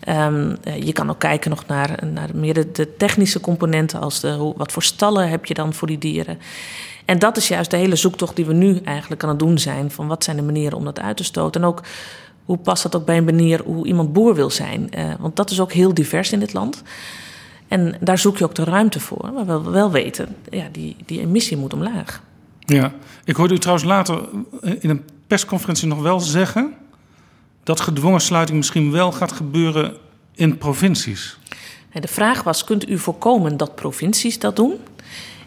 Um, 0.09 0.57
je 0.79 0.93
kan 0.93 1.09
ook 1.09 1.19
kijken 1.19 1.49
nog 1.49 1.65
naar, 1.67 1.99
naar 2.11 2.29
meer 2.33 2.53
de, 2.53 2.71
de 2.71 2.95
technische 2.95 3.39
componenten, 3.39 3.99
als 3.99 4.19
de, 4.19 4.31
hoe, 4.31 4.53
wat 4.57 4.71
voor 4.71 4.83
stallen 4.83 5.29
heb 5.29 5.45
je 5.45 5.53
dan 5.53 5.73
voor 5.73 5.87
die 5.87 5.97
dieren. 5.97 6.39
En 7.05 7.19
dat 7.19 7.37
is 7.37 7.47
juist 7.47 7.71
de 7.71 7.77
hele 7.77 7.95
zoektocht 7.95 8.35
die 8.35 8.45
we 8.45 8.53
nu 8.53 8.79
eigenlijk 8.83 9.23
aan 9.23 9.29
het 9.29 9.39
doen 9.39 9.57
zijn. 9.57 9.91
Van 9.91 10.07
wat 10.07 10.23
zijn 10.23 10.37
de 10.37 10.43
manieren 10.43 10.77
om 10.77 10.85
dat 10.85 10.99
uit 10.99 11.17
te 11.17 11.23
stoten. 11.23 11.61
En 11.61 11.67
ook 11.67 11.81
hoe 12.47 12.57
past 12.57 12.83
dat 12.83 12.95
ook 12.95 13.05
bij 13.05 13.17
een 13.17 13.23
manier 13.23 13.61
hoe 13.63 13.87
iemand 13.87 14.13
boer 14.13 14.35
wil 14.35 14.49
zijn? 14.49 14.89
Uh, 14.97 15.13
want 15.19 15.35
dat 15.35 15.51
is 15.51 15.59
ook 15.59 15.71
heel 15.71 15.93
divers 15.93 16.31
in 16.31 16.39
dit 16.39 16.53
land. 16.53 16.83
En 17.67 17.97
daar 17.99 18.17
zoek 18.17 18.37
je 18.37 18.43
ook 18.43 18.55
de 18.55 18.63
ruimte 18.63 18.99
voor. 18.99 19.31
Maar 19.33 19.63
we 19.63 19.69
wel 19.69 19.91
weten, 19.91 20.35
ja, 20.49 20.67
die, 20.71 20.95
die 21.05 21.19
emissie 21.19 21.57
moet 21.57 21.73
omlaag. 21.73 22.21
Ja, 22.59 22.93
ik 23.25 23.35
hoorde 23.35 23.53
u 23.53 23.59
trouwens 23.59 23.87
later 23.87 24.21
in 24.61 24.89
een 24.89 25.03
persconferentie 25.27 25.87
nog 25.87 26.01
wel 26.01 26.19
zeggen... 26.19 26.73
dat 27.63 27.79
gedwongen 27.79 28.21
sluiting 28.21 28.57
misschien 28.57 28.91
wel 28.91 29.11
gaat 29.11 29.31
gebeuren 29.31 29.93
in 30.33 30.57
provincies. 30.57 31.37
De 31.91 32.07
vraag 32.07 32.43
was, 32.43 32.63
kunt 32.63 32.89
u 32.89 32.97
voorkomen 32.97 33.57
dat 33.57 33.75
provincies 33.75 34.39
dat 34.39 34.55
doen? 34.55 34.73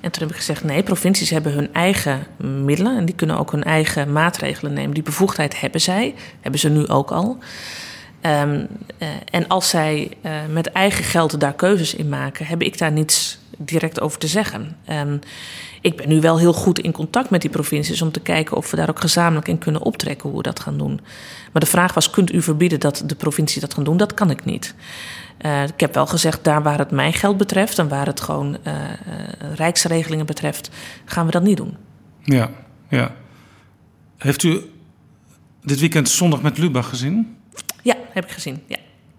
En 0.00 0.10
toen 0.10 0.22
heb 0.22 0.30
ik 0.30 0.36
gezegd: 0.36 0.64
nee, 0.64 0.82
provincies 0.82 1.30
hebben 1.30 1.52
hun 1.52 1.74
eigen 1.74 2.26
middelen 2.36 2.96
en 2.96 3.04
die 3.04 3.14
kunnen 3.14 3.38
ook 3.38 3.52
hun 3.52 3.64
eigen 3.64 4.12
maatregelen 4.12 4.72
nemen. 4.72 4.94
Die 4.94 5.02
bevoegdheid 5.02 5.60
hebben 5.60 5.80
zij, 5.80 6.14
hebben 6.40 6.60
ze 6.60 6.68
nu 6.68 6.88
ook 6.88 7.10
al. 7.10 7.38
Um, 8.26 8.66
en 9.30 9.48
als 9.48 9.68
zij 9.68 10.10
uh, 10.22 10.32
met 10.50 10.66
eigen 10.66 11.04
geld 11.04 11.40
daar 11.40 11.54
keuzes 11.54 11.94
in 11.94 12.08
maken, 12.08 12.46
heb 12.46 12.62
ik 12.62 12.78
daar 12.78 12.92
niets 12.92 13.38
direct 13.58 14.00
over 14.00 14.18
te 14.18 14.26
zeggen. 14.26 14.76
Um, 14.90 15.18
ik 15.80 15.96
ben 15.96 16.08
nu 16.08 16.20
wel 16.20 16.38
heel 16.38 16.52
goed 16.52 16.78
in 16.78 16.92
contact 16.92 17.30
met 17.30 17.40
die 17.40 17.50
provincies 17.50 18.02
om 18.02 18.12
te 18.12 18.20
kijken 18.20 18.56
of 18.56 18.70
we 18.70 18.76
daar 18.76 18.88
ook 18.88 19.00
gezamenlijk 19.00 19.48
in 19.48 19.58
kunnen 19.58 19.82
optrekken 19.82 20.28
hoe 20.28 20.38
we 20.38 20.44
dat 20.44 20.60
gaan 20.60 20.78
doen. 20.78 21.00
Maar 21.52 21.62
de 21.62 21.68
vraag 21.68 21.94
was: 21.94 22.10
kunt 22.10 22.32
u 22.32 22.42
verbieden 22.42 22.80
dat 22.80 23.02
de 23.06 23.14
provincie 23.14 23.60
dat 23.60 23.74
gaan 23.74 23.84
doen? 23.84 23.96
Dat 23.96 24.14
kan 24.14 24.30
ik 24.30 24.44
niet. 24.44 24.74
Uh, 25.40 25.62
ik 25.62 25.80
heb 25.80 25.94
wel 25.94 26.06
gezegd, 26.06 26.44
daar 26.44 26.62
waar 26.62 26.78
het 26.78 26.90
mijn 26.90 27.12
geld 27.12 27.36
betreft 27.36 27.78
en 27.78 27.88
waar 27.88 28.06
het 28.06 28.20
gewoon 28.20 28.58
rijksregelingen 29.54 30.26
betreft, 30.26 30.70
gaan 31.04 31.26
we 31.26 31.32
dat 31.32 31.42
niet 31.42 31.56
doen. 31.56 31.76
Ja, 32.22 32.50
ja. 32.88 33.14
Heeft 34.16 34.42
u 34.42 34.60
dit 35.62 35.80
weekend 35.80 36.08
zondag 36.08 36.42
met 36.42 36.58
Lubach 36.58 36.88
gezien? 36.88 37.38
Ja, 37.82 37.96
heb 38.12 38.24
ik 38.24 38.30
gezien. 38.30 38.62
Ja. 38.66 38.76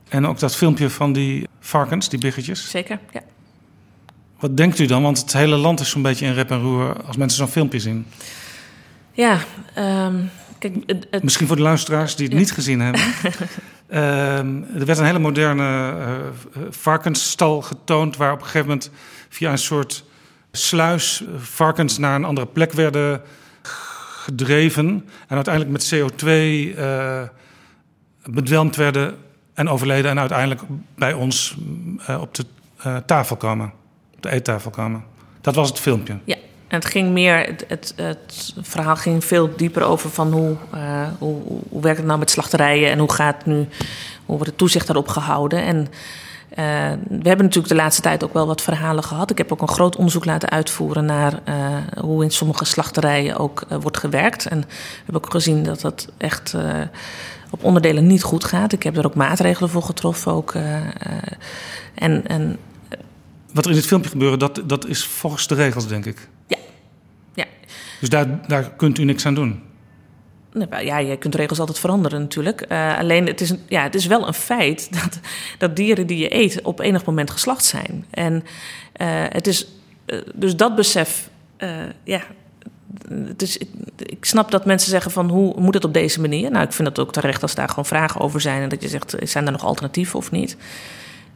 En 0.10 0.28
ook 0.28 0.39
dat 0.39 0.56
filmpje 0.56 0.89
van 0.89 1.13
die 1.13 1.47
varkens, 1.60 2.10
die 2.10 2.19
biggetjes? 2.19 2.69
Zeker, 2.69 3.00
ja. 3.12 3.21
Wat 4.39 4.58
denkt 4.58 4.80
u 4.80 4.86
dan? 4.86 5.02
Want 5.02 5.19
het 5.19 5.34
hele 5.34 5.56
land 5.56 5.80
is 5.80 5.89
zo'n 5.89 6.02
beetje 6.02 6.26
in 6.26 6.34
rep 6.34 6.52
en 6.52 6.62
roer 6.62 7.04
als 7.06 7.17
mensen 7.17 7.38
zo'n 7.38 7.47
filmpje 7.47 7.80
zien. 7.80 8.06
Ja, 9.12 9.38
um, 9.78 10.30
kijk, 10.60 10.76
het, 10.86 11.08
het... 11.12 11.24
Misschien 11.24 11.47
voor 11.47 11.56
de 11.56 11.62
luisteraars 11.62 12.15
die 12.15 12.26
het 12.26 12.34
ja. 12.34 12.39
niet 12.39 12.52
gezien 12.52 12.80
hebben. 12.80 13.02
Um, 13.89 14.67
er 14.80 14.86
werd 14.86 14.97
een 14.97 15.06
hele 15.06 15.19
moderne 15.19 15.95
uh, 15.97 16.62
varkensstal 16.69 17.62
getoond, 17.62 18.17
waar 18.17 18.32
op 18.32 18.39
een 18.39 18.45
gegeven 18.45 18.67
moment 18.67 18.91
via 19.30 19.52
een 19.52 19.58
soort 19.58 20.04
sluis 20.52 21.24
varkens 21.38 21.97
naar 21.97 22.15
een 22.15 22.26
andere 22.26 22.47
plek 22.47 22.71
werden 22.71 23.21
gedreven. 24.24 24.86
En 25.28 25.36
uiteindelijk 25.36 25.74
met 25.74 25.93
CO2 25.93 26.28
uh, 26.28 27.21
bedwelmd 28.34 28.76
werden 28.76 29.15
en 29.54 29.70
overleden. 29.70 30.12
En 30.12 30.20
uiteindelijk 30.20 30.62
bij 30.96 31.13
ons 31.13 31.58
uh, 32.10 32.22
op 32.22 32.36
de 32.36 32.46
uh, 32.86 32.98
tafel 33.06 33.36
komen, 33.36 33.72
op 34.15 34.22
de 34.22 34.30
eettafel 34.30 34.72
komen. 34.72 35.04
Dat 35.41 35.56
was 35.56 35.70
het 35.70 35.80
filmpje. 35.80 36.17
Ja. 36.24 36.36
En 36.67 36.78
het 36.78 36.86
ging 36.86 37.12
meer, 37.12 37.46
het, 37.46 37.65
het, 37.67 37.94
het, 37.96 38.54
verhaal 38.62 38.96
ging 38.96 39.26
veel 39.26 39.56
dieper 39.56 39.84
over 39.84 40.10
van 40.10 40.32
hoe, 40.32 40.56
uh, 40.76 41.08
hoe, 41.20 41.82
werkt 41.82 41.98
het 41.98 42.08
nou 42.08 42.20
met 42.20 42.30
slachterijen 42.30 42.91
en 42.91 43.00
hoe 43.00 43.12
gaat 43.12 43.46
nu, 43.46 43.56
hoe 44.26 44.36
wordt 44.36 44.46
het 44.46 44.58
toezicht 44.58 44.88
daarop 44.88 45.08
gehouden. 45.08 45.63
En 45.63 45.88
we 47.08 47.28
hebben 47.28 47.46
natuurlijk 47.46 47.67
de 47.67 47.76
laatste 47.76 48.02
tijd 48.02 48.24
ook 48.24 48.34
wel 48.34 48.48
wat 48.48 48.62
verhalen 48.62 49.04
gehad. 49.04 49.32
Ik 49.32 49.38
heb 49.38 49.52
ook 49.52 49.62
een 49.62 49.67
groot 49.67 49.96
onderzoek 49.96 50.26
laten 50.26 50.50
uitvoeren 50.50 51.06
naar 51.06 51.39
hoe 52.00 52.24
in 52.24 52.32
sommige 52.32 52.65
slachterijen 52.65 53.38
ook 53.38 53.65
wordt 53.82 53.98
gewerkt. 53.98 54.46
En 54.46 54.60
we 54.60 54.67
hebben 55.04 55.24
ook 55.24 55.32
gezien 55.32 55.63
dat 55.63 55.82
dat 55.82 56.08
echt 56.17 56.56
op 57.52 57.64
onderdelen 57.64 58.08
niet 58.08 58.24
goed 58.24 58.44
gaat. 58.44 58.74
Ik 58.74 58.84
heb 58.84 58.98
er 58.98 59.06
ook 59.06 59.16
maatregelen 59.16 59.70
voor 59.70 59.84
getroffen. 59.84 60.32
Ook, 60.32 60.54
en, 61.96 62.28
en 62.28 62.58
wat 63.54 63.66
er 63.66 63.72
in 63.72 63.78
dit 63.78 63.86
filmpje 63.86 64.10
gebeurt, 64.10 64.40
dat, 64.40 64.62
dat 64.66 64.88
is 64.88 65.06
volgens 65.06 65.48
de 65.48 65.56
regels, 65.56 65.88
denk 65.88 66.06
ik. 66.06 66.28
Ja. 66.48 66.58
ja. 67.34 67.46
Dus 68.00 68.10
daar, 68.10 68.48
daar 68.48 68.72
kunt 68.76 68.98
u 68.98 69.04
niks 69.04 69.26
aan 69.26 69.34
doen? 69.34 69.62
Ja, 70.82 70.98
je 70.98 71.18
kunt 71.18 71.36
regels 71.36 71.60
altijd 71.60 71.80
veranderen 71.80 72.22
natuurlijk. 72.22 72.66
Uh, 72.72 72.98
alleen 72.98 73.28
het 73.28 73.42
is, 73.42 73.54
ja, 73.68 73.84
het 73.84 73.96
is 73.96 74.06
wel 74.06 74.28
een 74.28 74.34
feit 74.34 74.88
dat, 75.02 75.20
dat 75.58 75.76
dieren 75.76 76.08
die 76.08 76.18
je 76.18 76.36
eet 76.36 76.62
op 76.62 76.80
enig 76.80 77.06
moment 77.06 77.32
geslacht 77.32 77.66
zijn. 77.66 78.06
En 78.10 78.34
uh, 78.34 79.24
het 79.30 79.48
is, 79.48 79.68
uh, 80.06 80.22
dus 80.34 80.56
dat 80.56 80.76
besef, 80.76 81.30
ja, 82.04 82.22
is, 83.38 83.58
ik, 83.98 84.26
snap 84.26 84.52
dat 84.52 84.66
mensen 84.66 84.90
zeggen 84.90 85.12
van 85.12 85.30
hoe 85.30 85.60
moet 85.60 85.74
het 85.74 85.86
op 85.86 85.94
deze 85.94 86.22
manier? 86.22 86.52
Nou, 86.52 86.66
ik 86.66 86.74
vind 86.74 86.96
dat 86.96 87.06
ook 87.06 87.14
terecht 87.14 87.42
als 87.42 87.56
daar 87.56 87.70
gewoon 87.70 87.86
vragen 87.86 88.22
over 88.22 88.42
zijn 88.42 88.62
en 88.62 88.70
dat 88.70 88.82
je 88.82 88.88
zegt, 88.88 89.16
zijn 89.24 89.46
er 89.46 89.52
nog 89.52 89.64
alternatieven 89.64 90.20
of 90.20 90.32
niet? 90.32 90.58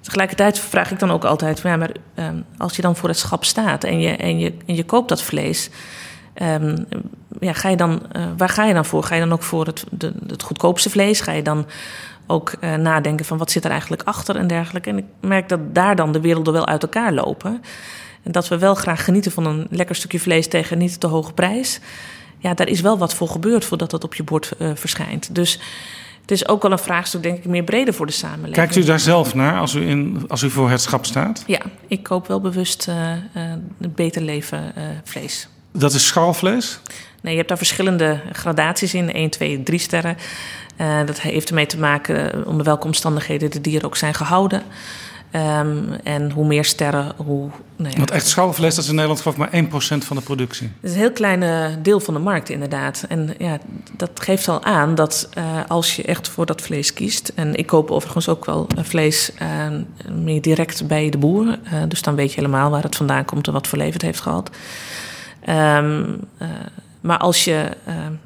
Tegelijkertijd 0.01 0.59
vraag 0.59 0.91
ik 0.91 0.99
dan 0.99 1.11
ook 1.11 1.25
altijd: 1.25 1.59
ja, 1.59 1.75
maar 1.75 1.91
um, 2.15 2.45
als 2.57 2.75
je 2.75 2.81
dan 2.81 2.95
voor 2.95 3.09
het 3.09 3.17
schap 3.17 3.45
staat 3.45 3.83
en 3.83 3.99
je, 3.99 4.09
en 4.09 4.39
je, 4.39 4.53
en 4.65 4.75
je 4.75 4.83
koopt 4.83 5.09
dat 5.09 5.21
vlees, 5.21 5.69
um, 6.41 6.85
ja, 7.39 7.53
ga 7.53 7.69
je 7.69 7.75
dan, 7.75 8.01
uh, 8.15 8.25
waar 8.37 8.49
ga 8.49 8.65
je 8.65 8.73
dan 8.73 8.85
voor? 8.85 9.03
Ga 9.03 9.15
je 9.15 9.21
dan 9.21 9.33
ook 9.33 9.43
voor 9.43 9.65
het, 9.65 9.83
het 10.27 10.43
goedkoopste 10.43 10.89
vlees? 10.89 11.21
Ga 11.21 11.31
je 11.31 11.41
dan 11.41 11.65
ook 12.27 12.53
uh, 12.61 12.75
nadenken 12.75 13.25
van 13.25 13.37
wat 13.37 13.51
zit 13.51 13.65
er 13.65 13.71
eigenlijk 13.71 14.03
achter 14.03 14.35
en 14.35 14.47
dergelijke? 14.47 14.89
En 14.89 14.97
ik 14.97 15.05
merk 15.21 15.49
dat 15.49 15.59
daar 15.75 15.95
dan 15.95 16.11
de 16.11 16.21
werelden 16.21 16.53
wel 16.53 16.67
uit 16.67 16.83
elkaar 16.83 17.13
lopen. 17.13 17.61
En 18.25 18.31
dat 18.31 18.47
we 18.47 18.57
wel 18.57 18.75
graag 18.75 19.03
genieten 19.03 19.31
van 19.31 19.45
een 19.45 19.67
lekker 19.69 19.95
stukje 19.95 20.19
vlees 20.19 20.47
tegen 20.47 20.77
niet 20.77 20.99
te 20.99 21.07
hoge 21.07 21.33
prijs. 21.33 21.79
Ja, 22.39 22.53
daar 22.53 22.67
is 22.67 22.81
wel 22.81 22.97
wat 22.97 23.13
voor 23.13 23.27
gebeurd 23.27 23.65
voordat 23.65 23.91
dat 23.91 24.03
op 24.03 24.15
je 24.15 24.23
bord 24.23 24.51
uh, 24.59 24.71
verschijnt. 24.73 25.35
Dus 25.35 25.59
het 26.21 26.31
is 26.31 26.47
ook 26.47 26.61
wel 26.61 26.71
een 26.71 26.79
vraagstuk, 26.79 27.23
denk 27.23 27.37
ik, 27.37 27.45
meer 27.45 27.63
breder 27.63 27.93
voor 27.93 28.05
de 28.05 28.11
samenleving. 28.11 28.55
Kijkt 28.55 28.75
u 28.75 28.83
daar 28.83 28.99
zelf 28.99 29.35
naar 29.35 29.59
als 29.59 29.73
u, 29.73 29.87
in, 29.87 30.25
als 30.27 30.41
u 30.41 30.49
voor 30.49 30.69
het 30.69 30.81
schap 30.81 31.05
staat? 31.05 31.43
Ja, 31.47 31.61
ik 31.87 32.03
koop 32.03 32.27
wel 32.27 32.41
bewust 32.41 32.87
uh, 32.89 33.11
uh, 33.11 33.53
beter 33.77 34.21
leven 34.21 34.73
vlees. 35.03 35.47
Dat 35.71 35.93
is 35.93 36.07
schaalvlees? 36.07 36.79
Nee, 37.21 37.31
je 37.31 37.37
hebt 37.37 37.49
daar 37.49 37.57
verschillende 37.57 38.21
gradaties 38.31 38.93
in. 38.93 39.13
1, 39.13 39.29
2, 39.29 39.63
3 39.63 39.79
sterren. 39.79 40.17
Dat 41.05 41.21
heeft 41.21 41.49
ermee 41.49 41.65
te 41.65 41.79
maken 41.79 42.47
onder 42.47 42.65
welke 42.65 42.85
omstandigheden 42.85 43.51
de 43.51 43.61
dieren 43.61 43.85
ook 43.85 43.97
zijn 43.97 44.13
gehouden. 44.13 44.63
Ehm, 45.35 45.77
en 46.03 46.31
hoe 46.31 46.45
meer 46.45 46.65
sterren, 46.65 47.11
hoe. 47.15 47.49
Nou 47.75 47.91
ja. 47.91 47.97
Want 47.97 48.11
echt 48.11 48.27
schalvlees, 48.27 48.75
dat 48.75 48.83
is 48.83 48.89
in 48.89 48.95
Nederland 48.95 49.21
geloof 49.21 49.37
ik 49.37 49.41
maar 49.41 49.53
1% 49.53 50.05
van 50.05 50.15
de 50.15 50.21
productie. 50.21 50.67
Het 50.81 50.89
is 50.89 50.91
een 50.91 50.99
heel 50.99 51.11
klein 51.11 51.43
eh, 51.43 51.65
deel 51.81 51.99
van 51.99 52.13
de 52.13 52.19
markt, 52.19 52.49
inderdaad. 52.49 53.05
En 53.09 53.35
ja, 53.37 53.57
dat 53.97 54.09
geeft 54.13 54.47
al 54.47 54.63
aan 54.63 54.95
dat 54.95 55.29
uh, 55.37 55.43
als 55.67 55.95
je 55.95 56.03
echt 56.03 56.27
voor 56.27 56.45
dat 56.45 56.61
vlees 56.61 56.93
kiest. 56.93 57.31
En 57.35 57.55
ik 57.55 57.65
koop 57.65 57.91
overigens 57.91 58.29
ook 58.29 58.45
wel 58.45 58.67
vlees 58.75 59.31
uh, 59.41 59.79
meer 60.11 60.41
direct 60.41 60.87
bij 60.87 61.09
de 61.09 61.17
boer. 61.17 61.57
dus 61.87 62.01
dan 62.01 62.15
weet 62.15 62.33
je 62.33 62.39
helemaal 62.39 62.69
waar 62.69 62.83
het 62.83 62.95
vandaan 62.95 63.25
komt 63.25 63.47
en 63.47 63.53
wat 63.53 63.67
voor 63.67 63.77
leven 63.77 63.93
het 63.93 64.01
heeft 64.01 64.21
gehad. 64.21 64.49
Um, 65.49 66.19
maar 67.01 67.17
als 67.17 67.43
je, 67.43 67.69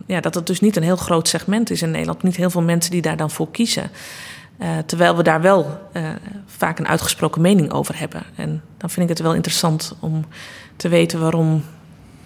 ja, 0.06 0.20
dat 0.20 0.36
het 0.36 0.48
dus 0.48 0.60
niet 0.60 0.76
een 0.76 0.84
heel 0.84 0.96
groot 0.96 1.28
segment 1.28 1.70
is 1.70 1.82
in 1.82 1.92
Nederland, 1.92 2.24
niet 2.24 2.36
heel 2.36 2.50
veel 2.50 2.62
mensen 2.62 2.92
die 2.92 3.02
daar 3.02 3.18
dan 3.18 3.32
voor 3.32 3.52
kiezen. 3.52 3.92
Uh, 4.60 4.78
terwijl 4.78 5.16
we 5.16 5.24
daar 5.24 5.42
wel 5.42 5.90
uh, 5.94 6.10
vaak 6.46 6.80
een 6.80 6.88
uitgesproken 6.88 7.42
mening 7.42 7.72
over 7.72 8.00
hebben. 8.00 8.24
En 8.36 8.62
dan 8.78 8.90
vind 8.90 9.10
ik 9.10 9.18
het 9.18 9.26
wel 9.26 9.34
interessant 9.34 9.96
om 10.00 10.26
te 10.76 10.90
weten 10.90 11.20
waarom 11.20 11.64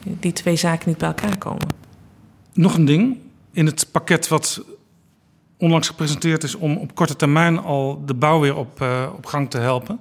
die 0.03 0.33
twee 0.33 0.55
zaken 0.55 0.89
niet 0.89 0.97
bij 0.97 1.07
elkaar 1.07 1.37
komen. 1.37 1.67
Nog 2.53 2.75
een 2.75 2.85
ding. 2.85 3.17
In 3.51 3.65
het 3.65 3.87
pakket 3.91 4.27
wat 4.27 4.63
onlangs 5.57 5.87
gepresenteerd 5.87 6.43
is 6.43 6.55
om 6.55 6.77
op 6.77 6.95
korte 6.95 7.15
termijn 7.15 7.59
al 7.59 8.05
de 8.05 8.13
bouw 8.13 8.39
weer 8.39 8.55
op, 8.55 8.81
uh, 8.81 9.09
op 9.15 9.25
gang 9.25 9.49
te 9.49 9.57
helpen. 9.57 9.99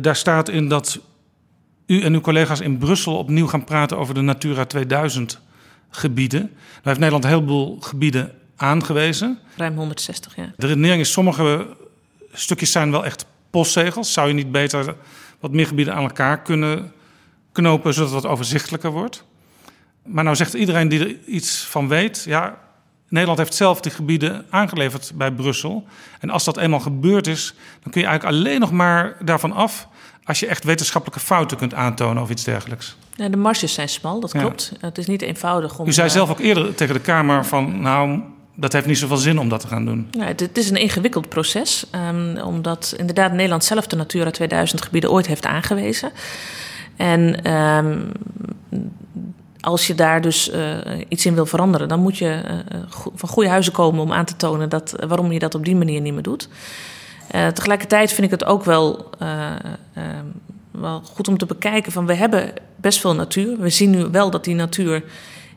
daar 0.00 0.16
staat 0.16 0.48
in 0.48 0.68
dat 0.68 1.00
u 1.86 2.02
en 2.02 2.14
uw 2.14 2.20
collega's 2.20 2.60
in 2.60 2.78
Brussel 2.78 3.18
opnieuw 3.18 3.46
gaan 3.46 3.64
praten 3.64 3.98
over 3.98 4.14
de 4.14 4.20
Natura 4.20 4.64
2000 4.64 5.40
gebieden. 5.90 6.40
Nou 6.40 6.52
heeft 6.82 6.98
Nederland 6.98 7.24
een 7.24 7.30
heleboel 7.30 7.76
gebieden 7.80 8.32
aangewezen. 8.58 9.38
Ruim 9.56 9.76
160, 9.76 10.36
ja. 10.36 10.52
De 10.56 10.66
redenering 10.66 11.00
is, 11.00 11.12
sommige 11.12 11.66
stukjes 12.32 12.72
zijn 12.72 12.90
wel 12.90 13.04
echt 13.04 13.26
postzegels. 13.50 14.12
Zou 14.12 14.28
je 14.28 14.34
niet 14.34 14.52
beter 14.52 14.94
wat 15.40 15.52
meer 15.52 15.66
gebieden 15.66 15.94
aan 15.94 16.02
elkaar 16.02 16.42
kunnen 16.42 16.92
knopen, 17.52 17.94
zodat 17.94 18.12
het 18.12 18.22
wat 18.22 18.32
overzichtelijker 18.32 18.90
wordt? 18.90 19.24
Maar 20.04 20.24
nou 20.24 20.36
zegt 20.36 20.54
iedereen 20.54 20.88
die 20.88 21.00
er 21.00 21.16
iets 21.26 21.58
van 21.58 21.88
weet, 21.88 22.24
ja, 22.26 22.58
Nederland 23.08 23.38
heeft 23.38 23.54
zelf 23.54 23.80
die 23.80 23.92
gebieden 23.92 24.46
aangeleverd 24.50 25.12
bij 25.14 25.32
Brussel. 25.32 25.86
En 26.20 26.30
als 26.30 26.44
dat 26.44 26.56
eenmaal 26.56 26.80
gebeurd 26.80 27.26
is, 27.26 27.54
dan 27.82 27.92
kun 27.92 28.00
je 28.00 28.06
eigenlijk 28.06 28.38
alleen 28.38 28.60
nog 28.60 28.72
maar 28.72 29.16
daarvan 29.24 29.52
af 29.52 29.88
als 30.24 30.40
je 30.40 30.46
echt 30.46 30.64
wetenschappelijke 30.64 31.24
fouten 31.24 31.56
kunt 31.56 31.74
aantonen 31.74 32.22
of 32.22 32.30
iets 32.30 32.44
dergelijks. 32.44 32.96
Ja, 33.14 33.28
de 33.28 33.36
marges 33.36 33.74
zijn 33.74 33.88
smal, 33.88 34.20
dat 34.20 34.32
klopt. 34.32 34.72
Het 34.80 34.98
is 34.98 35.06
niet 35.06 35.22
eenvoudig 35.22 35.78
om. 35.78 35.86
U 35.86 35.92
zei 35.92 36.10
zelf 36.10 36.30
ook 36.30 36.38
eerder 36.38 36.74
tegen 36.74 36.94
de 36.94 37.00
Kamer 37.00 37.44
van, 37.44 37.80
nou, 37.80 38.20
dat 38.60 38.72
heeft 38.72 38.86
niet 38.86 38.98
zoveel 38.98 39.16
zin 39.16 39.38
om 39.38 39.48
dat 39.48 39.60
te 39.60 39.66
gaan 39.66 39.84
doen. 39.84 40.10
Het, 40.18 40.58
is 40.58 40.70
een 40.70 40.76
ingewikkeld 40.76 41.28
proces, 41.28 41.86
um, 42.08 42.38
omdat 42.38 42.94
inderdaad 42.96 43.32
Nederland 43.32 43.64
zelf 43.64 43.86
de 43.86 43.96
Natura 43.96 44.30
2000 44.30 44.82
gebieden 44.82 45.10
ooit 45.10 45.26
heeft 45.26 45.46
aangewezen. 45.46 46.12
En 46.96 47.52
um, 47.54 48.12
als 49.60 49.86
je 49.86 49.94
daar 49.94 50.20
dus 50.20 50.50
uh, 50.52 50.76
iets 51.08 51.26
in 51.26 51.34
wil 51.34 51.46
veranderen, 51.46 51.88
dan 51.88 52.00
moet 52.00 52.18
je 52.18 52.42
uh, 52.50 52.78
van 53.14 53.28
goede 53.28 53.48
huizen 53.48 53.72
komen 53.72 54.02
om 54.02 54.12
aan 54.12 54.24
te 54.24 54.36
tonen 54.36 54.68
dat, 54.68 54.94
waarom 55.06 55.32
je 55.32 55.38
dat 55.38 55.54
op 55.54 55.64
die 55.64 55.76
manier 55.76 56.00
niet 56.00 56.12
meer 56.12 56.22
doet. 56.22 56.48
Tegelijkertijd 57.54 58.12
vind 58.12 58.26
ik 58.26 58.30
het 58.30 58.44
ook 58.44 58.64
wel, 58.64 59.10
wel 60.70 61.02
goed 61.04 61.28
om 61.28 61.38
te 61.38 61.46
bekijken 61.46 61.92
van 61.92 62.06
we 62.06 62.14
hebben 62.14 62.52
best 62.76 63.00
veel 63.00 63.14
natuur. 63.14 63.58
We 63.58 63.68
zien 63.68 63.90
nu 63.90 64.04
wel 64.10 64.30
dat 64.30 64.44
die 64.44 64.54
natuur 64.54 65.02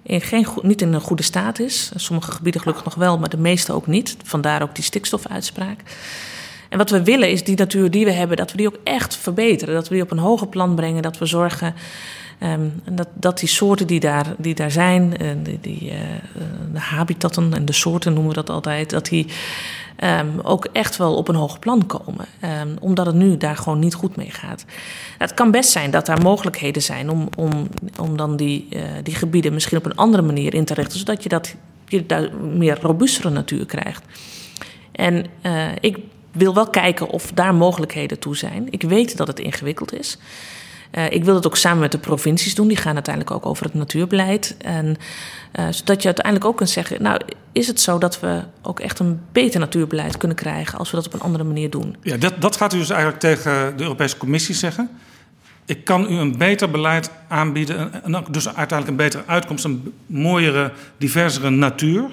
in 0.04 0.22
geen, 0.22 0.48
niet 0.62 0.82
in 0.82 0.94
een 0.94 1.02
goede 1.02 1.24
staat 1.24 1.60
is. 1.60 1.92
Sommige 1.96 2.32
gebieden 2.32 2.62
gelukkig 2.62 2.86
nog 2.86 2.96
wel, 2.96 3.18
maar 3.18 3.30
de 3.30 3.38
meeste 3.38 3.74
ook 3.74 3.88
niet. 3.88 4.16
Vandaar 4.24 4.62
ook 4.62 4.76
die 4.76 4.84
stikstofuitspraak. 4.84 5.80
En 6.70 6.78
wat 6.78 6.90
we 6.90 7.04
willen 7.04 7.32
is 7.32 7.44
die 7.44 7.58
natuur 7.58 7.92
die 7.92 8.06
we 8.06 8.12
hebben, 8.12 8.38
dat 8.38 8.52
we 8.52 8.58
die 8.58 8.68
ook 8.68 8.80
echt 8.84 9.16
verbeteren. 9.16 9.74
Dat 9.74 9.88
we 9.88 9.94
die 9.94 10.04
op 10.04 10.12
een 10.12 10.18
hoger 10.18 10.48
plan 10.48 10.76
brengen. 10.76 11.02
Dat 11.02 11.18
we 11.18 11.26
zorgen 11.26 11.76
um, 12.44 12.82
dat, 12.92 13.08
dat 13.14 13.40
die 13.40 13.50
soorten 13.50 13.88
die 13.88 14.00
daar, 14.00 14.36
die 14.38 14.56
daar 14.56 14.72
zijn, 14.72 15.14
uh, 15.22 15.30
die, 15.62 15.92
uh, 15.92 15.98
de 16.74 16.80
habitatten 16.80 17.54
en 17.54 17.66
de 17.66 17.74
soorten 17.74 18.14
noemen 18.14 18.30
we 18.30 18.38
dat 18.38 18.50
altijd, 18.50 18.90
dat 18.90 19.06
die 19.06 19.28
um, 20.04 20.40
ook 20.44 20.66
echt 20.72 20.98
wel 20.98 21.16
op 21.16 21.28
een 21.28 21.36
hoger 21.36 21.60
plan 21.60 21.86
komen. 21.86 22.26
Um, 22.62 22.78
omdat 22.80 23.06
het 23.06 23.16
nu 23.16 23.38
daar 23.38 23.58
gewoon 23.58 23.80
niet 23.80 23.94
goed 23.94 24.16
mee 24.16 24.32
gaat. 24.32 24.66
Het 25.18 25.34
kan 25.34 25.52
best 25.52 25.70
zijn 25.70 25.92
dat 25.92 26.06
daar 26.06 26.22
mogelijkheden 26.22 26.82
zijn 26.82 27.10
om, 27.10 27.30
om, 27.38 27.68
om 28.00 28.18
dan 28.18 28.38
die, 28.38 28.68
uh, 28.70 28.82
die 29.04 29.16
gebieden 29.16 29.54
misschien 29.54 29.78
op 29.78 29.86
een 29.86 29.96
andere 29.96 30.24
manier 30.24 30.54
in 30.54 30.66
te 30.66 30.74
richten, 30.74 31.00
zodat 31.00 31.24
je, 31.24 31.30
dat, 31.30 31.56
je 31.88 32.06
daar 32.06 32.34
meer 32.36 32.78
robuustere 32.82 33.30
natuur 33.30 33.66
krijgt. 33.66 34.04
En 34.92 35.26
ik 35.80 35.98
wil 36.32 36.54
wel 36.54 36.70
kijken 36.70 37.10
of 37.10 37.32
daar 37.32 37.56
mogelijkheden 37.56 38.20
toe 38.20 38.36
zijn. 38.36 38.68
Ik 38.70 38.82
weet 38.82 39.18
dat 39.18 39.28
het 39.28 39.40
ingewikkeld 39.40 39.94
is. 39.94 40.18
Uh, 40.92 41.12
ik 41.12 41.24
wil 41.24 41.36
het 41.36 41.46
ook 41.46 41.58
samen 41.58 41.80
met 41.80 41.92
de 41.92 41.98
provincies 41.98 42.56
doen. 42.56 42.68
Die 42.68 42.78
gaan 42.78 42.94
uiteindelijk 42.94 43.36
ook 43.36 43.46
over 43.46 43.66
het 43.66 43.74
natuurbeleid. 43.74 44.56
En 44.58 44.86
uh, 45.60 45.68
zodat 45.70 46.02
je 46.02 46.06
uiteindelijk 46.06 46.46
ook 46.46 46.58
kunt 46.58 46.70
zeggen: 46.70 47.02
Nou, 47.02 47.22
is 47.52 47.68
het 47.68 47.82
zo 47.82 47.98
dat 47.98 48.20
we 48.20 48.44
ook 48.62 48.80
echt 48.80 49.00
een 49.00 49.20
beter 49.32 49.60
natuurbeleid 49.60 50.18
kunnen 50.18 50.38
krijgen 50.38 50.80
als 50.80 50.92
we 50.92 50.96
dat 50.96 51.06
op 51.06 51.14
een 51.14 51.22
andere 51.22 51.44
manier 51.44 51.70
doen? 51.70 51.96
Ja, 52.02 52.18
dat, 52.18 52.42
dat 52.42 52.56
gaat 52.56 52.74
u 52.74 52.78
dus 52.78 52.90
eigenlijk 52.90 53.20
tegen 53.20 53.78
de 53.78 53.84
Europese 53.84 54.18
Commissie 54.18 54.56
zeggen. 54.56 54.90
Ik 55.66 55.86
kan 55.86 56.12
u 56.12 56.16
een 56.16 56.38
beter 56.38 56.72
beleid 56.72 57.12
aanbieden 57.28 58.04
en 58.04 58.26
dus 58.32 58.46
uiteindelijk 58.46 58.88
een 58.88 59.06
betere 59.06 59.24
uitkomst, 59.26 59.66
een 59.66 59.94
mooiere, 60.06 60.72
diversere 60.98 61.50
natuur 61.50 62.04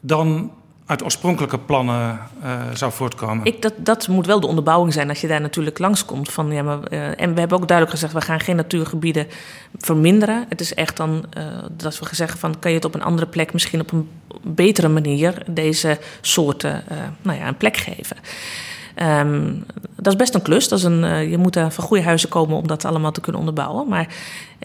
dan 0.00 0.52
uit 0.88 1.04
oorspronkelijke 1.04 1.58
plannen 1.58 2.18
uh, 2.44 2.60
zou 2.74 2.92
voortkomen. 2.92 3.44
Ik, 3.44 3.62
dat, 3.62 3.72
dat 3.76 4.08
moet 4.08 4.26
wel 4.26 4.40
de 4.40 4.46
onderbouwing 4.46 4.92
zijn 4.92 5.08
als 5.08 5.20
je 5.20 5.26
daar 5.26 5.40
natuurlijk 5.40 5.78
langskomt. 5.78 6.30
Van, 6.30 6.52
ja, 6.52 6.62
maar, 6.62 6.78
uh, 6.90 7.20
en 7.20 7.34
we 7.34 7.40
hebben 7.40 7.58
ook 7.58 7.68
duidelijk 7.68 7.90
gezegd, 7.98 8.12
we 8.12 8.20
gaan 8.20 8.40
geen 8.40 8.56
natuurgebieden 8.56 9.26
verminderen. 9.78 10.44
Het 10.48 10.60
is 10.60 10.74
echt 10.74 10.96
dan 10.96 11.24
uh, 11.38 11.44
dat 11.70 11.98
we 11.98 12.04
gezegd 12.04 12.38
van, 12.38 12.58
kan 12.58 12.70
je 12.70 12.76
het 12.76 12.86
op 12.86 12.94
een 12.94 13.02
andere 13.02 13.26
plek 13.26 13.52
misschien 13.52 13.80
op 13.80 13.92
een 13.92 14.08
betere 14.42 14.88
manier 14.88 15.42
deze 15.46 15.98
soorten 16.20 16.84
nou 17.22 17.38
ja, 17.38 17.46
een 17.46 17.56
plek 17.56 17.76
geven. 17.76 18.16
Um, 19.02 19.64
dat 19.96 20.12
is 20.12 20.16
best 20.16 20.34
een 20.34 20.42
klus. 20.42 20.68
Dat 20.68 20.78
is 20.78 20.84
een, 20.84 21.02
uh, 21.02 21.30
je 21.30 21.38
moet 21.38 21.56
er 21.56 21.70
van 21.70 21.84
goede 21.84 22.02
huizen 22.02 22.28
komen 22.28 22.56
om 22.56 22.66
dat 22.66 22.84
allemaal 22.84 23.12
te 23.12 23.20
kunnen 23.20 23.40
onderbouwen. 23.40 23.88
Maar 23.88 24.08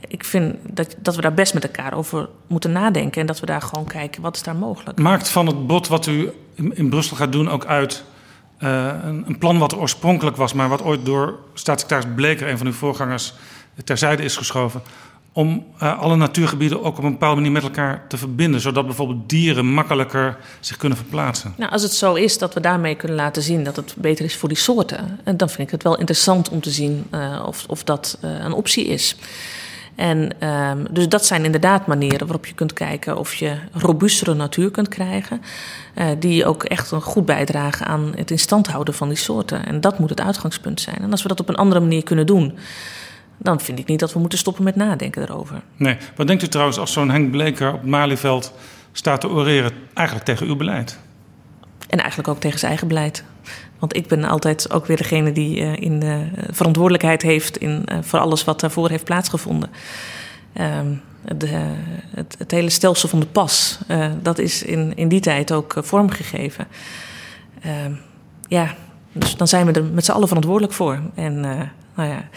ik 0.07 0.23
vind 0.23 0.55
dat, 0.69 0.95
dat 0.97 1.15
we 1.15 1.21
daar 1.21 1.33
best 1.33 1.53
met 1.53 1.63
elkaar 1.63 1.93
over 1.93 2.29
moeten 2.47 2.71
nadenken. 2.71 3.21
En 3.21 3.27
dat 3.27 3.39
we 3.39 3.45
daar 3.45 3.61
gewoon 3.61 3.85
kijken, 3.85 4.21
wat 4.21 4.35
is 4.35 4.43
daar 4.43 4.55
mogelijk. 4.55 4.99
Maakt 4.99 5.29
van 5.29 5.47
het 5.47 5.67
bod 5.67 5.87
wat 5.87 6.05
u 6.05 6.31
in, 6.53 6.89
Brussel 6.89 7.15
gaat 7.15 7.31
doen 7.31 7.49
ook 7.49 7.65
uit... 7.65 8.03
Uh, 8.59 8.85
een, 9.03 9.23
een, 9.27 9.37
plan 9.37 9.57
wat 9.57 9.77
oorspronkelijk 9.77 10.37
was, 10.37 10.53
maar 10.53 10.69
wat 10.69 10.83
ooit 10.83 11.05
door 11.05 11.39
staatssecretaris 11.53 12.15
Bleker, 12.15 12.49
een 12.49 12.57
van 12.57 12.67
uw 12.67 12.73
voorgangers, 12.73 13.33
terzijde 13.83 14.23
is 14.23 14.37
geschoven 14.37 14.81
om 15.33 15.65
uh, 15.81 15.99
alle 15.99 16.15
natuurgebieden 16.15 16.83
ook 16.83 16.97
op 16.97 17.03
een 17.03 17.11
bepaalde 17.11 17.35
manier 17.35 17.51
met 17.51 17.63
elkaar 17.63 18.05
te 18.07 18.17
verbinden, 18.17 18.61
zodat 18.61 18.85
bijvoorbeeld 18.85 19.29
dieren 19.29 19.65
makkelijker 19.65 20.37
zich 20.59 20.77
kunnen 20.77 20.97
verplaatsen. 20.97 21.53
Nou, 21.57 21.71
als 21.71 21.81
het 21.81 21.93
zo 21.93 22.13
is 22.13 22.37
dat 22.37 22.53
we 22.53 22.59
daarmee 22.59 22.95
kunnen 22.95 23.17
laten 23.17 23.41
zien 23.41 23.63
dat 23.63 23.75
het 23.75 23.95
beter 23.97 24.25
is 24.25 24.35
voor 24.35 24.49
die 24.49 24.57
soorten, 24.57 25.19
dan 25.23 25.49
vind 25.49 25.67
ik 25.67 25.71
het 25.71 25.83
wel 25.83 25.97
interessant 25.97 26.49
om 26.49 26.61
te 26.61 26.71
zien 26.71 27.05
uh, 27.11 27.43
of, 27.47 27.65
of 27.67 27.83
dat 27.83 28.17
een 28.21 28.53
optie 28.53 28.85
is. 28.85 29.15
En 29.95 30.47
um, 30.47 30.87
dus 30.91 31.07
dat 31.07 31.25
zijn 31.25 31.45
inderdaad 31.45 31.87
manieren 31.87 32.19
waarop 32.19 32.45
je 32.45 32.53
kunt 32.53 32.73
kijken 32.73 33.17
of 33.17 33.33
je 33.33 33.55
robuustere 33.71 34.33
natuur 34.33 34.71
kunt 34.71 34.87
krijgen. 34.87 35.41
Die 36.19 36.45
ook 36.45 36.63
echt 36.63 36.91
een 36.91 37.01
goed 37.01 37.25
bijdragen 37.25 37.85
aan 37.85 38.13
het 38.15 38.31
in 38.31 38.39
stand 38.39 38.67
houden 38.67 38.93
van 38.93 39.07
die 39.07 39.17
soorten. 39.17 39.65
En 39.65 39.81
dat 39.81 39.99
moet 39.99 40.09
het 40.09 40.21
uitgangspunt 40.21 40.81
zijn. 40.81 40.97
En 40.97 41.11
als 41.11 41.21
we 41.21 41.27
dat 41.27 41.39
op 41.39 41.49
een 41.49 41.55
andere 41.55 41.81
manier 41.81 42.03
kunnen 42.03 42.25
doen 42.25 42.57
dan 43.43 43.59
vind 43.59 43.79
ik 43.79 43.87
niet 43.87 43.99
dat 43.99 44.13
we 44.13 44.19
moeten 44.19 44.37
stoppen 44.37 44.63
met 44.63 44.75
nadenken 44.75 45.21
erover. 45.21 45.61
Nee, 45.75 45.97
wat 46.15 46.27
denkt 46.27 46.43
u 46.43 46.47
trouwens 46.47 46.77
als 46.77 46.93
zo'n 46.93 47.09
Henk 47.09 47.31
Bleker 47.31 47.73
op 47.73 47.81
het 47.81 47.89
Malieveld 47.89 48.53
staat 48.91 49.21
te 49.21 49.29
oreren 49.29 49.71
eigenlijk 49.93 50.25
tegen 50.25 50.47
uw 50.47 50.55
beleid? 50.55 50.99
En 51.89 51.99
eigenlijk 51.99 52.29
ook 52.29 52.39
tegen 52.39 52.59
zijn 52.59 52.71
eigen 52.71 52.87
beleid. 52.87 53.23
Want 53.79 53.95
ik 53.95 54.07
ben 54.07 54.23
altijd 54.23 54.71
ook 54.71 54.85
weer 54.85 54.97
degene 54.97 55.31
die 55.31 55.59
uh, 55.59 55.75
in 55.75 56.03
uh, 56.03 56.17
verantwoordelijkheid 56.51 57.21
heeft 57.21 57.57
in, 57.57 57.85
uh, 57.91 57.97
voor 58.01 58.19
alles 58.19 58.43
wat 58.43 58.59
daarvoor 58.59 58.89
heeft 58.89 59.03
plaatsgevonden. 59.03 59.69
Ehm, 60.53 60.93
de, 61.37 61.47
het, 62.15 62.35
het, 62.37 62.51
hele 62.51 62.69
stelsel 62.69 63.09
van 63.09 63.19
de 63.19 63.25
pas, 63.25 63.79
dat 64.21 64.39
is 64.39 64.63
in, 64.63 64.95
in 64.95 65.07
die 65.07 65.19
tijd 65.19 65.51
ook 65.51 65.75
vormgegeven. 65.77 66.67
Ehm, 67.61 67.91
ja, 68.47 68.75
dus 69.11 69.35
dan 69.35 69.47
zijn 69.47 69.65
we 69.65 69.71
er 69.71 69.83
met 69.83 70.05
z'n 70.05 70.11
allen 70.11 70.27
verantwoordelijk 70.27 70.73
voor. 70.73 70.99
En 71.15 71.39
nou 71.95 72.09
ja 72.09 72.29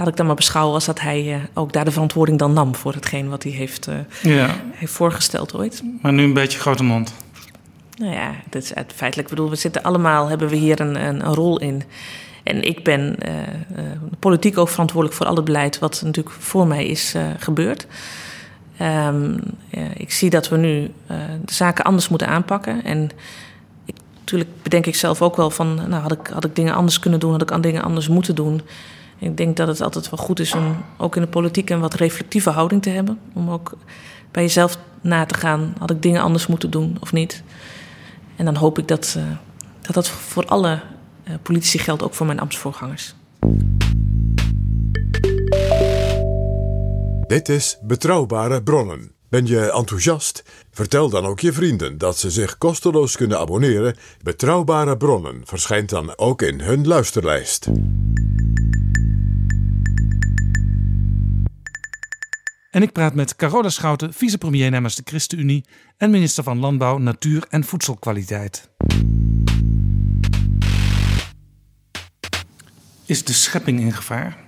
laat 0.00 0.08
ik 0.08 0.16
dan 0.16 0.26
maar 0.26 0.34
beschouwen 0.34 0.74
als 0.74 0.84
dat 0.84 1.00
hij 1.00 1.34
uh, 1.34 1.36
ook 1.54 1.72
daar 1.72 1.84
de 1.84 1.90
verantwoording 1.90 2.38
dan 2.38 2.52
nam 2.52 2.74
voor 2.74 2.92
hetgeen 2.92 3.28
wat 3.28 3.42
hij 3.42 3.52
heeft, 3.52 3.88
uh, 3.88 3.94
ja. 4.22 4.56
heeft 4.70 4.92
voorgesteld 4.92 5.54
ooit. 5.54 5.82
Maar 6.02 6.12
nu 6.12 6.22
een 6.22 6.32
beetje 6.32 6.58
grote 6.58 6.82
mond. 6.82 7.14
Nou 7.96 8.12
ja, 8.12 8.30
dat 8.50 8.62
is 8.62 8.72
feitelijk. 8.94 9.28
Ik 9.28 9.34
bedoel, 9.34 9.50
we 9.50 9.56
zitten 9.56 9.82
allemaal, 9.82 10.28
hebben 10.28 10.48
we 10.48 10.56
hier 10.56 10.80
een, 10.80 11.06
een, 11.06 11.26
een 11.26 11.34
rol 11.34 11.58
in. 11.58 11.82
En 12.42 12.62
ik 12.62 12.84
ben 12.84 13.16
uh, 13.28 13.82
politiek 14.18 14.58
ook 14.58 14.68
verantwoordelijk 14.68 15.18
voor 15.18 15.26
al 15.26 15.36
het 15.36 15.44
beleid 15.44 15.78
wat 15.78 16.02
natuurlijk 16.04 16.36
voor 16.38 16.66
mij 16.66 16.86
is 16.86 17.14
gebeurd. 17.38 17.86
Um, 18.82 19.40
ik 19.94 20.12
zie 20.12 20.30
dat 20.30 20.48
we 20.48 20.56
nu 20.56 20.90
de 21.44 21.52
zaken 21.54 21.84
anders 21.84 22.08
moeten 22.08 22.28
aanpakken. 22.28 22.84
En 22.84 23.10
natuurlijk 24.18 24.50
bedenk 24.62 24.86
ik 24.86 24.94
zelf 24.94 25.22
ook 25.22 25.36
wel 25.36 25.50
van, 25.50 25.74
nou 25.74 26.02
had 26.02 26.12
ik, 26.12 26.26
had 26.26 26.44
ik 26.44 26.56
dingen 26.56 26.74
anders 26.74 26.98
kunnen 26.98 27.20
doen, 27.20 27.32
had 27.32 27.42
ik 27.42 27.52
aan 27.52 27.60
dingen 27.60 27.82
anders 27.82 28.08
moeten 28.08 28.34
doen. 28.34 28.60
Ik 29.20 29.36
denk 29.36 29.56
dat 29.56 29.68
het 29.68 29.80
altijd 29.80 30.10
wel 30.10 30.24
goed 30.24 30.40
is 30.40 30.54
om 30.54 30.84
ook 30.96 31.16
in 31.16 31.22
de 31.22 31.28
politiek 31.28 31.70
een 31.70 31.80
wat 31.80 31.94
reflectieve 31.94 32.50
houding 32.50 32.82
te 32.82 32.90
hebben. 32.90 33.18
Om 33.34 33.50
ook 33.50 33.72
bij 34.30 34.42
jezelf 34.42 34.78
na 35.00 35.26
te 35.26 35.34
gaan, 35.34 35.74
had 35.78 35.90
ik 35.90 36.02
dingen 36.02 36.22
anders 36.22 36.46
moeten 36.46 36.70
doen 36.70 36.96
of 37.00 37.12
niet. 37.12 37.42
En 38.36 38.44
dan 38.44 38.56
hoop 38.56 38.78
ik 38.78 38.88
dat 38.88 39.14
uh, 39.18 39.24
dat, 39.80 39.94
dat 39.94 40.08
voor 40.08 40.46
alle 40.46 40.80
uh, 41.28 41.34
politici 41.42 41.78
geldt, 41.78 42.02
ook 42.02 42.14
voor 42.14 42.26
mijn 42.26 42.40
ambtsvoorgangers. 42.40 43.14
Dit 47.26 47.48
is 47.48 47.78
Betrouwbare 47.82 48.62
Bronnen. 48.62 49.12
Ben 49.28 49.46
je 49.46 49.72
enthousiast? 49.72 50.44
Vertel 50.70 51.08
dan 51.08 51.24
ook 51.24 51.40
je 51.40 51.52
vrienden 51.52 51.98
dat 51.98 52.18
ze 52.18 52.30
zich 52.30 52.58
kosteloos 52.58 53.16
kunnen 53.16 53.38
abonneren. 53.38 53.96
Betrouwbare 54.22 54.96
Bronnen 54.96 55.40
verschijnt 55.44 55.88
dan 55.88 56.18
ook 56.18 56.42
in 56.42 56.60
hun 56.60 56.86
luisterlijst. 56.86 57.68
En 62.70 62.82
ik 62.82 62.92
praat 62.92 63.14
met 63.14 63.36
Carola 63.36 63.68
Schouten, 63.68 64.12
vicepremier 64.12 64.70
namens 64.70 64.94
de 64.94 65.02
ChristenUnie 65.04 65.64
en 65.96 66.10
minister 66.10 66.44
van 66.44 66.58
Landbouw, 66.58 66.98
Natuur 66.98 67.46
en 67.48 67.64
Voedselkwaliteit. 67.64 68.68
Is 73.06 73.24
de 73.24 73.32
schepping 73.32 73.80
in 73.80 73.92
gevaar? 73.92 74.38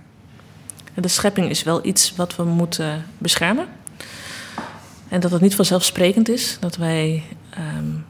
De 0.95 1.09
schepping 1.09 1.51
is 1.51 1.63
wel 1.63 1.87
iets 1.87 2.15
wat 2.17 2.37
we 2.37 2.45
moeten 2.45 3.07
beschermen. 3.19 3.67
En 5.09 5.21
dat 5.21 5.31
het 5.31 5.41
niet 5.41 5.55
vanzelfsprekend 5.55 6.29
is. 6.29 6.57
Dat 6.61 6.77
wij 6.77 7.23
um, 7.77 8.05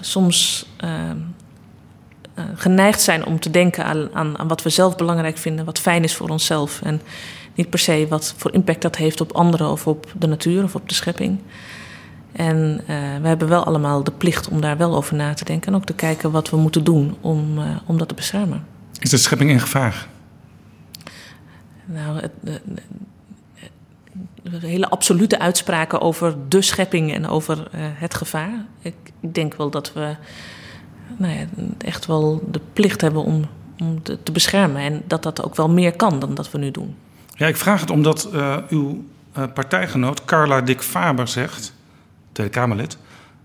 soms 0.00 0.66
um, 0.84 1.34
uh, 2.38 2.44
geneigd 2.54 3.00
zijn 3.00 3.24
om 3.24 3.40
te 3.40 3.50
denken 3.50 3.84
aan, 3.84 4.14
aan, 4.14 4.38
aan, 4.38 4.48
wat 4.48 4.62
we 4.62 4.70
zelf 4.70 4.96
belangrijk 4.96 5.38
vinden, 5.38 5.64
wat 5.64 5.78
fijn 5.78 6.04
is 6.04 6.14
voor 6.14 6.28
onszelf. 6.28 6.82
En 6.82 7.00
niet 7.58 7.70
per 7.70 7.78
se 7.78 8.06
wat 8.08 8.34
voor 8.36 8.52
impact 8.52 8.82
dat 8.82 8.96
heeft 8.96 9.20
op 9.20 9.32
anderen 9.32 9.70
of 9.70 9.86
op 9.86 10.12
de 10.18 10.26
natuur 10.26 10.64
of 10.64 10.74
op 10.74 10.88
de 10.88 10.94
schepping. 10.94 11.38
En 12.32 12.80
uh, 12.80 12.86
we 13.20 13.28
hebben 13.28 13.48
wel 13.48 13.64
allemaal 13.64 14.04
de 14.04 14.10
plicht 14.10 14.48
om 14.48 14.60
daar 14.60 14.76
wel 14.76 14.96
over 14.96 15.14
na 15.14 15.34
te 15.34 15.44
denken. 15.44 15.72
En 15.72 15.78
ook 15.78 15.84
te 15.84 15.94
kijken 15.94 16.30
wat 16.30 16.50
we 16.50 16.56
moeten 16.56 16.84
doen 16.84 17.16
om, 17.20 17.58
uh, 17.58 17.64
om 17.86 17.98
dat 17.98 18.08
te 18.08 18.14
beschermen. 18.14 18.66
Is 18.98 19.10
de 19.10 19.16
schepping 19.16 19.50
in 19.50 19.60
gevaar? 19.60 20.08
Nou, 21.84 22.20
het, 22.20 22.32
hele 24.60 24.88
absolute 24.88 25.38
uitspraken 25.38 26.00
over 26.00 26.36
de 26.48 26.62
schepping 26.62 27.14
en 27.14 27.26
over 27.26 27.58
uh, 27.58 27.80
het 27.80 28.14
gevaar. 28.14 28.64
Ik, 28.80 28.94
ik, 29.20 29.34
denk 29.34 29.54
wel 29.54 29.70
dat 29.70 29.92
we 29.92 30.16
nou 31.16 31.32
ja, 31.32 31.44
echt 31.78 32.06
wel 32.06 32.42
de 32.50 32.60
plicht 32.72 33.00
hebben 33.00 33.22
om, 33.22 33.44
om 33.78 34.02
te, 34.02 34.22
te, 34.22 34.32
beschermen. 34.32 34.82
En 34.82 35.02
dat 35.06 35.22
dat 35.22 35.44
ook 35.44 35.56
wel 35.56 35.68
meer 35.70 35.96
kan 35.96 36.18
dan 36.18 36.34
dat 36.34 36.50
we 36.50 36.58
nu 36.58 36.70
doen. 36.70 36.96
Ja, 37.38 37.46
ik 37.46 37.56
vraag 37.56 37.80
het 37.80 37.90
omdat 37.90 38.28
uh, 38.32 38.56
uw 38.68 39.04
uh, 39.38 39.44
partijgenoot 39.54 40.24
Carla 40.24 40.60
Dick 40.60 40.82
Faber 40.82 41.28
zegt, 41.28 41.72
Tweede 42.32 42.52
Kamerlid... 42.52 42.98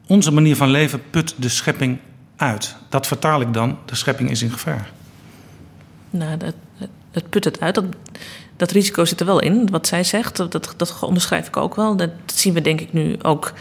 onze 0.07 0.31
manier 0.31 0.55
van 0.55 0.69
leven 0.69 1.01
put 1.09 1.35
de 1.37 1.49
schepping 1.49 1.97
uit. 2.35 2.75
Dat 2.89 3.07
vertaal 3.07 3.41
ik 3.41 3.53
dan, 3.53 3.77
de 3.85 3.95
schepping 3.95 4.29
is 4.29 4.41
in 4.41 4.51
gevaar. 4.51 4.89
Nou, 6.09 6.37
dat, 6.37 6.53
dat 7.11 7.29
put 7.29 7.43
het 7.43 7.59
uit. 7.59 7.75
Dat, 7.75 7.85
dat 8.55 8.71
risico 8.71 9.05
zit 9.05 9.19
er 9.19 9.25
wel 9.25 9.39
in, 9.39 9.69
wat 9.69 9.87
zij 9.87 10.03
zegt. 10.03 10.37
Dat, 10.37 10.73
dat 10.77 10.99
onderschrijf 11.01 11.47
ik 11.47 11.57
ook 11.57 11.75
wel. 11.75 11.95
Dat 11.95 12.11
zien 12.25 12.53
we 12.53 12.61
denk 12.61 12.79
ik 12.81 12.93
nu 12.93 13.15
ook. 13.21 13.53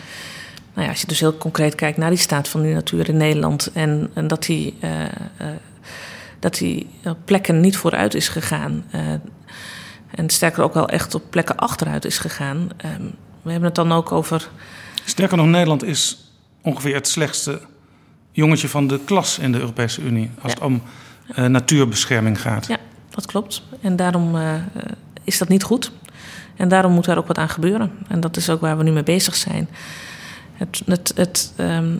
Nou 0.74 0.84
ja, 0.84 0.92
als 0.92 1.00
je 1.00 1.06
dus 1.06 1.20
heel 1.20 1.36
concreet 1.36 1.74
kijkt 1.74 1.98
naar 1.98 2.10
die 2.10 2.18
staat 2.18 2.48
van 2.48 2.62
de 2.62 2.68
natuur 2.68 3.08
in 3.08 3.16
Nederland. 3.16 3.70
En, 3.72 4.10
en 4.14 4.26
dat 4.26 4.42
die, 4.42 4.74
uh, 4.80 4.90
dat 6.38 6.54
die 6.54 6.86
plekken 7.24 7.60
niet 7.60 7.76
vooruit 7.76 8.14
is 8.14 8.28
gegaan. 8.28 8.84
En 10.14 10.30
sterker 10.30 10.62
ook 10.62 10.74
wel 10.74 10.88
echt 10.88 11.14
op 11.14 11.22
plekken 11.30 11.56
achteruit 11.56 12.04
is 12.04 12.18
gegaan. 12.18 12.68
we 13.42 13.50
hebben 13.50 13.68
het 13.68 13.74
dan 13.74 13.92
ook 13.92 14.12
over. 14.12 14.48
Sterker 15.04 15.36
nog, 15.36 15.46
Nederland 15.46 15.84
is 15.84 16.32
ongeveer 16.62 16.94
het 16.94 17.08
slechtste 17.08 17.60
jongetje 18.30 18.68
van 18.68 18.86
de 18.86 19.00
klas 19.04 19.38
in 19.38 19.52
de 19.52 19.58
Europese 19.58 20.02
Unie. 20.02 20.30
Als 20.42 20.52
ja. 20.52 20.58
het 20.58 20.66
om 20.66 20.82
natuurbescherming 21.50 22.40
gaat. 22.40 22.66
Ja, 22.66 22.78
dat 23.10 23.26
klopt. 23.26 23.62
En 23.80 23.96
daarom 23.96 24.34
uh, 24.34 24.54
is 25.24 25.38
dat 25.38 25.48
niet 25.48 25.62
goed. 25.62 25.92
En 26.56 26.68
daarom 26.68 26.92
moet 26.92 27.04
daar 27.04 27.18
ook 27.18 27.26
wat 27.26 27.38
aan 27.38 27.48
gebeuren. 27.48 27.92
En 28.08 28.20
dat 28.20 28.36
is 28.36 28.50
ook 28.50 28.60
waar 28.60 28.76
we 28.76 28.82
nu 28.82 28.90
mee 28.90 29.02
bezig 29.02 29.34
zijn. 29.34 29.68
Het, 30.52 30.82
het, 30.86 31.12
het, 31.14 31.52
um, 31.56 31.98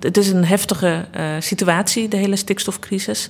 het 0.00 0.16
is 0.16 0.28
een 0.28 0.44
heftige 0.44 1.06
uh, 1.16 1.30
situatie, 1.38 2.08
de 2.08 2.16
hele 2.16 2.36
stikstofcrisis. 2.36 3.28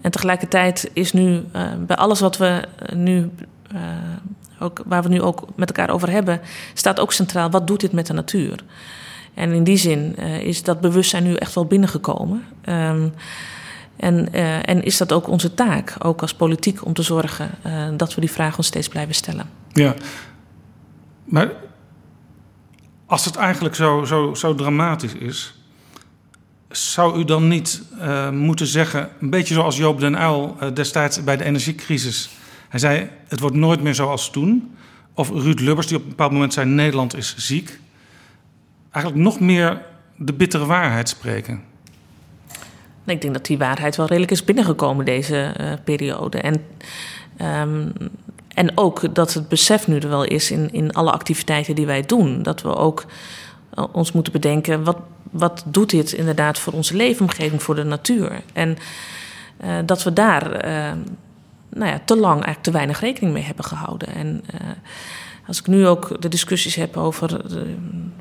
En 0.00 0.10
tegelijkertijd 0.10 0.90
is 0.92 1.12
nu 1.12 1.44
uh, 1.56 1.62
bij 1.86 1.96
alles 1.96 2.20
wat 2.20 2.36
we 2.36 2.62
nu, 2.94 3.30
ook, 4.58 4.82
waar 4.86 5.02
we 5.02 5.08
nu 5.08 5.22
ook 5.22 5.46
met 5.56 5.68
elkaar 5.68 5.94
over 5.94 6.10
hebben, 6.10 6.40
staat 6.74 7.00
ook 7.00 7.12
centraal: 7.12 7.50
wat 7.50 7.66
doet 7.66 7.80
dit 7.80 7.92
met 7.92 8.06
de 8.06 8.12
natuur? 8.12 8.64
En 9.34 9.52
in 9.52 9.64
die 9.64 9.76
zin 9.76 10.16
is 10.42 10.62
dat 10.62 10.80
bewustzijn 10.80 11.24
nu 11.24 11.34
echt 11.34 11.54
wel 11.54 11.66
binnengekomen. 11.66 12.44
Um, 12.68 13.12
en, 13.98 14.28
uh, 14.34 14.68
en, 14.68 14.82
is 14.82 14.96
dat 14.96 15.12
ook 15.12 15.28
onze 15.28 15.54
taak, 15.54 15.94
ook 15.98 16.20
als 16.20 16.34
politiek, 16.34 16.84
om 16.84 16.92
te 16.92 17.02
zorgen 17.02 17.50
uh, 17.66 17.88
dat 17.96 18.14
we 18.14 18.20
die 18.20 18.30
vraag 18.30 18.56
ons 18.56 18.66
steeds 18.66 18.88
blijven 18.88 19.14
stellen? 19.14 19.50
Ja, 19.72 19.94
maar 21.24 21.52
als 23.06 23.24
het 23.24 23.36
eigenlijk 23.36 23.74
zo, 23.74 24.04
zo, 24.04 24.34
zo 24.34 24.54
dramatisch 24.54 25.14
is, 25.14 25.54
zou 26.70 27.18
u 27.18 27.24
dan 27.24 27.48
niet 27.48 27.82
uh, 28.00 28.30
moeten 28.30 28.66
zeggen, 28.66 29.08
een 29.20 29.30
beetje 29.30 29.54
zoals 29.54 29.76
Joop 29.76 30.00
den 30.00 30.22
Uyl 30.22 30.56
destijds 30.74 31.24
bij 31.24 31.36
de 31.36 31.44
energiecrisis. 31.44 32.30
Hij 32.68 32.80
zei: 32.80 33.10
Het 33.28 33.40
wordt 33.40 33.56
nooit 33.56 33.82
meer 33.82 33.94
zoals 33.94 34.30
toen. 34.30 34.76
Of 35.14 35.30
Ruud 35.30 35.60
Lubbers, 35.60 35.86
die 35.86 35.96
op 35.96 36.02
een 36.02 36.08
bepaald 36.08 36.32
moment 36.32 36.52
zei: 36.52 36.66
Nederland 36.66 37.16
is 37.16 37.34
ziek. 37.36 37.78
Eigenlijk 38.90 39.24
nog 39.24 39.40
meer 39.40 39.82
de 40.16 40.32
bittere 40.32 40.66
waarheid 40.66 41.08
spreken. 41.08 41.62
Ik 43.06 43.20
denk 43.20 43.34
dat 43.34 43.46
die 43.46 43.58
waarheid 43.58 43.96
wel 43.96 44.06
redelijk 44.06 44.32
is 44.32 44.44
binnengekomen 44.44 45.04
deze 45.04 45.54
uh, 45.60 45.72
periode. 45.84 46.40
En, 46.40 46.64
um, 47.62 47.92
en 48.54 48.78
ook 48.78 49.14
dat 49.14 49.34
het 49.34 49.48
besef 49.48 49.86
nu 49.86 49.98
er 49.98 50.08
wel 50.08 50.24
is 50.24 50.50
in, 50.50 50.72
in 50.72 50.92
alle 50.92 51.10
activiteiten 51.10 51.74
die 51.74 51.86
wij 51.86 52.02
doen. 52.02 52.42
Dat 52.42 52.62
we 52.62 52.76
ook 52.76 53.04
uh, 53.78 53.84
ons 53.92 54.12
moeten 54.12 54.32
bedenken, 54.32 54.84
wat, 54.84 54.98
wat 55.30 55.62
doet 55.66 55.90
dit 55.90 56.12
inderdaad 56.12 56.58
voor 56.58 56.72
onze 56.72 56.96
leefomgeving, 56.96 57.62
voor 57.62 57.74
de 57.74 57.84
natuur? 57.84 58.40
En 58.52 58.76
uh, 59.64 59.78
dat 59.86 60.02
we 60.02 60.12
daar 60.12 60.64
nou 61.68 61.90
ja, 61.90 62.00
te 62.04 62.16
lang 62.16 62.34
eigenlijk 62.34 62.62
te 62.62 62.70
weinig 62.70 63.00
rekening 63.00 63.32
mee 63.32 63.42
hebben 63.42 63.64
gehouden. 63.64 64.08
En 64.14 64.44
als 65.46 65.58
ik 65.58 65.66
nu 65.66 65.86
ook 65.86 66.22
de 66.22 66.28
discussies 66.28 66.74
heb 66.74 66.96
over 66.96 67.40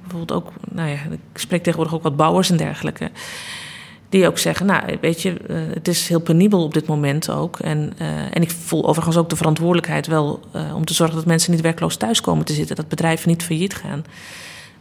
bijvoorbeeld 0.01 0.31
ook, 0.31 0.51
nou 0.71 0.89
ja, 0.89 0.97
ik 1.11 1.39
spreek 1.39 1.63
tegenwoordig 1.63 1.95
ook 1.95 2.03
wat 2.03 2.15
bouwers 2.15 2.49
en 2.49 2.57
dergelijke. 2.57 3.11
Die 4.09 4.27
ook 4.27 4.37
zeggen, 4.37 4.65
nou, 4.65 4.97
weet 5.01 5.21
je, 5.21 5.29
uh, 5.49 5.57
het 5.73 5.87
is 5.87 6.07
heel 6.07 6.19
penibel 6.19 6.63
op 6.63 6.73
dit 6.73 6.87
moment 6.87 7.29
ook. 7.29 7.59
En, 7.59 7.93
uh, 8.01 8.07
en 8.35 8.41
ik 8.41 8.51
voel 8.51 8.87
overigens 8.87 9.17
ook 9.17 9.29
de 9.29 9.35
verantwoordelijkheid 9.35 10.07
wel 10.07 10.39
om 10.75 10.85
te 10.85 10.93
zorgen 10.93 11.15
dat 11.15 11.25
mensen 11.25 11.51
niet 11.51 11.61
werkloos 11.61 11.95
thuis 11.95 12.21
komen 12.21 12.45
te 12.45 12.53
zitten. 12.53 12.75
Dat 12.75 12.87
bedrijven 12.87 13.29
niet 13.29 13.43
failliet 13.43 13.75
gaan. 13.75 14.05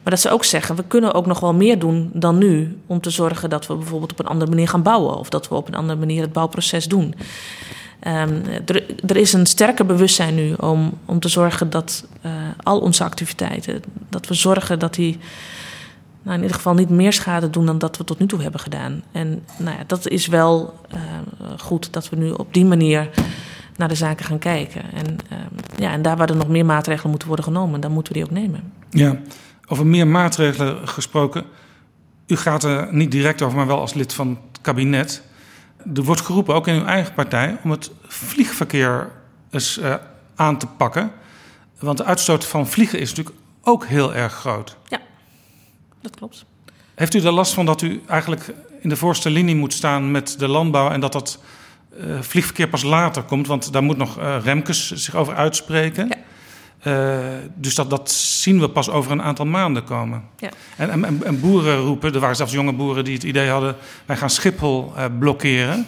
Maar 0.03 0.15
dat 0.15 0.21
ze 0.21 0.31
ook 0.31 0.45
zeggen, 0.45 0.77
we 0.77 0.85
kunnen 0.89 1.15
ook 1.15 1.27
nog 1.27 1.41
wel 1.41 1.55
meer 1.55 1.79
doen 1.79 2.11
dan 2.13 2.39
nu. 2.39 2.79
Om 2.87 3.01
te 3.01 3.11
zorgen 3.11 3.51
dat 3.51 3.67
we 3.67 3.75
bijvoorbeeld 3.75 4.13
op 4.13 4.19
een 4.19 4.27
andere 4.27 4.51
manier 4.51 4.69
gaan 4.69 4.83
bouwen. 4.83 5.17
Of 5.17 5.29
dat 5.29 5.49
we 5.49 5.55
op 5.55 5.69
een 5.69 5.75
andere 5.75 5.99
manier 5.99 6.23
het 6.23 6.33
bouwproces 6.33 6.89
doen. 6.89 7.15
Um, 8.07 8.43
er, 9.07 9.17
is 9.17 9.33
een 9.33 9.47
sterker 9.47 9.87
bewustzijn 9.87 10.35
nu 10.35 10.53
om, 10.53 10.99
om 11.05 11.21
te 11.21 11.29
zorgen 11.29 11.71
dat 11.71 12.07
al 12.63 12.81
onze 12.81 13.05
activiteiten, 13.05 13.83
dat 14.09 14.27
we 14.27 14.35
zorgen 14.35 14.79
dat 14.79 14.95
die 14.95 15.19
nou, 16.27 16.39
in 16.39 16.43
ieder 16.43 16.57
geval 16.57 16.75
niet 16.75 16.91
meer 16.91 17.13
schade 17.13 17.51
doen 17.51 17.67
dan 17.67 17.79
dat 17.79 17.97
we 17.97 18.05
tot 18.05 18.19
nu 18.19 18.27
toe 18.27 18.43
hebben 18.43 18.61
gedaan. 18.61 19.03
En 19.13 19.45
nou 19.57 19.77
ja, 19.77 19.85
dat 19.87 20.09
is 20.09 20.27
wel 20.27 20.81
uh, 20.95 21.01
goed 21.59 21.93
dat 21.93 22.09
we 22.09 22.17
nu 22.17 22.31
op 22.31 22.55
die 22.55 22.65
manier 22.65 23.11
naar 23.77 23.89
de 23.89 23.95
zaken 23.95 24.25
gaan 24.25 24.39
kijken. 24.39 24.83
En, 24.93 25.17
uh, 25.33 25.39
ja, 25.77 25.93
en 25.93 26.03
daar 26.03 26.17
waar 26.17 26.31
er 26.31 26.37
nog 26.37 26.49
meer 26.49 26.65
maatregelen 26.65 27.11
moeten 27.11 27.29
worden 27.29 27.47
genomen, 27.47 27.81
dan 27.81 27.93
moeten 27.93 28.13
we 28.13 28.19
die 28.19 28.29
ook 28.29 28.35
nemen. 28.35 28.73
Ja, 28.91 29.17
over 29.67 29.87
meer 29.87 30.07
maatregelen 30.07 30.89
gesproken. 30.89 31.45
U 32.27 32.37
gaat 32.37 32.65
er 32.65 32.89
niet 32.91 33.11
direct 33.11 33.43
over, 33.43 33.57
maar 33.57 33.67
wel 33.67 33.81
als 33.81 33.95
lid 33.95 34.13
van 34.13 34.29
het 34.29 34.61
kabinet. 34.61 35.23
Er 35.95 36.03
wordt 36.03 36.21
geroepen, 36.21 36.55
ook 36.55 36.67
in 36.67 36.75
uw 36.75 36.85
eigen 36.85 37.15
partij, 37.15 37.57
om 37.63 37.71
het 37.71 37.91
vliegverkeer 38.07 39.11
eens 39.51 39.79
uh, 39.79 39.95
aan 40.35 40.59
te 40.59 40.67
pakken. 40.67 41.13
Want 41.79 41.99
de 41.99 42.05
uitstoot 42.05 42.45
van 42.45 42.67
vliegen 42.67 42.99
is 42.99 43.09
natuurlijk 43.09 43.37
ook 43.63 43.87
heel 43.87 44.15
erg 44.15 44.33
groot. 44.33 44.77
Ja 44.89 45.01
dat 46.07 46.17
klopt. 46.17 46.45
Heeft 46.95 47.15
u 47.15 47.21
er 47.21 47.33
last 47.33 47.55
van 47.55 47.67
dat 47.67 47.83
u 47.83 48.03
eigenlijk 48.07 48.55
in 48.81 48.89
de 48.89 48.97
voorste 48.97 49.31
linie 49.31 49.57
moet 49.57 49.73
staan 49.73 50.11
met 50.11 50.39
de 50.39 50.49
landbouw 50.49 50.91
en 50.91 51.01
dat 51.01 51.13
dat 51.13 51.39
uh, 52.01 52.21
vliegverkeer 52.21 52.69
pas 52.69 52.83
later 52.83 53.23
komt? 53.23 53.47
Want 53.47 53.73
daar 53.73 53.83
moet 53.83 53.97
nog 53.97 54.19
uh, 54.19 54.37
Remkes 54.45 54.91
zich 54.93 55.15
over 55.15 55.35
uitspreken. 55.35 56.09
Ja. 56.09 56.17
Uh, 56.85 57.19
dus 57.55 57.75
dat, 57.75 57.91
dat 57.91 58.11
zien 58.11 58.61
we 58.61 58.69
pas 58.71 58.91
over 58.91 59.13
een 59.13 59.23
aantal 59.23 59.47
maanden 59.47 59.85
komen. 59.85 60.23
Ja. 60.37 60.51
En, 60.77 60.91
en, 60.91 61.25
en, 61.25 61.41
boeren 61.41 61.79
roepen, 61.79 62.15
er 62.15 62.21
waren 62.21 62.37
zelfs 62.37 62.53
jonge 62.53 62.73
boeren 62.73 63.05
die 63.05 63.15
het 63.15 63.23
idee 63.23 63.49
hadden: 63.49 63.77
wij 64.05 64.17
gaan 64.17 64.31
Schiphol 64.31 64.93
uh, 64.97 65.05
blokkeren. 65.19 65.87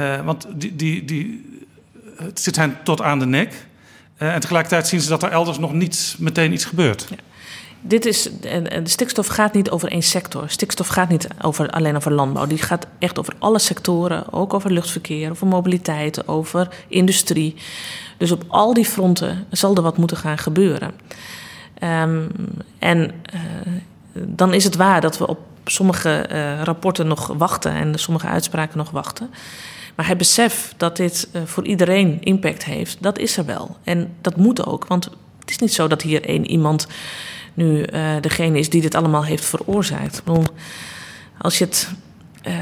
Uh, 0.00 0.24
want 0.24 0.46
die, 0.54 0.76
die, 0.76 1.04
die, 1.04 1.44
het 2.16 2.40
zit 2.40 2.56
hen 2.56 2.76
tot 2.84 3.02
aan 3.02 3.18
de 3.18 3.26
nek. 3.26 3.66
en 4.16 4.40
tegelijkertijd 4.40 4.86
zien 4.86 5.00
ze 5.00 5.08
dat 5.08 5.22
er 5.22 5.30
elders 5.30 5.58
nog 5.58 5.72
niet 5.72 6.16
meteen 6.18 6.52
iets 6.52 6.64
gebeurt. 6.64 7.06
Ja. 7.10 7.16
Dit 7.88 8.06
is, 8.06 8.28
de 8.40 8.80
stikstof 8.84 9.26
gaat 9.26 9.52
niet 9.52 9.70
over 9.70 9.90
één 9.90 10.02
sector. 10.02 10.44
Stikstof 10.48 10.86
gaat 10.86 11.08
niet 11.08 11.28
over, 11.42 11.70
alleen 11.70 11.96
over 11.96 12.12
landbouw. 12.12 12.46
Die 12.46 12.58
gaat 12.58 12.86
echt 12.98 13.18
over 13.18 13.34
alle 13.38 13.58
sectoren. 13.58 14.32
Ook 14.32 14.54
over 14.54 14.72
luchtverkeer, 14.72 15.30
over 15.30 15.46
mobiliteit, 15.46 16.28
over 16.28 16.68
industrie. 16.88 17.54
Dus 18.16 18.32
op 18.32 18.44
al 18.48 18.74
die 18.74 18.84
fronten 18.84 19.46
zal 19.50 19.74
er 19.74 19.82
wat 19.82 19.96
moeten 19.96 20.16
gaan 20.16 20.38
gebeuren. 20.38 20.92
Um, 21.82 22.30
en 22.78 22.98
uh, 23.34 23.40
dan 24.12 24.54
is 24.54 24.64
het 24.64 24.76
waar 24.76 25.00
dat 25.00 25.18
we 25.18 25.26
op 25.26 25.38
sommige 25.64 26.28
uh, 26.32 26.62
rapporten 26.62 27.06
nog 27.06 27.26
wachten 27.26 27.72
en 27.72 27.98
sommige 27.98 28.26
uitspraken 28.26 28.78
nog 28.78 28.90
wachten. 28.90 29.30
Maar 29.94 30.06
het 30.08 30.18
besef 30.18 30.74
dat 30.76 30.96
dit 30.96 31.28
uh, 31.32 31.42
voor 31.44 31.64
iedereen 31.64 32.18
impact 32.20 32.64
heeft, 32.64 32.96
dat 33.00 33.18
is 33.18 33.36
er 33.36 33.44
wel. 33.44 33.76
En 33.84 34.14
dat 34.20 34.36
moet 34.36 34.66
ook, 34.66 34.86
want 34.86 35.04
het 35.40 35.50
is 35.50 35.58
niet 35.58 35.72
zo 35.72 35.86
dat 35.86 36.02
hier 36.02 36.24
één 36.24 36.46
iemand 36.50 36.86
nu 37.58 37.86
uh, 37.92 38.10
degene 38.20 38.58
is 38.58 38.70
die 38.70 38.80
dit 38.80 38.94
allemaal 38.94 39.24
heeft 39.24 39.44
veroorzaakt. 39.44 40.22
Als 41.38 41.58
je 41.58 41.64
het, 41.64 41.90
uh, 42.46 42.54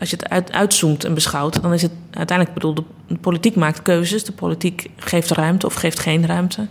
als 0.00 0.10
je 0.10 0.16
het 0.16 0.28
uit, 0.28 0.52
uitzoomt 0.52 1.04
en 1.04 1.14
beschouwt, 1.14 1.62
dan 1.62 1.72
is 1.72 1.82
het 1.82 1.92
uiteindelijk 2.10 2.58
bedoel, 2.58 2.74
de 3.06 3.18
politiek 3.20 3.56
maakt 3.56 3.82
keuzes, 3.82 4.24
de 4.24 4.32
politiek 4.32 4.90
geeft 4.96 5.30
ruimte 5.30 5.66
of 5.66 5.74
geeft 5.74 5.98
geen 5.98 6.26
ruimte. 6.26 6.66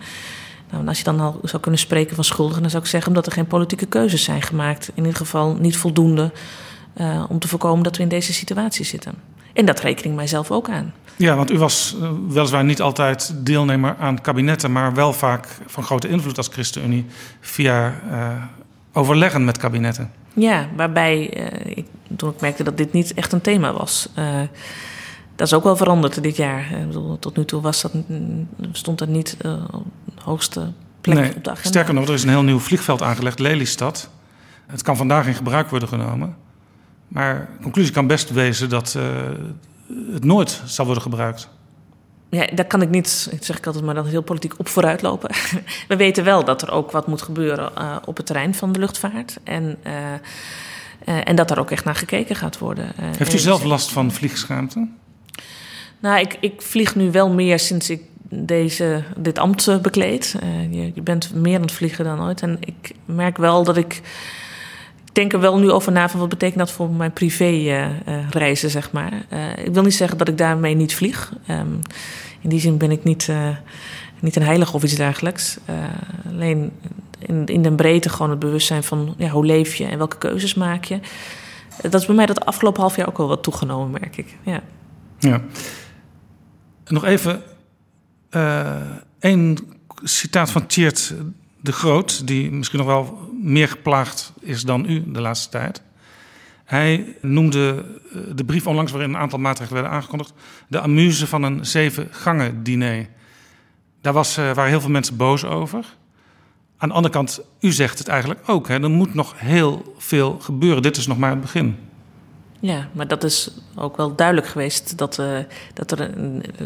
Nou, 0.72 0.88
als 0.88 0.97
je 0.97 1.03
dan 1.03 1.20
al 1.20 1.39
zou 1.43 1.62
kunnen 1.62 1.80
spreken 1.80 2.16
van 2.16 2.24
schuldigen, 2.24 2.62
dan 2.62 2.72
zou 2.72 2.84
ik 2.84 2.89
zeggen 2.89 3.09
omdat 3.09 3.26
er 3.26 3.32
geen 3.32 3.47
politieke 3.47 3.86
keuzes 3.86 4.24
zijn 4.24 4.41
gemaakt. 4.41 4.91
In 4.93 5.03
ieder 5.03 5.18
geval 5.18 5.55
niet 5.55 5.78
voldoende 5.78 6.32
uh, 6.97 7.24
om 7.30 7.39
te 7.39 7.47
voorkomen 7.47 7.84
dat 7.84 7.97
we 7.97 8.03
in 8.03 8.09
deze 8.09 8.34
situatie 8.34 8.86
zitten. 8.86 9.14
En 9.53 9.65
dat 9.65 9.79
reken 9.79 10.05
ik 10.05 10.15
mijzelf 10.15 10.51
ook 10.51 10.69
aan. 10.69 10.93
Ja, 11.15 11.35
want 11.35 11.51
u 11.51 11.57
was 11.57 11.95
uh, 12.01 12.09
weliswaar 12.27 12.63
niet 12.63 12.81
altijd 12.81 13.33
deelnemer 13.35 13.95
aan 13.99 14.21
kabinetten, 14.21 14.71
maar 14.71 14.93
wel 14.93 15.13
vaak 15.13 15.47
van 15.65 15.83
grote 15.83 16.07
invloed 16.07 16.37
als 16.37 16.47
ChristenUnie 16.47 17.05
via 17.39 17.93
uh, 18.09 18.43
overleggen 18.93 19.45
met 19.45 19.57
kabinetten. 19.57 20.11
Ja, 20.33 20.67
waarbij 20.75 21.37
uh, 21.37 21.77
ik, 21.77 21.85
toen 22.17 22.29
ik 22.29 22.41
merkte 22.41 22.63
dat 22.63 22.77
dit 22.77 22.93
niet 22.93 23.13
echt 23.13 23.31
een 23.31 23.41
thema 23.41 23.73
was. 23.73 24.09
dat 25.35 25.47
is 25.47 25.53
ook 25.53 25.63
wel 25.63 25.75
veranderd 25.75 26.23
dit 26.23 26.35
jaar. 26.35 26.71
Ik 26.71 26.87
bedoel, 26.87 27.19
tot 27.19 27.37
nu 27.37 27.45
toe 27.45 27.61
was 27.61 27.81
dat, 27.81 27.91
stond 28.71 28.99
dat 28.99 29.07
niet 29.07 29.37
op 29.71 29.85
de 30.05 30.21
hoogste 30.23 30.71
plek 31.01 31.15
nee, 31.15 31.35
op 31.35 31.43
de 31.43 31.49
agenda. 31.49 31.69
Sterker 31.69 31.93
nog, 31.93 32.07
er 32.07 32.13
is 32.13 32.23
een 32.23 32.29
heel 32.29 32.43
nieuw 32.43 32.59
vliegveld 32.59 33.01
aangelegd, 33.01 33.39
Lelystad. 33.39 34.09
Het 34.67 34.81
kan 34.81 34.97
vandaag 34.97 35.27
in 35.27 35.33
gebruik 35.33 35.69
worden 35.69 35.89
genomen. 35.89 36.35
Maar 37.12 37.49
de 37.57 37.64
conclusie 37.64 37.93
kan 37.93 38.07
best 38.07 38.30
wezen 38.30 38.70
dat 38.70 38.95
uh, 38.97 39.03
het 40.14 40.24
nooit 40.24 40.62
zal 40.66 40.86
worden 40.86 41.03
gebruikt. 41.03 41.49
Ja, 42.30 42.47
daar 42.53 42.66
kan 42.66 42.82
ik 42.82 42.89
niet, 42.89 43.30
zeg 43.39 43.57
ik 43.57 43.66
altijd 43.66 43.86
maar, 43.86 43.95
dan 43.95 44.05
heel 44.05 44.22
politiek 44.22 44.59
op 44.59 44.68
vooruit 44.68 45.01
lopen. 45.01 45.30
We 45.88 45.95
weten 45.95 46.24
wel 46.24 46.45
dat 46.45 46.62
er 46.62 46.72
ook 46.72 46.91
wat 46.91 47.07
moet 47.07 47.22
gebeuren 47.22 47.72
uh, 47.78 47.95
op 48.05 48.18
het 48.18 48.26
terrein 48.26 48.55
van 48.55 48.72
de 48.72 48.80
luchtvaart. 48.80 49.38
En, 49.43 49.78
uh, 49.84 51.28
en 51.28 51.36
dat 51.36 51.47
daar 51.47 51.59
ook 51.59 51.72
echt 51.72 51.86
naar 51.86 51.95
gekeken 51.95 52.36
gaat 52.36 52.57
worden. 52.57 52.91
Heeft 52.95 53.34
u 53.34 53.38
zelf 53.38 53.64
last 53.64 53.91
van 53.91 54.12
vliegschaamte? 54.12 54.88
Nou, 55.99 56.20
ik, 56.20 56.38
ik 56.39 56.62
vlieg 56.62 56.95
nu 56.95 57.12
wel 57.12 57.30
meer 57.30 57.59
sinds 57.59 57.89
ik 57.89 58.01
deze, 58.30 59.03
dit 59.18 59.39
ambt 59.39 59.82
bekleed. 59.82 60.36
Je, 60.70 60.91
je 60.95 61.01
bent 61.01 61.34
meer 61.34 61.55
aan 61.55 61.62
het 61.62 61.72
vliegen 61.72 62.05
dan 62.05 62.22
ooit. 62.22 62.41
En 62.41 62.57
ik 62.59 62.95
merk 63.05 63.38
wel 63.38 63.64
dat 63.64 63.78
ik 63.78 63.93
ik 63.93 64.01
denk 65.12 65.34
er 65.34 65.39
wel 65.39 65.59
nu 65.59 65.72
over 65.72 65.91
na 65.91 66.09
van 66.09 66.20
wat 66.20 66.30
betekent 66.30 66.59
dat 66.59 66.72
voor 66.72 66.89
mijn 66.89 67.12
privé 67.12 67.49
uh, 67.49 67.89
uh, 67.89 68.30
reizen, 68.30 68.70
zeg 68.70 68.91
maar. 68.91 69.14
Uh, 69.34 69.66
ik 69.66 69.74
wil 69.74 69.84
niet 69.84 69.93
zeggen 69.93 70.18
dat 70.18 70.28
ik 70.28 70.38
daarmee 70.38 70.76
niet 70.76 70.95
vlieg. 70.95 71.34
Um, 71.49 71.80
in 72.41 72.49
die 72.49 72.59
zin 72.59 72.78
ben 72.78 72.91
ik 72.91 73.03
niet, 73.03 73.30
niet 74.20 74.36
een 74.36 74.43
heilige 74.43 74.74
of 74.74 74.84
iets 74.84 74.95
dergelijks. 74.95 75.57
alleen 76.28 76.72
in, 77.20 77.45
in 77.45 77.62
de 77.62 77.72
breedte 77.72 78.09
gewoon 78.09 78.30
het 78.30 78.39
bewustzijn 78.39 78.84
van 78.84 79.14
ja, 79.18 79.30
hoe 79.30 79.45
leef 79.45 79.76
je 79.76 79.86
en 79.86 79.97
welke 79.97 80.18
keuzes 80.18 80.53
maak 80.53 80.84
je. 80.84 80.99
Dat 81.82 82.01
is 82.01 82.05
bij 82.05 82.16
mij 82.16 82.26
dat 82.26 82.45
afgelopen 82.45 82.82
half 82.82 82.95
jaar 82.95 83.07
ook 83.07 83.18
wel 83.18 83.28
wat 83.28 83.43
toegenomen, 83.43 83.91
merk 83.91 84.18
ik. 84.18 84.38
Ja. 84.43 84.62
ja. 85.20 85.41
Nog 86.86 87.05
even 87.05 87.41
één 89.20 89.57
citaat 90.03 90.51
van 90.51 90.68
Tjeerd 90.68 91.14
de 91.62 91.72
Groot, 91.72 92.28
die 92.28 92.51
misschien 92.51 92.80
nog 92.80 92.88
wel 92.88 93.30
meer 93.41 93.68
geplaagd 93.68 94.34
is 94.39 94.64
dan 94.64 94.89
u 94.89 95.12
de 95.12 95.22
laatste 95.22 95.49
tijd. 95.49 95.82
Hij 96.64 97.16
noemde 97.22 97.86
eh, 98.12 98.20
de 98.36 98.45
brief 98.45 98.68
onlangs 98.68 98.91
waarin 98.91 99.09
een 99.09 99.20
aantal 99.20 99.39
maatregelen 99.39 99.82
werden 99.82 99.99
aangekondigd... 99.99 100.34
de 100.68 100.80
amuse 100.80 101.28
van 101.28 101.43
een 101.43 101.66
zeven 101.66 102.07
gangen 102.12 102.64
diner. 102.64 103.07
Daar 104.01 104.14
was, 104.14 104.38
uh, 104.38 104.53
waren 104.53 104.70
heel 104.70 104.82
veel 104.82 104.89
mensen 104.89 105.16
boos 105.16 105.45
over. 105.45 105.86
Aan 106.78 106.89
de 106.89 106.95
andere 106.95 107.14
kant, 107.14 107.41
u 107.59 107.72
zegt 107.72 107.97
het 107.97 108.07
eigenlijk 108.07 108.39
ook. 108.49 108.68
Hè? 108.68 108.82
Er 108.82 108.89
moet 108.89 109.14
nog 109.14 109.34
heel 109.38 109.95
veel 109.97 110.39
gebeuren. 110.39 110.82
Dit 110.82 110.97
is 110.97 111.07
nog 111.07 111.18
maar 111.18 111.30
het 111.30 111.41
begin. 111.41 111.78
Ja, 112.59 112.88
maar 112.91 113.07
dat 113.07 113.24
is 113.24 113.51
ook 113.76 113.97
wel 113.97 114.16
duidelijk 114.16 114.47
geweest... 114.47 114.97
dat, 114.97 115.18
uh, 115.18 115.38
dat 115.74 115.91
er, 115.91 116.12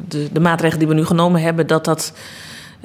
de, 0.07 0.29
de 0.31 0.39
maatregelen 0.39 0.79
die 0.79 0.95
we 0.95 1.01
nu 1.01 1.05
genomen 1.05 1.41
hebben... 1.41 1.67
dat 1.67 1.85
dat 1.85 2.13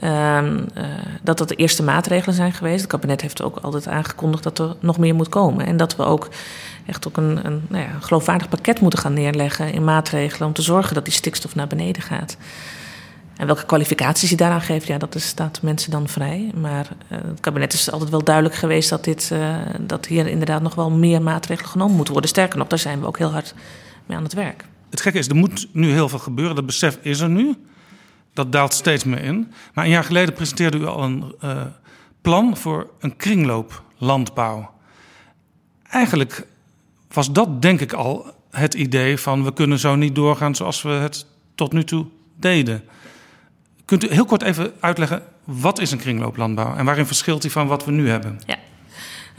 Um, 0.05 0.67
uh, 0.79 0.85
dat 1.23 1.39
dat 1.39 1.49
de 1.49 1.55
eerste 1.55 1.83
maatregelen 1.83 2.35
zijn 2.35 2.53
geweest. 2.53 2.81
Het 2.81 2.91
kabinet 2.91 3.21
heeft 3.21 3.43
ook 3.43 3.57
altijd 3.57 3.89
aangekondigd 3.89 4.43
dat 4.43 4.59
er 4.59 4.77
nog 4.81 4.99
meer 4.99 5.15
moet 5.15 5.29
komen. 5.29 5.67
En 5.67 5.77
dat 5.77 5.97
we 5.97 6.03
ook 6.03 6.29
echt 6.87 7.09
ook 7.09 7.17
een, 7.17 7.47
een, 7.47 7.63
nou 7.69 7.85
ja, 7.85 7.95
een 7.95 8.03
geloofwaardig 8.03 8.49
pakket 8.49 8.81
moeten 8.81 8.99
gaan 8.99 9.13
neerleggen 9.15 9.73
in 9.73 9.85
maatregelen 9.85 10.49
om 10.49 10.55
te 10.55 10.63
zorgen 10.63 10.95
dat 10.95 11.05
die 11.05 11.15
stikstof 11.15 11.55
naar 11.55 11.67
beneden 11.67 12.03
gaat. 12.03 12.37
En 13.37 13.47
welke 13.47 13.67
kwalificaties 13.67 14.31
je 14.31 14.37
daaraan 14.37 14.61
geeft, 14.61 14.87
ja, 14.87 14.99
dat 14.99 15.15
is, 15.15 15.27
staat 15.27 15.63
mensen 15.63 15.91
dan 15.91 16.09
vrij. 16.09 16.51
Maar 16.55 16.89
uh, 17.13 17.19
het 17.27 17.41
kabinet 17.41 17.73
is 17.73 17.91
altijd 17.91 18.11
wel 18.11 18.25
duidelijk 18.25 18.55
geweest 18.55 18.91
dat, 18.91 19.05
dit, 19.05 19.31
uh, 19.33 19.57
dat 19.81 20.07
hier 20.07 20.27
inderdaad 20.27 20.63
nog 20.63 20.75
wel 20.75 20.91
meer 20.91 21.23
maatregelen 21.23 21.71
genomen 21.71 21.95
moeten 21.95 22.13
worden. 22.13 22.31
Sterker 22.31 22.59
nog, 22.59 22.67
daar 22.67 22.79
zijn 22.79 23.01
we 23.01 23.07
ook 23.07 23.19
heel 23.19 23.33
hard 23.33 23.55
mee 24.07 24.17
aan 24.17 24.25
het 24.25 24.33
werk. 24.33 24.65
Het 24.91 25.01
gekke 25.01 25.19
is, 25.19 25.29
er 25.29 25.37
moet 25.37 25.69
nu 25.73 25.91
heel 25.91 26.09
veel 26.09 26.19
gebeuren. 26.19 26.55
Dat 26.55 26.67
besef 26.67 26.99
is 27.03 27.21
er 27.21 27.29
nu. 27.29 27.57
Dat 28.33 28.53
daalt 28.53 28.75
steeds 28.75 29.05
meer 29.05 29.23
in. 29.23 29.53
Maar 29.75 29.85
een 29.85 29.91
jaar 29.91 30.05
geleden 30.05 30.35
presenteerde 30.35 30.79
u 30.79 30.87
al 30.87 31.03
een 31.03 31.35
uh, 31.45 31.63
plan 32.21 32.57
voor 32.57 32.91
een 33.01 33.17
kringlooplandbouw. 33.17 34.71
Eigenlijk 35.83 36.47
was 37.13 37.33
dat 37.33 37.63
denk 37.63 37.81
ik 37.81 37.93
al 37.93 38.35
het 38.51 38.75
idee 38.75 39.19
van 39.19 39.45
we 39.45 39.53
kunnen 39.53 39.79
zo 39.79 39.95
niet 39.95 40.15
doorgaan 40.15 40.55
zoals 40.55 40.83
we 40.83 40.89
het 40.89 41.27
tot 41.55 41.73
nu 41.73 41.85
toe 41.85 42.07
deden. 42.37 42.85
Kunt 43.85 44.05
u 44.05 44.13
heel 44.13 44.25
kort 44.25 44.43
even 44.43 44.73
uitleggen 44.81 45.23
wat 45.45 45.79
is 45.79 45.91
een 45.91 45.99
kringlooplandbouw 45.99 46.75
en 46.75 46.85
waarin 46.85 47.07
verschilt 47.07 47.43
die 47.43 47.51
van 47.51 47.67
wat 47.67 47.85
we 47.85 47.91
nu 47.91 48.09
hebben? 48.09 48.41
Ja. 48.47 48.59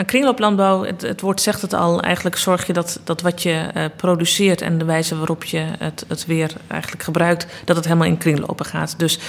Kringlooplandbouw, 0.06 0.84
het, 0.84 1.02
het, 1.02 1.22
woord 1.22 1.42
zegt 1.42 1.62
het 1.62 1.74
al, 1.74 2.02
eigenlijk 2.02 2.38
zorg 2.38 2.68
je 2.68 2.74
dat, 2.74 3.00
dat 3.04 3.22
wat 3.22 3.44
je 3.44 3.68
uh, 3.78 3.86
produceert 3.96 4.62
en 4.62 4.78
de 4.78 4.86
wijze 4.86 5.18
waarop 5.18 5.44
je 5.44 5.66
het, 5.78 6.06
het 6.08 6.26
weer 6.26 6.54
eigenlijk 6.68 7.04
gebruikt, 7.04 7.48
dat 7.66 7.76
het 7.76 7.86
helemaal 7.86 8.08
in 8.08 8.18
kringlopen 8.18 8.66
gaat. 8.66 9.00
Dus 9.00 9.20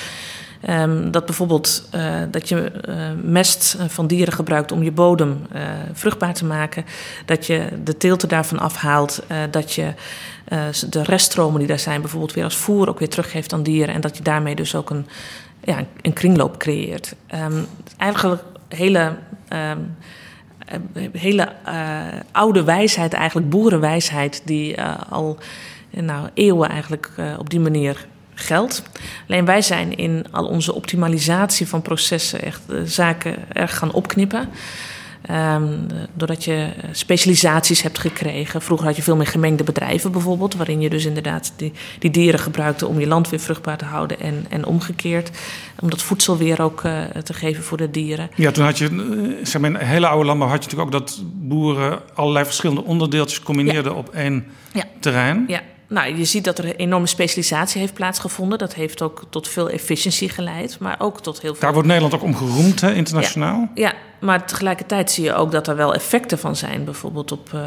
um, 0.68 1.10
dat 1.10 1.26
bijvoorbeeld 1.26 1.88
uh, 1.94 2.14
dat 2.30 2.48
je 2.48 2.72
uh, 2.88 2.94
mest 3.22 3.76
van 3.86 4.06
dieren 4.06 4.32
gebruikt 4.32 4.72
om 4.72 4.82
je 4.82 4.92
bodem 4.92 5.46
vruchtbaar 5.92 6.34
te 6.34 6.44
maken, 6.44 6.84
dat 7.26 7.46
je 7.46 7.68
de 7.84 7.96
teelten 7.96 8.28
daarvan 8.28 8.58
afhaalt, 8.58 9.22
dat 9.50 9.72
je 9.72 9.92
de 10.90 11.02
reststromen 11.02 11.58
die 11.58 11.68
daar 11.68 11.78
zijn 11.78 12.00
bijvoorbeeld 12.00 12.32
weer 12.32 12.44
als 12.44 12.56
voer 12.56 12.88
ook 12.88 12.98
weer 12.98 13.08
teruggeeft 13.08 13.52
aan 13.52 13.62
dieren 13.62 13.94
en 13.94 14.00
dat 14.00 14.16
je 14.16 14.22
daarmee 14.22 14.54
dus 14.54 14.74
ook 14.74 14.90
een, 14.90 15.06
ja, 15.64 15.84
een 16.02 16.12
kringloop 16.12 16.58
creëert. 16.58 17.14
Um, 17.34 17.66
eigenlijk 17.96 18.42
hele 18.68 19.12
um, 19.48 19.96
hele 21.12 21.52
uh, 21.68 22.00
oude 22.32 22.64
wijsheid, 22.64 23.12
eigenlijk 23.12 23.50
boerenwijsheid, 23.50 24.42
die 24.44 24.76
uh, 24.76 24.94
al 25.08 25.38
nou, 25.90 26.28
eeuwen 26.34 26.68
eigenlijk 26.68 27.10
uh, 27.18 27.34
op 27.38 27.50
die 27.50 27.60
manier 27.60 28.06
geldt. 28.34 28.82
Alleen 29.28 29.44
wij 29.44 29.62
zijn 29.62 29.96
in 29.96 30.26
al 30.30 30.46
onze 30.46 30.74
optimalisatie 30.74 31.68
van 31.68 31.82
processen 31.82 32.42
echt 32.42 32.62
zaken 32.84 33.36
erg 33.52 33.78
gaan 33.78 33.92
opknippen. 33.92 34.48
Um, 35.30 35.86
doordat 36.14 36.44
je 36.44 36.68
specialisaties 36.92 37.82
hebt 37.82 37.98
gekregen. 37.98 38.62
Vroeger 38.62 38.86
had 38.86 38.96
je 38.96 39.02
veel 39.02 39.16
meer 39.16 39.26
gemengde 39.26 39.64
bedrijven 39.64 40.12
bijvoorbeeld, 40.12 40.54
waarin 40.54 40.80
je 40.80 40.90
dus 40.90 41.04
inderdaad 41.04 41.52
die, 41.56 41.72
die 41.98 42.10
dieren 42.10 42.40
gebruikte 42.40 42.86
om 42.86 43.00
je 43.00 43.06
land 43.06 43.28
weer 43.28 43.40
vruchtbaar 43.40 43.78
te 43.78 43.84
houden 43.84 44.20
en, 44.20 44.46
en 44.48 44.66
omgekeerd. 44.66 45.30
Om 45.80 45.90
dat 45.90 46.02
voedsel 46.02 46.36
weer 46.36 46.62
ook 46.62 46.82
uh, 46.82 47.00
te 47.02 47.34
geven 47.34 47.62
voor 47.62 47.76
de 47.76 47.90
dieren. 47.90 48.30
Ja, 48.34 48.50
toen 48.50 48.64
had 48.64 48.78
je, 48.78 48.86
eh, 48.86 49.46
zeg 49.46 49.60
maar, 49.60 49.70
in 49.70 49.76
hele 49.76 50.06
oude 50.06 50.26
landbouw 50.26 50.48
had 50.48 50.64
je 50.64 50.70
natuurlijk 50.70 50.94
ook 50.94 51.06
dat 51.06 51.22
boeren 51.34 52.00
allerlei 52.14 52.44
verschillende 52.44 52.84
onderdeeltjes 52.84 53.40
combineerden 53.40 53.92
ja. 53.92 53.98
op 53.98 54.08
één 54.08 54.46
ja. 54.72 54.84
terrein. 55.00 55.44
Ja. 55.46 55.60
Nou, 55.92 56.16
je 56.16 56.24
ziet 56.24 56.44
dat 56.44 56.58
er 56.58 56.64
een 56.64 56.76
enorme 56.76 57.06
specialisatie 57.06 57.80
heeft 57.80 57.94
plaatsgevonden. 57.94 58.58
Dat 58.58 58.74
heeft 58.74 59.02
ook 59.02 59.22
tot 59.30 59.48
veel 59.48 59.70
efficiëntie 59.70 60.28
geleid, 60.28 60.78
maar 60.78 60.96
ook 60.98 61.20
tot 61.20 61.40
heel 61.40 61.52
veel... 61.52 61.60
Daar 61.60 61.72
wordt 61.72 61.88
Nederland 61.88 62.14
ook 62.14 62.22
om 62.22 62.36
geroemd, 62.36 62.80
hè, 62.80 62.92
internationaal? 62.92 63.68
Ja, 63.74 63.86
ja, 63.86 63.94
maar 64.20 64.46
tegelijkertijd 64.46 65.10
zie 65.10 65.24
je 65.24 65.34
ook 65.34 65.50
dat 65.50 65.68
er 65.68 65.76
wel 65.76 65.94
effecten 65.94 66.38
van 66.38 66.56
zijn. 66.56 66.84
Bijvoorbeeld 66.84 67.32
op, 67.32 67.50
uh, 67.54 67.60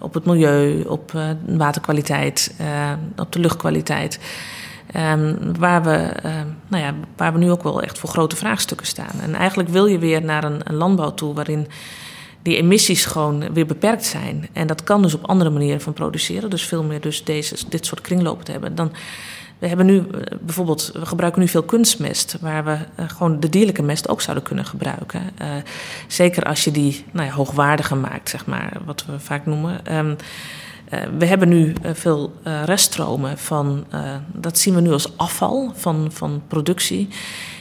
op 0.00 0.14
het 0.14 0.24
milieu, 0.24 0.82
op 0.82 1.12
uh, 1.16 1.22
waterkwaliteit, 1.46 2.54
uh, 2.60 2.92
op 3.16 3.32
de 3.32 3.38
luchtkwaliteit. 3.38 4.18
Um, 4.96 5.38
waar, 5.58 5.82
we, 5.82 6.12
nou 6.68 6.84
ja, 6.84 6.94
waar 7.16 7.32
we 7.32 7.38
nu 7.38 7.50
ook 7.50 7.62
wel 7.62 7.82
echt 7.82 7.98
voor 7.98 8.08
grote 8.08 8.36
vraagstukken 8.36 8.86
staan. 8.86 9.20
En 9.22 9.34
eigenlijk 9.34 9.68
wil 9.68 9.86
je 9.86 9.98
weer 9.98 10.24
naar 10.24 10.44
een, 10.44 10.60
een 10.64 10.74
landbouw 10.74 11.14
toe 11.14 11.34
waarin 11.34 11.68
die 12.42 12.56
emissies 12.56 13.04
gewoon 13.04 13.52
weer 13.52 13.66
beperkt 13.66 14.04
zijn. 14.04 14.48
En 14.52 14.66
dat 14.66 14.84
kan 14.84 15.02
dus 15.02 15.14
op 15.14 15.26
andere 15.26 15.50
manieren 15.50 15.80
van 15.80 15.92
produceren. 15.92 16.50
Dus 16.50 16.66
veel 16.66 16.82
meer 16.82 17.00
dus 17.00 17.24
deze, 17.24 17.56
dit 17.68 17.86
soort 17.86 18.00
kringlopen 18.00 18.44
te 18.44 18.52
hebben. 18.52 18.74
Dan, 18.74 18.92
we 19.58 19.66
hebben 19.66 19.86
nu 19.86 19.98
eh, 19.98 20.20
bijvoorbeeld, 20.40 20.90
we 20.94 21.06
gebruiken 21.06 21.40
nu 21.40 21.48
veel 21.48 21.62
kunstmest, 21.62 22.36
waar 22.40 22.64
we 22.64 22.70
uh, 22.70 23.08
gewoon 23.08 23.40
de 23.40 23.48
dierlijke 23.48 23.82
mest 23.82 24.08
ook 24.08 24.20
zouden 24.20 24.44
kunnen 24.44 24.64
gebruiken. 24.64 25.22
Uh, 25.42 25.48
zeker 26.06 26.42
als 26.42 26.64
je 26.64 26.70
die 26.70 27.04
nou 27.12 27.26
ja, 27.26 27.32
hoogwaardiger 27.32 27.96
maakt, 27.96 28.28
zeg 28.28 28.46
maar, 28.46 28.72
wat 28.84 29.04
we 29.06 29.20
vaak 29.20 29.46
noemen. 29.46 29.96
Um, 29.96 30.16
we 31.18 31.26
hebben 31.26 31.48
nu 31.48 31.72
veel 31.82 32.32
reststromen 32.64 33.38
van, 33.38 33.84
dat 34.32 34.58
zien 34.58 34.74
we 34.74 34.80
nu 34.80 34.92
als 34.92 35.16
afval 35.16 35.72
van, 35.74 36.08
van 36.12 36.42
productie. 36.48 37.08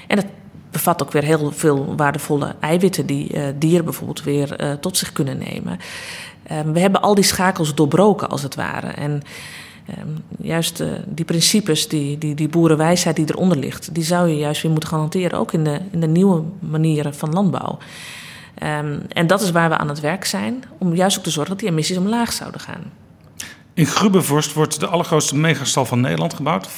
En 0.08 0.16
dat 0.16 0.26
bevat 0.72 1.04
ook 1.04 1.12
weer 1.12 1.24
heel 1.24 1.52
veel 1.52 1.96
waardevolle 1.96 2.56
eiwitten 2.60 3.06
die 3.06 3.34
uh, 3.34 3.44
dieren 3.56 3.86
bijvoorbeeld 3.86 4.24
weer 4.24 4.62
uh, 4.62 4.72
tot 4.74 4.98
zich 4.98 5.12
kunnen 5.12 5.38
nemen. 5.38 5.80
Um, 6.52 6.74
we 6.74 6.80
hebben 6.80 7.02
al 7.02 7.16
die 7.16 7.24
schakels 7.24 7.76
doorbroken 7.76 8.30
als 8.30 8.44
het 8.44 8.56
ware. 8.56 8.88
En 8.88 9.22
um, 10.00 10.24
juist 10.42 10.80
uh, 10.80 10.92
die 11.06 11.26
principes, 11.26 11.88
die, 11.88 12.18
die, 12.18 12.36
die 12.36 12.50
boerenwijsheid 12.50 13.16
die 13.16 13.26
eronder 13.30 13.58
ligt, 13.58 13.94
die 13.96 14.04
zou 14.04 14.28
je 14.28 14.38
juist 14.38 14.62
weer 14.62 14.72
moeten 14.72 14.90
gaan 14.90 15.00
hanteren, 15.00 15.40
ook 15.40 15.54
in 15.54 15.64
de, 15.64 15.80
in 15.92 16.00
de 16.00 16.08
nieuwe 16.08 16.44
manieren 16.60 17.16
van 17.16 17.34
landbouw. 17.34 17.78
Um, 18.64 19.02
en 19.08 19.28
dat 19.28 19.42
is 19.42 19.52
waar 19.52 19.70
we 19.70 19.78
aan 19.78 19.90
het 19.90 20.00
werk 20.00 20.26
zijn, 20.26 20.64
om 20.78 20.96
juist 20.96 21.18
ook 21.18 21.24
te 21.24 21.30
zorgen 21.30 21.52
dat 21.52 21.60
die 21.60 21.70
emissies 21.70 21.98
omlaag 21.98 22.32
zouden 22.32 22.62
gaan. 22.62 22.92
In 23.74 23.86
Grubbevorst 23.86 24.54
wordt 24.54 24.80
de 24.80 24.88
allergrootste 24.88 25.36
megastal 25.36 25.86
van 25.86 26.00
Nederland 26.02 26.34
gebouwd. 26.34 26.70
35.000 26.70 26.74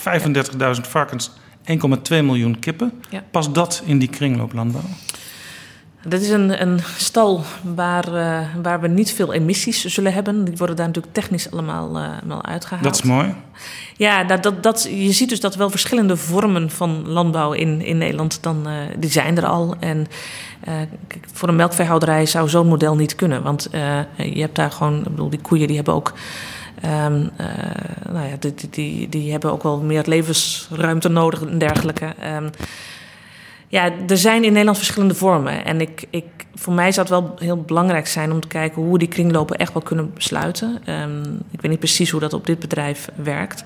varkens 0.82 1.32
1,2 1.64 1.76
miljoen 2.10 2.60
kippen. 2.60 2.92
Ja. 3.10 3.24
Past 3.32 3.54
dat 3.54 3.84
in 3.86 4.00
die 4.00 4.10
kringlooplandbouw? 4.10 4.82
Dat 6.06 6.22
is 6.22 6.30
een, 6.30 6.62
een 6.62 6.80
stal 6.98 7.44
waar, 7.76 8.14
uh, 8.14 8.40
waar 8.62 8.82
we 8.82 8.88
niet 8.88 9.12
veel 9.12 9.34
emissies 9.34 9.86
zullen 9.86 10.14
hebben. 10.14 10.46
Die 10.46 10.58
worden 10.58 10.76
daar 10.76 10.88
natuurlijk 10.88 11.14
technisch 11.14 11.52
allemaal, 11.52 11.98
uh, 11.98 12.08
allemaal 12.18 12.46
uitgehaald. 12.46 12.84
Dat 12.84 12.96
is 12.96 13.02
mooi. 13.02 13.34
Ja, 13.98 14.24
dat, 14.24 14.44
dat, 14.44 14.64
dat, 14.64 14.88
je 14.92 15.12
ziet 15.12 15.30
dus 15.30 15.40
dat 15.40 15.56
wel 15.56 15.70
verschillende 15.70 16.18
vormen 16.18 16.70
van 16.70 17.08
landbouw 17.08 17.52
in, 17.52 17.82
in 17.82 17.98
Nederland, 17.98 18.44
dan, 18.44 18.68
uh, 18.68 18.74
die 18.98 19.12
zijn 19.12 19.38
er 19.38 19.46
al. 19.46 19.76
En 19.80 20.08
voor 21.34 21.50
een 21.50 21.56
melkveehouderij 21.56 22.26
zou 22.26 22.50
zo'n 22.50 22.68
model 22.68 22.96
niet 22.96 23.16
kunnen. 23.16 23.44
Want 23.44 23.70
je 24.18 24.42
hebt 24.42 24.56
daar 24.56 24.72
gewoon, 24.72 24.98
ik 24.98 25.04
bedoel, 25.04 25.30
die 25.30 25.42
koeien 25.42 25.68
die 25.68 25.76
hebben 25.76 25.94
ook 25.94 26.14
Um, 26.86 27.30
uh, 27.40 27.48
nou 28.12 28.28
ja, 28.28 28.36
die, 28.40 28.54
die, 28.70 29.10
die 29.10 29.32
hebben 29.32 29.52
ook 29.52 29.64
wel 29.64 29.80
meer 29.80 30.04
levensruimte 30.06 31.10
nodig 31.10 31.42
en 31.42 31.58
dergelijke. 31.58 32.14
Um, 32.36 32.50
ja, 33.68 33.92
er 34.08 34.18
zijn 34.18 34.44
in 34.44 34.52
Nederland 34.52 34.78
verschillende 34.78 35.16
vormen. 35.16 35.66
En 35.66 35.82
ik, 35.82 36.06
ik, 36.10 36.26
voor 36.56 36.74
mij 36.74 36.92
zou 36.92 37.08
het 37.08 37.20
wel 37.20 37.36
heel 37.38 37.62
belangrijk 37.62 38.08
zijn 38.08 38.32
om 38.32 38.40
te 38.40 38.48
kijken 38.48 38.82
hoe 38.82 38.92
we 38.92 38.98
die 38.98 39.08
kringlopen 39.08 39.58
echt 39.58 39.74
wel 39.74 39.82
kunnen 39.82 40.14
besluiten. 40.14 40.82
Um, 40.90 41.22
ik 41.52 41.62
weet 41.62 41.72
niet 41.72 41.80
precies 41.80 42.10
hoe 42.10 42.20
dat 42.20 42.34
op 42.34 42.46
dit 42.46 42.60
bedrijf 42.60 43.10
werkt. 43.16 43.64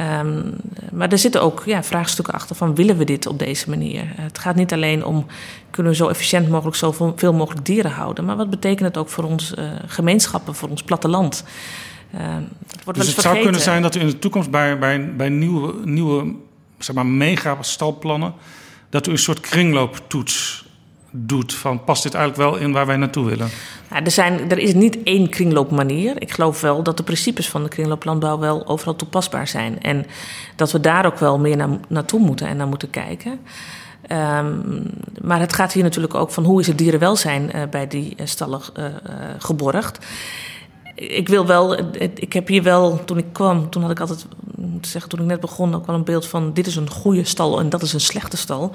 Um, 0.00 0.54
maar 0.92 1.08
er 1.08 1.18
zitten 1.18 1.42
ook 1.42 1.62
ja, 1.66 1.82
vraagstukken 1.82 2.34
achter 2.34 2.56
van 2.56 2.74
willen 2.74 2.96
we 2.96 3.04
dit 3.04 3.26
op 3.26 3.38
deze 3.38 3.70
manier? 3.70 4.04
Het 4.06 4.38
gaat 4.38 4.56
niet 4.56 4.72
alleen 4.72 5.04
om 5.04 5.26
kunnen 5.70 5.92
we 5.92 5.98
zo 5.98 6.08
efficiënt 6.08 6.48
mogelijk 6.48 6.76
zoveel 6.76 7.32
mogelijk 7.32 7.66
dieren 7.66 7.90
houden, 7.90 8.24
maar 8.24 8.36
wat 8.36 8.50
betekent 8.50 8.88
het 8.88 8.96
ook 8.96 9.08
voor 9.08 9.24
onze 9.24 9.56
uh, 9.58 9.64
gemeenschappen, 9.86 10.54
voor 10.54 10.68
ons 10.68 10.82
platteland? 10.82 11.44
Uh, 12.14 12.36
het 12.84 12.94
dus 12.94 13.06
het 13.06 13.20
zou 13.20 13.42
kunnen 13.42 13.60
zijn 13.60 13.82
dat 13.82 13.94
u 13.94 14.00
in 14.00 14.06
de 14.06 14.18
toekomst 14.18 14.50
bij, 14.50 14.78
bij, 14.78 15.14
bij 15.14 15.28
nieuwe, 15.28 15.74
nieuwe 15.84 16.34
zeg 16.78 16.94
maar, 16.94 17.06
mega-stalplannen... 17.06 18.34
dat 18.90 19.06
u 19.06 19.10
een 19.10 19.18
soort 19.18 19.40
kringlooptoets 19.40 20.64
doet 21.16 21.54
van 21.54 21.84
past 21.84 22.02
dit 22.02 22.14
eigenlijk 22.14 22.50
wel 22.50 22.60
in 22.60 22.72
waar 22.72 22.86
wij 22.86 22.96
naartoe 22.96 23.24
willen? 23.24 23.48
Ja, 23.90 24.04
er, 24.04 24.10
zijn, 24.10 24.50
er 24.50 24.58
is 24.58 24.74
niet 24.74 25.02
één 25.02 25.28
kringloopmanier. 25.28 26.22
Ik 26.22 26.32
geloof 26.32 26.60
wel 26.60 26.82
dat 26.82 26.96
de 26.96 27.02
principes 27.02 27.48
van 27.48 27.62
de 27.62 27.68
kringlooplandbouw 27.68 28.38
wel 28.38 28.66
overal 28.66 28.96
toepasbaar 28.96 29.48
zijn. 29.48 29.82
En 29.82 30.06
dat 30.56 30.72
we 30.72 30.80
daar 30.80 31.06
ook 31.06 31.18
wel 31.18 31.38
meer 31.38 31.56
naar, 31.56 31.68
naartoe 31.88 32.20
moeten 32.20 32.46
en 32.46 32.56
naar 32.56 32.68
moeten 32.68 32.90
kijken. 32.90 33.40
Um, 34.12 34.90
maar 35.22 35.40
het 35.40 35.52
gaat 35.52 35.72
hier 35.72 35.82
natuurlijk 35.82 36.14
ook 36.14 36.30
van 36.30 36.44
hoe 36.44 36.60
is 36.60 36.66
het 36.66 36.78
dierenwelzijn 36.78 37.50
uh, 37.54 37.62
bij 37.70 37.86
die 37.86 38.14
uh, 38.16 38.26
stallen 38.26 38.60
uh, 38.78 38.84
geborgd 39.38 39.98
ik 40.94 41.28
wil 41.28 41.46
wel, 41.46 41.78
ik 42.14 42.32
heb 42.32 42.48
hier 42.48 42.62
wel, 42.62 43.04
toen 43.04 43.18
ik 43.18 43.32
kwam, 43.32 43.70
toen 43.70 43.82
had 43.82 43.90
ik 43.90 44.00
altijd, 44.00 44.26
zeggen, 44.80 45.10
toen 45.10 45.20
ik 45.20 45.26
net 45.26 45.40
begon, 45.40 45.74
ook 45.74 45.86
wel 45.86 45.94
een 45.94 46.04
beeld 46.04 46.26
van: 46.26 46.52
dit 46.52 46.66
is 46.66 46.76
een 46.76 46.90
goede 46.90 47.24
stal 47.24 47.60
en 47.60 47.68
dat 47.68 47.82
is 47.82 47.92
een 47.92 48.00
slechte 48.00 48.36
stal. 48.36 48.74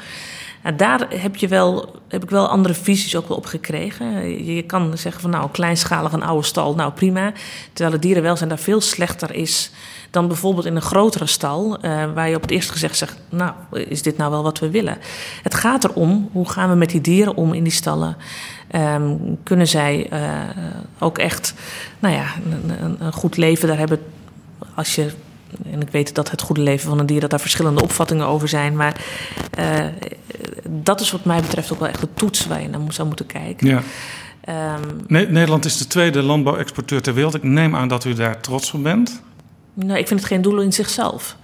En 0.61 0.77
daar 0.77 1.07
heb, 1.09 1.35
je 1.35 1.47
wel, 1.47 1.95
heb 2.07 2.23
ik 2.23 2.29
wel 2.29 2.47
andere 2.47 2.73
visies 2.73 3.15
ook 3.15 3.27
wel 3.27 3.37
op 3.37 3.45
gekregen. 3.45 4.45
Je 4.45 4.61
kan 4.61 4.97
zeggen 4.97 5.21
van 5.21 5.29
nou, 5.29 5.49
kleinschalig 5.51 6.11
een 6.11 6.23
oude 6.23 6.45
stal, 6.45 6.75
nou 6.75 6.91
prima. 6.91 7.31
Terwijl 7.73 7.91
het 7.91 8.01
dierenwelzijn 8.01 8.49
daar 8.49 8.59
veel 8.59 8.81
slechter 8.81 9.33
is 9.33 9.71
dan 10.09 10.27
bijvoorbeeld 10.27 10.65
in 10.65 10.75
een 10.75 10.81
grotere 10.81 11.25
stal, 11.25 11.77
uh, 11.85 12.13
waar 12.13 12.29
je 12.29 12.35
op 12.35 12.41
het 12.41 12.51
eerste 12.51 12.71
gezicht 12.71 12.97
zegt, 12.97 13.17
nou, 13.29 13.53
is 13.71 14.01
dit 14.01 14.17
nou 14.17 14.31
wel 14.31 14.43
wat 14.43 14.59
we 14.59 14.69
willen? 14.69 14.97
Het 15.43 15.55
gaat 15.55 15.83
erom, 15.83 16.29
hoe 16.31 16.49
gaan 16.49 16.69
we 16.69 16.75
met 16.75 16.89
die 16.89 17.01
dieren 17.01 17.35
om 17.35 17.53
in 17.53 17.63
die 17.63 17.71
stallen? 17.71 18.17
Um, 18.75 19.37
kunnen 19.43 19.67
zij 19.67 20.09
uh, 20.13 20.19
ook 20.99 21.17
echt, 21.17 21.53
nou 21.99 22.15
ja, 22.15 22.25
een, 22.51 22.97
een, 22.99 23.13
goed 23.13 23.37
leven 23.37 23.67
daar 23.67 23.77
hebben 23.77 23.99
als 24.75 24.95
je 24.95 25.11
en 25.71 25.81
ik 25.81 25.89
weet 25.89 26.15
dat 26.15 26.31
het 26.31 26.41
goede 26.41 26.61
leven 26.61 26.89
van 26.89 26.99
een 26.99 27.05
dier, 27.05 27.19
dat 27.19 27.29
daar 27.29 27.39
verschillende 27.39 27.81
opvattingen 27.81 28.25
over 28.25 28.47
zijn. 28.47 28.75
Maar 28.75 29.01
uh, 29.59 29.85
dat 30.69 30.99
is 30.99 31.11
wat 31.11 31.25
mij 31.25 31.41
betreft 31.41 31.73
ook 31.73 31.79
wel 31.79 31.87
echt 31.87 32.01
de 32.01 32.13
toets 32.13 32.47
waar 32.47 32.61
je 32.61 32.67
naar 32.67 32.81
zou 32.89 33.07
moeten 33.07 33.25
kijken. 33.25 33.67
Ja. 33.67 33.81
Um, 34.75 35.03
Nederland 35.07 35.65
is 35.65 35.77
de 35.77 35.87
tweede 35.87 36.21
landbouwexporteur 36.21 37.01
ter 37.01 37.13
wereld. 37.13 37.35
Ik 37.35 37.43
neem 37.43 37.75
aan 37.75 37.87
dat 37.87 38.05
u 38.05 38.13
daar 38.13 38.41
trots 38.41 38.73
op 38.73 38.83
bent. 38.83 39.21
Nou, 39.73 39.99
ik 39.99 40.07
vind 40.07 40.19
het 40.19 40.29
geen 40.29 40.41
doel 40.41 40.61
in 40.61 40.73
zichzelf. 40.73 41.35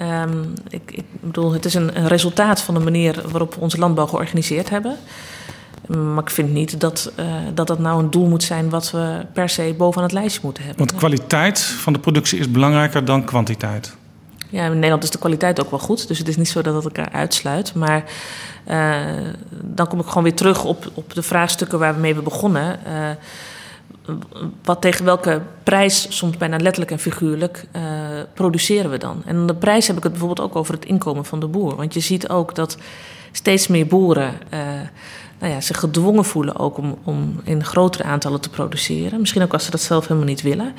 Um, 0.00 0.52
ik, 0.68 0.90
ik, 0.90 1.04
bedoel, 1.20 1.52
het 1.52 1.64
is 1.64 1.74
een, 1.74 1.98
een, 1.98 2.08
resultaat 2.08 2.60
van 2.60 2.74
de 2.74 2.80
manier 2.80 3.22
waarop 3.28 3.54
we 3.54 3.60
onze 3.60 3.78
landbouw 3.78 4.06
georganiseerd 4.06 4.70
hebben. 4.70 4.96
Maar 5.86 6.22
ik 6.22 6.30
vind 6.30 6.52
niet 6.52 6.80
dat, 6.80 7.12
uh, 7.20 7.26
dat 7.54 7.66
dat 7.66 7.78
nou 7.78 8.02
een 8.02 8.10
doel 8.10 8.26
moet 8.26 8.42
zijn 8.42 8.70
wat 8.70 8.90
we 8.90 9.26
per 9.32 9.48
se 9.48 9.74
bovenaan 9.76 10.04
het 10.04 10.12
lijstje 10.12 10.40
moeten 10.42 10.64
hebben. 10.64 10.86
Want 10.86 10.98
kwaliteit 10.98 11.60
van 11.60 11.92
de 11.92 11.98
productie 11.98 12.38
is 12.38 12.50
belangrijker 12.50 13.04
dan 13.04 13.24
kwantiteit. 13.24 13.96
Ja, 14.48 14.64
in 14.64 14.74
Nederland 14.74 15.02
is 15.02 15.10
de 15.10 15.18
kwaliteit 15.18 15.60
ook 15.60 15.70
wel 15.70 15.78
goed. 15.78 16.08
Dus 16.08 16.18
het 16.18 16.28
is 16.28 16.36
niet 16.36 16.48
zo 16.48 16.62
dat 16.62 16.74
het 16.74 16.84
elkaar 16.84 17.12
uitsluit. 17.12 17.74
Maar 17.74 18.04
uh, 18.68 18.96
dan 19.60 19.86
kom 19.86 19.98
ik 19.98 20.06
gewoon 20.06 20.22
weer 20.22 20.34
terug 20.34 20.64
op, 20.64 20.90
op 20.94 21.14
de 21.14 21.22
vraagstukken 21.22 21.78
waar 21.78 21.94
we 21.94 22.00
mee 22.00 22.12
hebben 22.12 22.32
begonnen. 22.32 22.78
Uh, 22.86 23.10
wat 24.64 24.80
tegen 24.80 25.04
welke 25.04 25.40
prijs, 25.62 26.06
soms 26.16 26.36
bijna 26.36 26.56
letterlijk 26.56 26.90
en 26.90 26.98
figuurlijk, 26.98 27.66
uh, 27.76 27.82
produceren 28.34 28.90
we 28.90 28.98
dan? 28.98 29.22
En 29.24 29.46
de 29.46 29.54
prijs 29.54 29.86
heb 29.86 29.96
ik 29.96 30.02
het 30.02 30.12
bijvoorbeeld 30.12 30.48
ook 30.48 30.56
over 30.56 30.74
het 30.74 30.84
inkomen 30.84 31.24
van 31.24 31.40
de 31.40 31.46
boer. 31.46 31.76
Want 31.76 31.94
je 31.94 32.00
ziet 32.00 32.28
ook 32.28 32.54
dat 32.54 32.76
steeds 33.32 33.66
meer 33.66 33.86
boeren 33.86 34.34
nou 35.44 35.56
ja, 35.56 35.62
zich 35.62 35.78
gedwongen 35.78 36.24
voelen 36.24 36.56
ook 36.56 36.78
om, 36.78 36.98
om 37.02 37.40
in 37.44 37.64
grotere 37.64 38.04
aantallen 38.04 38.40
te 38.40 38.48
produceren. 38.48 39.20
Misschien 39.20 39.42
ook 39.42 39.52
als 39.52 39.64
ze 39.64 39.70
dat 39.70 39.80
zelf 39.80 40.06
helemaal 40.06 40.28
niet 40.28 40.42
willen. 40.42 40.72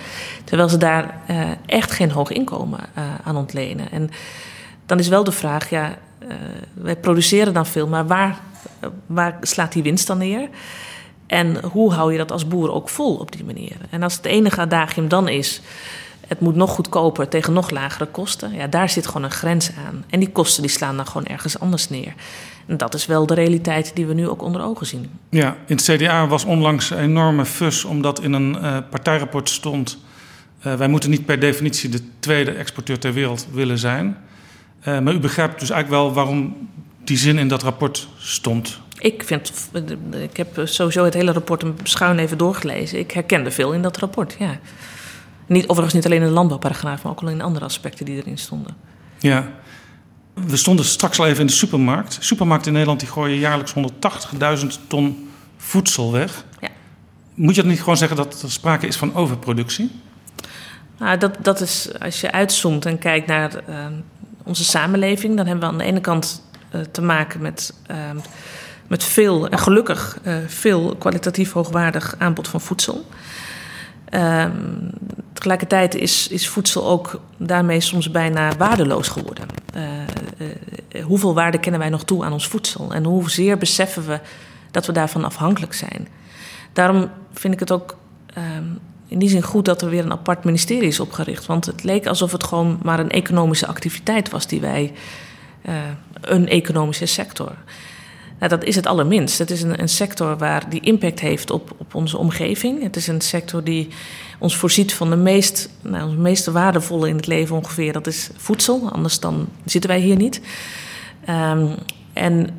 Terwijl 0.43 0.69
ze 0.69 0.77
daar 0.77 1.21
uh, 1.29 1.49
echt 1.65 1.91
geen 1.91 2.11
hoog 2.11 2.31
inkomen 2.31 2.79
aan 3.23 3.37
ontlenen. 3.37 3.91
En 3.91 4.09
dan 4.85 4.99
is 4.99 5.07
wel 5.07 5.23
de 5.23 5.31
vraag, 5.31 5.69
ja, 5.69 5.97
wij 6.73 6.95
produceren 6.95 7.53
dan 7.53 7.65
veel, 7.65 7.87
maar 7.87 8.07
waar, 8.07 8.39
waar 9.05 9.37
slaat 9.41 9.71
die 9.71 9.83
winst 9.83 10.07
dan 10.07 10.17
neer? 10.17 10.49
En 11.27 11.63
hoe 11.63 11.93
hou 11.93 12.11
je 12.11 12.17
dat 12.17 12.31
als 12.31 12.47
boer 12.47 12.71
ook 12.71 12.89
vol 12.89 13.15
op 13.15 13.31
die 13.31 13.43
manier? 13.43 13.77
En 13.89 14.03
als 14.03 14.15
het 14.15 14.25
enige 14.25 14.61
adagium 14.61 15.07
dan 15.07 15.27
is, 15.27 15.61
het 16.27 16.39
moet 16.39 16.55
nog 16.55 16.71
goedkoper 16.71 17.27
tegen 17.27 17.53
nog 17.53 17.69
lagere 17.69 18.05
kosten, 18.05 18.53
ja, 18.53 18.67
daar 18.67 18.89
zit 18.89 19.07
gewoon 19.07 19.23
een 19.23 19.31
grens 19.31 19.71
aan. 19.87 20.05
En 20.09 20.19
die 20.19 20.31
kosten 20.31 20.61
die 20.61 20.71
slaan 20.71 20.95
dan 20.95 21.07
gewoon 21.07 21.25
ergens 21.25 21.59
anders 21.59 21.89
neer. 21.89 22.13
En 22.65 22.77
dat 22.77 22.93
is 22.93 23.05
wel 23.05 23.25
de 23.25 23.33
realiteit 23.33 23.91
die 23.95 24.05
we 24.05 24.13
nu 24.13 24.27
ook 24.27 24.41
onder 24.41 24.61
ogen 24.61 24.85
zien. 24.85 25.09
Ja, 25.29 25.57
in 25.67 25.75
het 25.75 25.83
CDA 25.83 26.27
was 26.27 26.45
onlangs 26.45 26.89
een 26.89 26.97
enorme 26.97 27.45
fus 27.45 27.83
omdat 27.83 28.21
in 28.21 28.33
een 28.33 28.57
uh, 28.61 28.77
partijrapport 28.89 29.49
stond... 29.49 29.97
Uh, 30.65 30.73
wij 30.73 30.87
moeten 30.87 31.09
niet 31.09 31.25
per 31.25 31.39
definitie 31.39 31.89
de 31.89 32.01
tweede 32.19 32.51
exporteur 32.51 32.99
ter 32.99 33.13
wereld 33.13 33.47
willen 33.51 33.77
zijn. 33.77 34.17
Uh, 34.87 34.99
maar 34.99 35.13
u 35.13 35.19
begrijpt 35.19 35.59
dus 35.59 35.69
eigenlijk 35.69 36.03
wel 36.03 36.13
waarom 36.13 36.69
die 37.03 37.17
zin 37.17 37.37
in 37.37 37.47
dat 37.47 37.63
rapport 37.63 38.07
stond. 38.17 38.79
Ik, 38.99 39.23
vind, 39.23 39.69
ik 40.11 40.37
heb 40.37 40.61
sowieso 40.63 41.03
het 41.03 41.13
hele 41.13 41.31
rapport 41.31 41.63
een 41.63 41.75
schuin 41.83 42.19
even 42.19 42.37
doorgelezen. 42.37 42.99
Ik 42.99 43.11
herkende 43.11 43.51
veel 43.51 43.73
in 43.73 43.81
dat 43.81 43.97
rapport, 43.97 44.35
ja. 44.39 44.59
Niet, 45.45 45.67
overigens 45.67 45.93
niet 45.93 46.05
alleen 46.05 46.21
in 46.21 46.27
de 46.27 46.33
landbouwparagraaf, 46.33 47.03
maar 47.03 47.11
ook 47.11 47.21
al 47.21 47.29
in 47.29 47.41
andere 47.41 47.65
aspecten 47.65 48.05
die 48.05 48.17
erin 48.17 48.37
stonden. 48.37 48.75
Ja. 49.19 49.51
We 50.35 50.57
stonden 50.57 50.85
straks 50.85 51.19
al 51.19 51.25
even 51.25 51.39
in 51.39 51.47
de 51.47 51.53
supermarkt. 51.53 52.17
Supermarkten 52.19 52.67
in 52.67 52.73
Nederland 52.73 52.99
die 52.99 53.09
gooien 53.09 53.37
jaarlijks 53.37 53.73
180.000 53.73 54.87
ton 54.87 55.29
voedsel 55.57 56.11
weg. 56.11 56.43
Ja. 56.59 56.69
Moet 57.33 57.55
je 57.55 57.61
dat 57.61 57.69
niet 57.69 57.79
gewoon 57.79 57.97
zeggen 57.97 58.17
dat 58.17 58.41
er 58.41 58.51
sprake 58.51 58.87
is 58.87 58.95
van 58.95 59.15
overproductie? 59.15 59.91
Nou, 60.97 61.17
dat, 61.17 61.37
dat 61.41 61.61
is, 61.61 61.89
als 61.99 62.21
je 62.21 62.31
uitzoomt 62.31 62.85
en 62.85 62.97
kijkt 62.97 63.27
naar 63.27 63.51
uh, 63.69 63.85
onze 64.43 64.63
samenleving, 64.63 65.35
dan 65.35 65.45
hebben 65.45 65.65
we 65.65 65.71
aan 65.71 65.77
de 65.77 65.83
ene 65.83 66.01
kant 66.01 66.41
uh, 66.75 66.81
te 66.81 67.01
maken 67.01 67.41
met, 67.41 67.73
uh, 67.91 67.97
met 68.87 69.03
veel, 69.03 69.47
en 69.49 69.59
gelukkig 69.59 70.17
veel 70.47 70.95
kwalitatief 70.95 71.51
hoogwaardig 71.51 72.15
aanbod 72.17 72.47
van 72.47 72.61
voedsel. 72.61 73.05
Ehm, 74.09 74.51
tegelijkertijd 75.33 75.95
is, 75.95 76.27
is 76.27 76.47
voedsel 76.47 76.87
ook 76.87 77.19
daarmee 77.37 77.79
soms 77.79 78.11
bijna 78.11 78.55
waardeloos 78.57 79.07
geworden. 79.07 79.45
hoeveel 81.03 81.33
waarde 81.33 81.59
kennen 81.59 81.79
wij 81.79 81.89
nog 81.89 82.03
toe 82.03 82.23
aan 82.25 82.33
ons 82.33 82.47
voedsel? 82.47 82.93
En 82.93 83.03
hoezeer 83.03 83.57
beseffen 83.57 84.07
we 84.07 84.19
dat 84.71 84.85
we 84.85 84.91
daarvan 84.91 85.25
afhankelijk 85.25 85.73
zijn? 85.73 86.07
Daarom 86.73 87.09
vind 87.33 87.53
ik 87.53 87.59
het 87.59 87.71
ook 87.71 87.97
ehm, 88.33 88.63
in 89.07 89.19
die 89.19 89.29
zin 89.29 89.41
goed 89.41 89.65
dat 89.65 89.81
er 89.81 89.89
weer 89.89 90.03
een 90.03 90.11
apart 90.11 90.43
ministerie 90.43 90.87
is 90.87 90.99
opgericht. 90.99 91.45
Want 91.45 91.65
het 91.65 91.83
leek 91.83 92.07
alsof 92.07 92.31
het 92.31 92.43
gewoon 92.43 92.79
maar 92.83 92.99
een 92.99 93.09
economische 93.09 93.67
activiteit 93.67 94.29
was 94.29 94.47
die 94.47 94.61
wij. 94.61 94.93
Uh, 95.69 95.73
een 96.21 96.47
economische 96.47 97.05
sector. 97.05 97.55
Nou, 98.39 98.49
dat 98.49 98.63
is 98.63 98.75
het 98.75 98.85
allerminst. 98.85 99.37
Het 99.37 99.51
is 99.51 99.61
een, 99.61 99.81
een, 99.81 99.89
sector 99.89 100.37
waar 100.37 100.69
die 100.69 100.79
impact 100.79 101.19
heeft 101.19 101.51
op, 101.51 101.75
op 101.77 101.95
onze 101.95 102.17
omgeving. 102.17 102.83
Het 102.83 102.95
is 102.95 103.07
een 103.07 103.21
sector 103.21 103.63
die 103.63 103.87
ons 104.39 104.57
voorziet 104.57 104.93
van 104.93 105.09
de 105.09 105.15
meest, 105.15 105.69
nou, 105.81 106.17
meest 106.17 106.45
waardevolle 106.45 107.09
in 107.09 107.15
het 107.15 107.27
leven 107.27 107.55
ongeveer. 107.55 107.93
Dat 107.93 108.07
is 108.07 108.29
voedsel, 108.35 108.89
anders 108.91 109.19
dan 109.19 109.47
zitten 109.65 109.89
wij 109.89 109.99
hier 109.99 110.15
niet. 110.15 110.41
Um, 111.29 111.75
en 112.13 112.49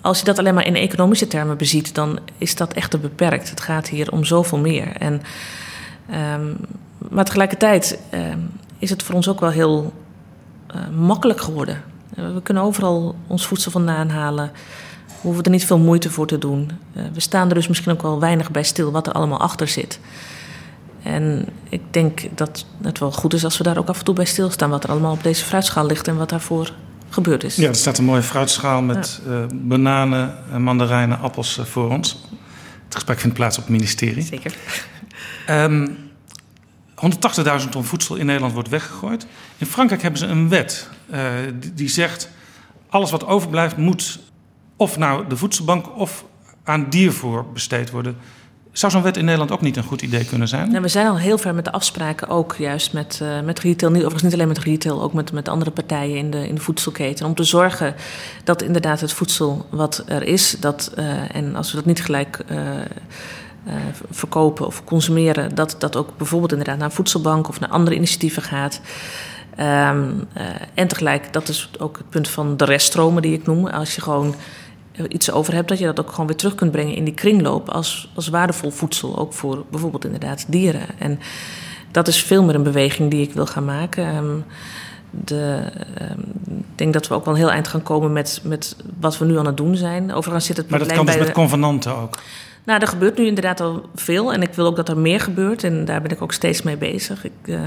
als 0.00 0.18
je 0.18 0.24
dat 0.24 0.38
alleen 0.38 0.54
maar 0.54 0.66
in 0.66 0.76
economische 0.76 1.26
termen 1.26 1.56
beziet, 1.56 1.94
dan 1.94 2.18
is 2.38 2.54
dat 2.54 2.72
echt 2.72 3.00
beperkt. 3.00 3.50
Het 3.50 3.60
gaat 3.60 3.88
hier 3.88 4.12
om 4.12 4.24
zoveel 4.24 4.58
meer. 4.58 4.96
En 4.96 5.22
Um, 6.14 6.56
maar 7.10 7.24
tegelijkertijd 7.24 7.98
um, 8.14 8.50
is 8.78 8.90
het 8.90 9.02
voor 9.02 9.14
ons 9.14 9.28
ook 9.28 9.40
wel 9.40 9.50
heel 9.50 9.92
uh, 10.74 10.88
makkelijk 10.88 11.40
geworden. 11.40 11.82
We 12.14 12.40
kunnen 12.42 12.62
overal 12.62 13.14
ons 13.26 13.46
voedsel 13.46 13.70
vandaan 13.70 14.08
halen. 14.08 14.50
We 15.26 15.32
hoeven 15.32 15.52
er 15.52 15.58
niet 15.58 15.66
veel 15.66 15.78
moeite 15.78 16.10
voor 16.10 16.26
te 16.26 16.38
doen. 16.38 16.70
Uh, 16.96 17.02
we 17.12 17.20
staan 17.20 17.48
er 17.48 17.54
dus 17.54 17.68
misschien 17.68 17.92
ook 17.92 18.02
wel 18.02 18.20
weinig 18.20 18.50
bij 18.50 18.62
stil 18.62 18.92
wat 18.92 19.06
er 19.06 19.12
allemaal 19.12 19.40
achter 19.40 19.68
zit. 19.68 19.98
En 21.02 21.48
ik 21.68 21.80
denk 21.90 22.20
dat 22.34 22.64
het 22.82 22.98
wel 22.98 23.12
goed 23.12 23.34
is 23.34 23.44
als 23.44 23.58
we 23.58 23.64
daar 23.64 23.78
ook 23.78 23.88
af 23.88 23.98
en 23.98 24.04
toe 24.04 24.14
bij 24.14 24.24
stilstaan. 24.24 24.70
Wat 24.70 24.84
er 24.84 24.90
allemaal 24.90 25.12
op 25.12 25.22
deze 25.22 25.44
fruitschaal 25.44 25.86
ligt 25.86 26.08
en 26.08 26.16
wat 26.16 26.28
daarvoor 26.28 26.72
gebeurd 27.08 27.44
is. 27.44 27.56
Ja, 27.56 27.68
er 27.68 27.74
staat 27.74 27.98
een 27.98 28.04
mooie 28.04 28.22
fruitschaal 28.22 28.82
met 28.82 29.20
ja. 29.26 29.46
bananen, 29.54 30.34
mandarijnen, 30.58 31.18
appels 31.18 31.60
voor 31.62 31.90
ons. 31.90 32.24
Het 32.84 32.94
gesprek 32.94 33.18
vindt 33.18 33.36
plaats 33.36 33.58
op 33.58 33.62
het 33.62 33.72
ministerie. 33.72 34.22
Zeker. 34.22 34.54
Um, 35.50 35.96
180.000 37.62 37.68
ton 37.70 37.84
voedsel 37.84 38.16
in 38.16 38.26
Nederland 38.26 38.52
wordt 38.52 38.68
weggegooid. 38.68 39.26
In 39.58 39.66
Frankrijk 39.66 40.02
hebben 40.02 40.20
ze 40.20 40.26
een 40.26 40.48
wet 40.48 40.88
uh, 41.10 41.20
die, 41.60 41.74
die, 41.74 41.88
zegt... 41.88 42.28
alles 42.88 43.10
wat 43.10 43.26
overblijft 43.26 43.76
moet 43.76 44.18
of 44.76 44.98
naar 44.98 45.28
de 45.28 45.36
voedselbank... 45.36 45.96
of 45.96 46.24
aan 46.64 46.86
diervoer 46.90 47.44
besteed 47.52 47.90
worden. 47.90 48.16
Zou 48.72 48.92
zo'n 48.92 49.02
wet 49.02 49.16
in 49.16 49.24
Nederland 49.24 49.50
ook 49.50 49.60
niet 49.60 49.76
een 49.76 49.82
goed 49.82 50.02
idee 50.02 50.24
kunnen 50.24 50.48
zijn? 50.48 50.70
Nou, 50.70 50.82
we 50.82 50.88
zijn 50.88 51.06
al 51.06 51.18
heel 51.18 51.38
ver 51.38 51.54
met 51.54 51.64
de 51.64 51.72
afspraken, 51.72 52.28
ook 52.28 52.54
juist 52.58 52.92
met, 52.92 53.20
uh, 53.22 53.40
met 53.40 53.58
retail. 53.58 53.90
Niet, 53.90 54.00
overigens 54.00 54.22
niet 54.22 54.32
alleen 54.32 54.48
met 54.48 54.58
retail, 54.58 55.02
ook 55.02 55.12
met, 55.12 55.32
met 55.32 55.48
andere 55.48 55.70
partijen 55.70 56.16
in 56.16 56.30
de, 56.30 56.48
in 56.48 56.54
de 56.54 56.60
voedselketen. 56.60 57.26
Om 57.26 57.34
te 57.34 57.44
zorgen 57.44 57.94
dat 58.44 58.62
inderdaad 58.62 59.00
het 59.00 59.12
voedsel 59.12 59.66
wat 59.70 60.04
er 60.06 60.22
is... 60.22 60.56
Dat, 60.60 60.92
uh, 60.98 61.36
en 61.36 61.56
als 61.56 61.70
we 61.70 61.76
dat 61.76 61.86
niet 61.86 62.04
gelijk... 62.04 62.44
Uh, 62.50 62.58
verkopen 64.10 64.66
of 64.66 64.84
consumeren, 64.84 65.54
dat 65.54 65.76
dat 65.78 65.96
ook 65.96 66.16
bijvoorbeeld 66.16 66.50
inderdaad 66.50 66.76
naar 66.76 66.86
een 66.86 66.94
voedselbank 66.94 67.48
of 67.48 67.60
naar 67.60 67.68
andere 67.68 67.96
initiatieven 67.96 68.42
gaat. 68.42 68.80
Uh, 69.58 69.88
en 70.74 70.88
tegelijk, 70.88 71.32
dat 71.32 71.48
is 71.48 71.70
ook 71.78 71.96
het 71.96 72.10
punt 72.10 72.28
van 72.28 72.56
de 72.56 72.64
reststromen 72.64 73.22
die 73.22 73.32
ik 73.32 73.46
noem. 73.46 73.66
Als 73.66 73.94
je 73.94 74.00
gewoon 74.00 74.34
iets 75.08 75.30
over 75.30 75.54
hebt, 75.54 75.68
dat 75.68 75.78
je 75.78 75.84
dat 75.84 76.00
ook 76.00 76.10
gewoon 76.10 76.26
weer 76.26 76.36
terug 76.36 76.54
kunt 76.54 76.72
brengen 76.72 76.94
in 76.94 77.04
die 77.04 77.14
kringloop 77.14 77.68
als, 77.68 78.10
als 78.14 78.28
waardevol 78.28 78.70
voedsel, 78.70 79.18
ook 79.18 79.32
voor 79.32 79.64
bijvoorbeeld 79.70 80.04
inderdaad 80.04 80.44
dieren. 80.48 80.86
En 80.98 81.20
dat 81.90 82.08
is 82.08 82.22
veel 82.22 82.44
meer 82.44 82.54
een 82.54 82.62
beweging 82.62 83.10
die 83.10 83.22
ik 83.22 83.32
wil 83.32 83.46
gaan 83.46 83.64
maken. 83.64 84.16
Um, 84.16 84.44
de, 85.10 85.62
um, 86.10 86.24
ik 86.46 86.78
denk 86.78 86.92
dat 86.92 87.08
we 87.08 87.14
ook 87.14 87.24
wel 87.24 87.34
een 87.34 87.40
heel 87.40 87.50
eind 87.50 87.68
gaan 87.68 87.82
komen 87.82 88.12
met, 88.12 88.40
met 88.44 88.76
wat 89.00 89.18
we 89.18 89.24
nu 89.24 89.38
aan 89.38 89.46
het 89.46 89.56
doen 89.56 89.76
zijn. 89.76 90.12
Overigens 90.12 90.46
zit 90.46 90.56
het 90.56 90.70
maar 90.70 90.78
dat 90.78 90.92
kan 90.92 91.06
dus 91.06 91.18
met 91.18 91.32
convenanten 91.32 91.96
ook? 91.96 92.18
Nou, 92.64 92.80
er 92.80 92.88
gebeurt 92.88 93.18
nu 93.18 93.26
inderdaad 93.26 93.60
al 93.60 93.82
veel 93.94 94.32
en 94.32 94.42
ik 94.42 94.54
wil 94.54 94.66
ook 94.66 94.76
dat 94.76 94.88
er 94.88 94.98
meer 94.98 95.20
gebeurt 95.20 95.64
en 95.64 95.84
daar 95.84 96.02
ben 96.02 96.10
ik 96.10 96.22
ook 96.22 96.32
steeds 96.32 96.62
mee 96.62 96.76
bezig. 96.76 97.24
Ik 97.24 97.32
uh, 97.44 97.58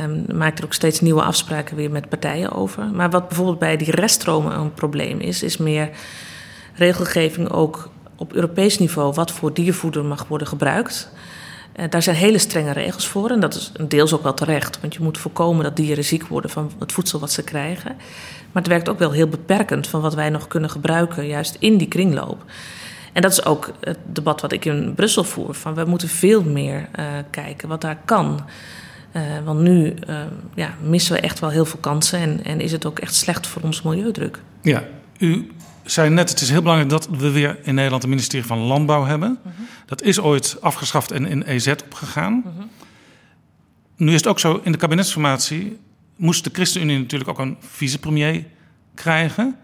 um, 0.00 0.24
maak 0.34 0.58
er 0.58 0.64
ook 0.64 0.72
steeds 0.72 1.00
nieuwe 1.00 1.22
afspraken 1.22 1.76
weer 1.76 1.90
met 1.90 2.08
partijen 2.08 2.52
over. 2.52 2.84
Maar 2.92 3.10
wat 3.10 3.28
bijvoorbeeld 3.28 3.58
bij 3.58 3.76
die 3.76 3.90
reststromen 3.90 4.58
een 4.58 4.74
probleem 4.74 5.20
is, 5.20 5.42
is 5.42 5.56
meer 5.56 5.90
regelgeving 6.74 7.50
ook 7.50 7.90
op 8.16 8.32
Europees 8.32 8.78
niveau 8.78 9.14
wat 9.14 9.30
voor 9.30 9.54
diervoeder 9.54 10.04
mag 10.04 10.26
worden 10.28 10.46
gebruikt. 10.46 11.10
Uh, 11.76 11.84
daar 11.90 12.02
zijn 12.02 12.16
hele 12.16 12.38
strenge 12.38 12.72
regels 12.72 13.06
voor 13.08 13.30
en 13.30 13.40
dat 13.40 13.54
is 13.54 13.72
deels 13.88 14.12
ook 14.12 14.22
wel 14.22 14.34
terecht, 14.34 14.80
want 14.80 14.94
je 14.94 15.02
moet 15.02 15.18
voorkomen 15.18 15.64
dat 15.64 15.76
dieren 15.76 16.04
ziek 16.04 16.26
worden 16.26 16.50
van 16.50 16.70
het 16.78 16.92
voedsel 16.92 17.18
wat 17.18 17.32
ze 17.32 17.42
krijgen. 17.42 17.96
Maar 18.52 18.62
het 18.62 18.72
werkt 18.72 18.88
ook 18.88 18.98
wel 18.98 19.10
heel 19.10 19.28
beperkend 19.28 19.86
van 19.88 20.00
wat 20.00 20.14
wij 20.14 20.30
nog 20.30 20.48
kunnen 20.48 20.70
gebruiken, 20.70 21.26
juist 21.26 21.56
in 21.58 21.76
die 21.76 21.88
kringloop. 21.88 22.44
En 23.12 23.22
dat 23.22 23.32
is 23.32 23.44
ook 23.44 23.70
het 23.80 23.98
debat 24.04 24.40
wat 24.40 24.52
ik 24.52 24.64
in 24.64 24.94
Brussel 24.94 25.24
voer. 25.24 25.54
Van 25.54 25.74
we 25.74 25.84
moeten 25.84 26.08
veel 26.08 26.42
meer 26.42 26.88
uh, 26.98 27.04
kijken 27.30 27.68
wat 27.68 27.80
daar 27.80 27.98
kan. 28.04 28.40
Uh, 29.12 29.22
want 29.44 29.60
nu 29.60 29.94
ja, 30.54 30.74
missen 30.82 31.14
we 31.14 31.20
echt 31.20 31.38
wel 31.38 31.50
heel 31.50 31.64
veel 31.64 31.80
kansen 31.80 32.18
en, 32.18 32.44
en 32.44 32.60
is 32.60 32.72
het 32.72 32.86
ook 32.86 32.98
echt 32.98 33.14
slecht 33.14 33.46
voor 33.46 33.62
ons 33.62 33.82
milieudruk. 33.82 34.38
Ja, 34.60 34.82
u 35.18 35.50
zei 35.84 36.10
net, 36.10 36.30
het 36.30 36.40
is 36.40 36.50
heel 36.50 36.60
belangrijk 36.60 36.90
dat 36.90 37.08
we 37.08 37.30
weer 37.30 37.58
in 37.62 37.74
Nederland 37.74 38.02
een 38.02 38.08
ministerie 38.08 38.46
van 38.46 38.58
Landbouw 38.58 39.04
hebben. 39.04 39.38
Uh 39.46 39.52
-huh. 39.56 39.66
Dat 39.86 40.02
is 40.02 40.20
ooit 40.20 40.56
afgeschaft 40.60 41.10
en 41.10 41.26
in 41.26 41.42
EZ 41.42 41.66
opgegaan. 41.66 42.42
-huh. 42.44 42.64
Nu 43.96 44.08
is 44.08 44.16
het 44.16 44.26
ook 44.26 44.38
zo, 44.38 44.60
in 44.62 44.72
de 44.72 44.78
kabinetsformatie 44.78 45.78
moest 46.16 46.44
de 46.44 46.50
ChristenUnie 46.52 46.98
natuurlijk 46.98 47.30
ook 47.30 47.38
een 47.38 47.56
vicepremier 47.60 48.44
krijgen. 48.94 49.56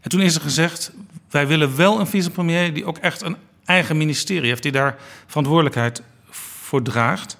En 0.00 0.10
toen 0.10 0.20
is 0.20 0.34
er 0.34 0.40
gezegd, 0.40 0.92
wij 1.30 1.46
willen 1.46 1.76
wel 1.76 2.00
een 2.00 2.06
vicepremier 2.06 2.74
die 2.74 2.84
ook 2.84 2.98
echt 2.98 3.22
een 3.22 3.36
eigen 3.64 3.96
ministerie 3.96 4.48
heeft, 4.48 4.62
die 4.62 4.72
daar 4.72 4.96
verantwoordelijkheid 5.26 6.02
voor 6.30 6.82
draagt. 6.82 7.38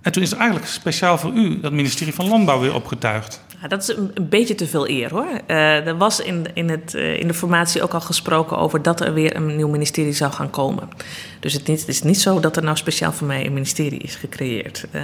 En 0.00 0.12
toen 0.12 0.22
is 0.22 0.30
er 0.30 0.38
eigenlijk 0.38 0.68
speciaal 0.68 1.18
voor 1.18 1.32
u 1.32 1.60
dat 1.60 1.72
ministerie 1.72 2.14
van 2.14 2.28
Landbouw 2.28 2.60
weer 2.60 2.74
opgetuigd. 2.74 3.42
Dat 3.68 3.82
is 3.82 3.88
een, 3.88 4.10
een, 4.14 4.28
beetje 4.28 4.54
te 4.54 4.66
veel 4.66 4.88
eer 4.88 5.10
hoor. 5.10 5.40
Uh, 5.46 5.86
er 5.86 5.96
was 5.96 6.20
in, 6.20 6.46
in, 6.54 6.68
het, 6.68 6.94
uh, 6.94 7.20
in 7.20 7.26
de 7.26 7.34
formatie 7.34 7.82
ook 7.82 7.94
al 7.94 8.00
gesproken 8.00 8.58
over 8.58 8.82
dat 8.82 9.00
er 9.00 9.14
weer 9.14 9.36
een 9.36 9.56
nieuw 9.56 9.68
ministerie 9.68 10.12
zou 10.12 10.32
gaan 10.32 10.50
komen. 10.50 10.88
Dus 11.40 11.52
het, 11.52 11.66
niet, 11.66 11.80
het 11.80 11.88
is 11.88 12.02
niet 12.02 12.20
zo 12.20 12.40
dat 12.40 12.56
er 12.56 12.62
nou 12.62 12.76
speciaal 12.76 13.12
voor 13.12 13.26
mij 13.26 13.46
een 13.46 13.52
ministerie 13.52 13.98
is 13.98 14.14
gecreëerd. 14.14 14.86
Uh, 14.92 15.02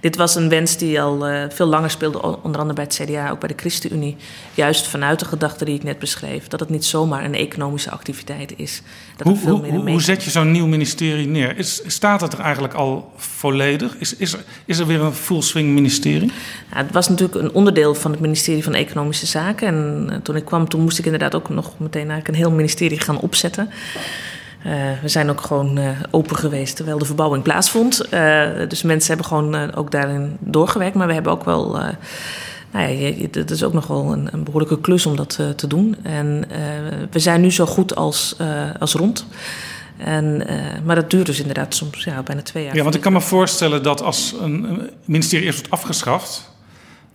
dit 0.00 0.16
was 0.16 0.34
een 0.34 0.48
wens 0.48 0.76
die 0.76 1.00
al 1.00 1.48
veel 1.50 1.66
langer 1.66 1.90
speelde, 1.90 2.22
onder 2.42 2.60
andere 2.60 2.72
bij 2.72 2.84
het 2.84 3.00
CDA, 3.02 3.30
ook 3.30 3.40
bij 3.40 3.48
de 3.48 3.54
ChristenUnie. 3.56 4.16
Juist 4.54 4.86
vanuit 4.86 5.18
de 5.18 5.24
gedachte 5.24 5.64
die 5.64 5.74
ik 5.74 5.82
net 5.82 5.98
beschreef, 5.98 6.48
dat 6.48 6.60
het 6.60 6.68
niet 6.68 6.84
zomaar 6.84 7.24
een 7.24 7.34
economische 7.34 7.90
activiteit 7.90 8.54
is. 8.56 8.82
Dat 9.18 9.26
hoe, 9.26 9.36
veel 9.36 9.58
meer 9.60 9.70
hoe, 9.70 9.90
hoe 9.90 10.02
zet 10.02 10.24
je 10.24 10.30
zo'n 10.30 10.50
nieuw 10.50 10.66
ministerie 10.66 11.26
neer? 11.26 11.58
Is, 11.58 11.82
staat 11.86 12.20
het 12.20 12.32
er 12.32 12.40
eigenlijk 12.40 12.74
al 12.74 13.12
volledig? 13.16 13.96
Is, 13.98 14.16
is, 14.16 14.32
er, 14.32 14.44
is 14.64 14.78
er 14.78 14.86
weer 14.86 15.00
een 15.00 15.12
full 15.12 15.42
swing 15.42 15.68
ministerie? 15.68 16.32
Nou, 16.70 16.84
het 16.84 16.92
was 16.92 17.08
natuurlijk 17.08 17.42
een 17.42 17.52
onderdeel 17.52 17.94
van 17.94 18.10
het 18.10 18.20
ministerie 18.20 18.64
van 18.64 18.74
Economische 18.74 19.26
Zaken. 19.26 19.68
En 19.68 20.06
uh, 20.10 20.16
toen 20.22 20.36
ik 20.36 20.44
kwam, 20.44 20.68
toen 20.68 20.80
moest 20.80 20.98
ik 20.98 21.04
inderdaad 21.04 21.34
ook 21.34 21.48
nog 21.48 21.78
meteen 21.78 22.10
eigenlijk 22.10 22.28
een 22.28 22.44
heel 22.44 22.50
ministerie 22.50 23.00
gaan 23.00 23.20
opzetten. 23.20 23.70
Uh, 24.66 24.72
we 25.02 25.08
zijn 25.08 25.30
ook 25.30 25.40
gewoon 25.40 25.78
uh, 25.78 25.90
open 26.10 26.36
geweest 26.36 26.76
terwijl 26.76 26.98
de 26.98 27.04
verbouwing 27.04 27.42
plaatsvond. 27.42 28.10
dus 28.68 28.82
mensen 28.82 29.08
hebben 29.08 29.26
gewoon 29.26 29.74
ook 29.74 29.90
daarin 29.90 30.36
doorgewerkt. 30.40 30.96
Maar 30.96 31.06
we 31.06 31.14
hebben 31.14 31.32
ook 31.32 31.44
wel. 31.44 31.80
Nou 32.72 32.88
ja, 32.88 33.26
dat 33.30 33.50
is 33.50 33.62
ook 33.62 33.72
nog 33.72 33.86
wel 33.86 34.12
een, 34.12 34.28
een 34.32 34.44
behoorlijke 34.44 34.80
klus 34.80 35.06
om 35.06 35.16
dat 35.16 35.40
te 35.56 35.66
doen. 35.66 35.96
En 36.02 36.44
we 37.10 37.18
zijn 37.18 37.40
nu 37.40 37.50
zo 37.50 37.66
goed 37.66 37.96
als, 37.96 38.36
als 38.78 38.94
rond. 38.94 39.26
En, 39.98 40.42
uh, 40.50 40.56
maar 40.84 40.94
dat 40.94 41.10
duurt 41.10 41.26
dus 41.26 41.40
inderdaad 41.40 41.74
soms 41.74 42.04
ja, 42.04 42.22
bijna 42.22 42.42
twee 42.42 42.64
jaar. 42.64 42.76
Ja, 42.76 42.82
want 42.82 42.94
ik 42.94 43.00
kan 43.00 43.12
me 43.12 43.20
voorstellen 43.20 43.82
dat 43.82 44.02
als 44.02 44.34
een 44.40 44.90
ministerie 45.04 45.46
eerst 45.46 45.58
wordt 45.58 45.74
afgeschaft, 45.74 46.52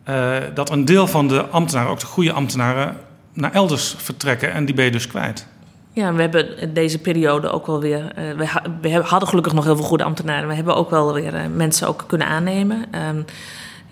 uh, 0.10 0.38
dat 0.54 0.70
een 0.70 0.86
deel 0.86 1.08
van 1.08 1.28
de 1.28 1.46
ambtenaren, 1.46 1.92
ook 1.92 2.00
de 2.00 2.06
goede 2.06 2.32
ambtenaren, 2.32 2.98
naar 3.34 3.52
elders 3.52 3.96
vertrekken 3.98 4.52
en 4.52 4.66
die 4.66 4.76
ben 4.76 4.86
je 4.86 4.92
dus 4.92 5.08
kwijt. 5.08 5.48
Ja, 5.92 6.14
we 6.14 6.22
hebben 6.22 6.74
deze 6.74 7.00
periode 7.00 7.50
ook 7.50 7.68
wel 7.68 7.80
weer. 7.80 8.00
Uh, 8.00 8.38
we, 8.38 8.46
ha 8.46 8.62
we, 8.82 8.90
hadden 8.92 9.30
gelukkig 9.30 9.54
nog 9.54 9.64
heel 9.64 9.76
veel 9.76 9.86
goede 9.86 10.04
ambtenaren. 10.04 10.48
We 10.48 10.56
hebben 10.56 10.76
ook 10.76 10.90
wel 10.90 11.14
weer 11.14 11.50
mensen 11.56 11.88
ook 11.88 12.04
kunnen 12.08 12.28
aannemen. 12.28 12.86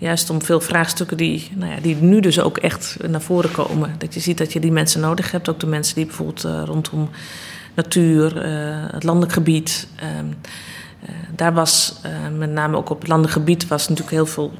Juist 0.02 0.30
om 0.30 0.42
veel 0.42 0.60
vraagstukken 0.60 1.16
die, 1.16 1.50
nou 1.54 1.72
ja, 1.72 1.80
die 1.80 1.96
nu 1.96 2.20
dus 2.20 2.40
ook 2.40 2.58
echt 2.58 2.96
naar 3.08 3.20
voren 3.20 3.50
komen. 3.50 3.94
Dat 3.98 4.14
je 4.14 4.20
ziet 4.20 4.38
dat 4.38 4.52
je 4.52 4.60
die 4.60 4.72
mensen 4.72 5.00
nodig 5.00 5.30
hebt. 5.30 5.48
Ook 5.48 5.60
de 5.60 5.66
mensen 5.66 5.94
die 5.94 6.06
bijvoorbeeld 6.06 6.44
uh, 6.44 6.62
rondom 6.64 7.08
natuur, 7.74 8.46
het 8.92 9.04
landelijk 9.04 9.32
gebied. 9.32 9.88
Um, 10.18 10.34
daar 11.36 11.52
was 11.52 12.00
met 12.38 12.50
name 12.50 12.76
ook 12.76 12.90
op 12.90 12.98
het 12.98 13.08
landelijk 13.08 13.34
gebied 13.34 13.68
was 13.68 13.88
natuurlijk 13.88 14.16
heel 14.16 14.26
veel 14.26 14.52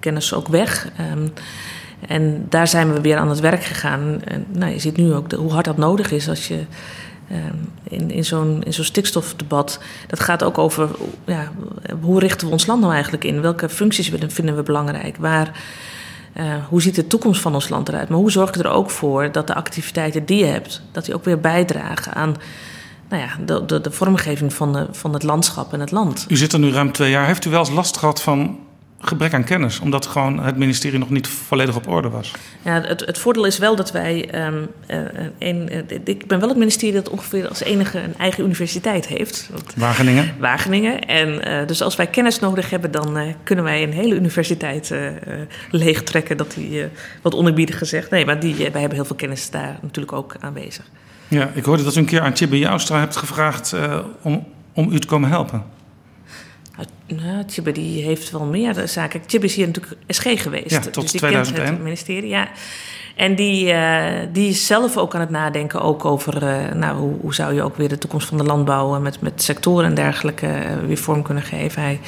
kennis 0.00 0.34
ook 0.34 0.48
weg. 0.48 0.88
Um, 1.12 1.32
en 2.06 2.46
daar 2.48 2.68
zijn 2.68 2.92
we 2.92 3.00
weer 3.00 3.16
aan 3.16 3.28
het 3.28 3.40
werk 3.40 3.64
gegaan. 3.64 4.20
Nou, 4.52 4.72
je 4.72 4.78
ziet 4.78 4.96
nu 4.96 5.14
ook 5.14 5.32
hoe 5.32 5.52
hard 5.52 5.64
dat 5.64 5.76
nodig 5.76 6.10
is 6.10 6.28
als 6.28 6.48
je 6.48 6.64
in, 7.82 8.10
in 8.10 8.24
zo'n 8.24 8.64
zo'n 8.68 8.84
stikstofdebat. 8.84 9.80
Dat 10.06 10.20
gaat 10.20 10.42
ook 10.42 10.58
over 10.58 10.88
ja, 11.26 11.52
hoe 12.00 12.18
richten 12.18 12.46
we 12.46 12.52
ons 12.52 12.66
land 12.66 12.80
nou 12.80 12.92
eigenlijk 12.92 13.24
in? 13.24 13.40
Welke 13.40 13.68
functies 13.68 14.12
vinden 14.26 14.56
we 14.56 14.62
belangrijk? 14.62 15.16
Waar, 15.16 15.62
uh, 16.36 16.44
hoe 16.68 16.82
ziet 16.82 16.94
de 16.94 17.06
toekomst 17.06 17.40
van 17.40 17.54
ons 17.54 17.68
land 17.68 17.88
eruit? 17.88 18.08
Maar 18.08 18.18
hoe 18.18 18.30
zorg 18.30 18.54
je 18.54 18.62
er 18.62 18.70
ook 18.70 18.90
voor 18.90 19.32
dat 19.32 19.46
de 19.46 19.54
activiteiten 19.54 20.24
die 20.24 20.38
je 20.38 20.50
hebt, 20.50 20.82
dat 20.92 21.04
die 21.04 21.14
ook 21.14 21.24
weer 21.24 21.40
bijdragen 21.40 22.14
aan 22.14 22.36
nou 23.08 23.22
ja, 23.22 23.28
de, 23.44 23.64
de, 23.64 23.80
de 23.80 23.90
vormgeving 23.90 24.52
van, 24.52 24.72
de, 24.72 24.86
van 24.90 25.12
het 25.12 25.22
landschap 25.22 25.72
en 25.72 25.80
het 25.80 25.90
land? 25.90 26.26
U 26.28 26.36
zit 26.36 26.52
er 26.52 26.58
nu 26.58 26.70
ruim 26.70 26.92
twee 26.92 27.10
jaar. 27.10 27.26
Heeft 27.26 27.44
u 27.44 27.50
wel 27.50 27.58
eens 27.58 27.70
last 27.70 27.96
gehad 27.96 28.22
van 28.22 28.58
gebrek 29.00 29.34
aan 29.34 29.44
kennis, 29.44 29.80
omdat 29.80 30.06
gewoon 30.06 30.40
het 30.40 30.56
ministerie 30.56 30.98
nog 30.98 31.10
niet 31.10 31.28
volledig 31.28 31.76
op 31.76 31.88
orde 31.88 32.08
was. 32.08 32.32
Ja, 32.62 32.80
het, 32.80 33.00
het 33.00 33.18
voordeel 33.18 33.44
is 33.44 33.58
wel 33.58 33.76
dat 33.76 33.92
wij. 33.92 34.44
Um, 34.46 34.68
uh, 34.88 34.98
een, 35.38 35.68
uh, 35.72 35.98
ik 36.04 36.26
ben 36.26 36.40
wel 36.40 36.48
het 36.48 36.58
ministerie 36.58 36.94
dat 36.94 37.08
ongeveer 37.08 37.48
als 37.48 37.62
enige 37.62 37.98
een 37.98 38.14
eigen 38.18 38.44
universiteit 38.44 39.06
heeft. 39.06 39.50
Wageningen. 39.76 40.34
Wageningen. 40.38 41.06
En 41.06 41.48
uh, 41.48 41.66
dus 41.66 41.82
als 41.82 41.96
wij 41.96 42.06
kennis 42.06 42.38
nodig 42.38 42.70
hebben, 42.70 42.90
dan 42.90 43.34
kunnen 43.42 43.64
wij 43.64 43.82
een 43.82 43.92
hele 43.92 44.14
universiteit 44.14 44.94
leegtrekken. 45.70 46.36
Dat 46.36 46.52
die, 46.54 46.84
wat 47.22 47.34
onerbiedig 47.34 47.78
gezegd. 47.78 48.10
Nee, 48.10 48.26
maar 48.26 48.40
die, 48.40 48.54
wij 48.54 48.80
hebben 48.80 48.92
heel 48.92 49.04
veel 49.04 49.16
kennis 49.16 49.50
daar 49.50 49.78
natuurlijk 49.82 50.16
ook 50.16 50.36
aanwezig. 50.40 50.84
Ja, 51.28 51.50
ik 51.54 51.64
hoorde 51.64 51.82
dat 51.82 51.96
u 51.96 51.98
een 51.98 52.06
keer 52.06 52.20
aan 52.20 52.36
Chibbe 52.36 52.58
Joustra 52.58 52.98
hebt 52.98 53.16
gevraagd 53.16 53.74
om, 54.22 54.46
om 54.72 54.92
u 54.92 54.98
te 55.00 55.06
komen 55.06 55.28
helpen. 55.28 55.64
Nou, 57.06 57.44
Tjibbe 57.44 57.72
die 57.72 58.02
heeft 58.02 58.30
wel 58.30 58.44
meer 58.44 58.88
zaken. 58.88 59.26
Tjibbe 59.26 59.46
is 59.46 59.54
hier 59.54 59.66
natuurlijk 59.66 59.96
SG 60.08 60.42
geweest. 60.42 60.70
Ja, 60.70 60.80
tot 60.80 61.02
dus 61.02 61.10
die 61.10 61.20
2001. 61.20 61.64
kent 61.64 61.76
het 61.76 61.84
ministerie, 61.84 62.28
ja. 62.28 62.48
En 63.16 63.34
die, 63.34 63.72
uh, 63.72 64.04
die 64.32 64.48
is 64.48 64.66
zelf 64.66 64.96
ook 64.96 65.14
aan 65.14 65.20
het 65.20 65.30
nadenken 65.30 65.80
ook 65.80 66.04
over... 66.04 66.42
Uh, 66.42 66.72
nou, 66.72 66.98
hoe, 66.98 67.14
hoe, 67.20 67.34
zou 67.34 67.54
je 67.54 67.62
ook 67.62 67.76
weer 67.76 67.88
de 67.88 67.98
toekomst 67.98 68.28
van 68.28 68.38
de 68.38 68.44
landbouw... 68.44 69.00
met, 69.00 69.20
met 69.20 69.42
sectoren 69.42 69.84
en 69.84 69.94
dergelijke 69.94 70.48
weer 70.86 70.96
vorm 70.96 71.22
kunnen 71.22 71.42
geven. 71.42 71.82
Hij 71.82 72.00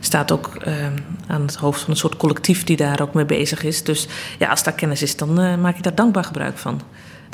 staat 0.00 0.32
ook 0.32 0.56
aan 1.26 1.42
het 1.42 1.54
hoofd 1.54 1.80
van 1.80 1.90
een 1.90 1.96
soort 1.96 2.16
collectief... 2.16 2.64
die 2.64 2.76
daar 2.76 3.00
ook 3.00 3.14
mee 3.14 3.24
bezig 3.24 3.62
is. 3.62 3.82
Dus 3.82 4.06
ja, 4.38 4.48
als 4.48 4.62
daar 4.62 4.74
kennis 4.74 5.02
is, 5.02 5.16
dan 5.16 5.60
maak 5.60 5.76
je 5.76 5.82
daar 5.82 5.94
dankbaar 5.94 6.24
gebruik 6.24 6.58
van. 6.58 6.80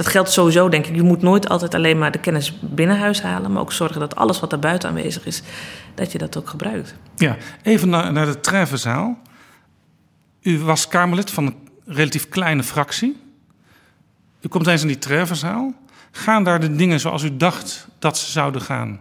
Dat 0.01 0.09
geldt 0.09 0.31
sowieso, 0.31 0.69
denk 0.69 0.87
ik. 0.87 0.95
Je 0.95 1.03
moet 1.03 1.23
nooit 1.23 1.49
altijd 1.49 1.75
alleen 1.75 1.99
maar 1.99 2.11
de 2.11 2.21
kennis 2.21 2.59
binnen 2.61 2.99
huis 2.99 3.23
halen... 3.23 3.53
maar 3.53 3.63
ook 3.63 3.73
zorgen 3.73 4.01
dat 4.01 4.17
alles 4.17 4.41
wat 4.41 4.51
daar 4.51 4.59
buiten 4.59 4.89
aanwezig 4.89 5.27
is 5.27 5.43
dat 5.95 6.13
je 6.13 6.19
dat 6.19 6.37
ook 6.37 6.49
gebruikt. 6.49 6.95
Ja, 7.17 7.37
even 7.63 7.89
naar, 7.89 8.13
naar 8.13 8.27
de 8.27 8.41
Treffenzaal. 8.41 9.19
U 10.43 10.59
was 10.59 10.89
Kamerlid 10.89 11.31
van 11.31 11.47
een 11.47 11.57
relatief 11.87 12.29
kleine 12.29 12.63
fractie. 12.63 13.21
U 14.41 14.49
komt 14.49 14.67
eens 14.67 14.83
in 14.83 14.87
die 14.87 14.99
Treffenzaal. 14.99 15.75
Gaan 16.11 16.45
daar 16.45 16.61
de 16.61 16.77
dingen 16.77 17.01
zoals 17.01 17.23
u 17.23 17.37
dacht 17.37 17.89
dat 17.99 18.19
ze 18.19 18.31
zouden 18.31 18.61
gaan? 18.61 19.01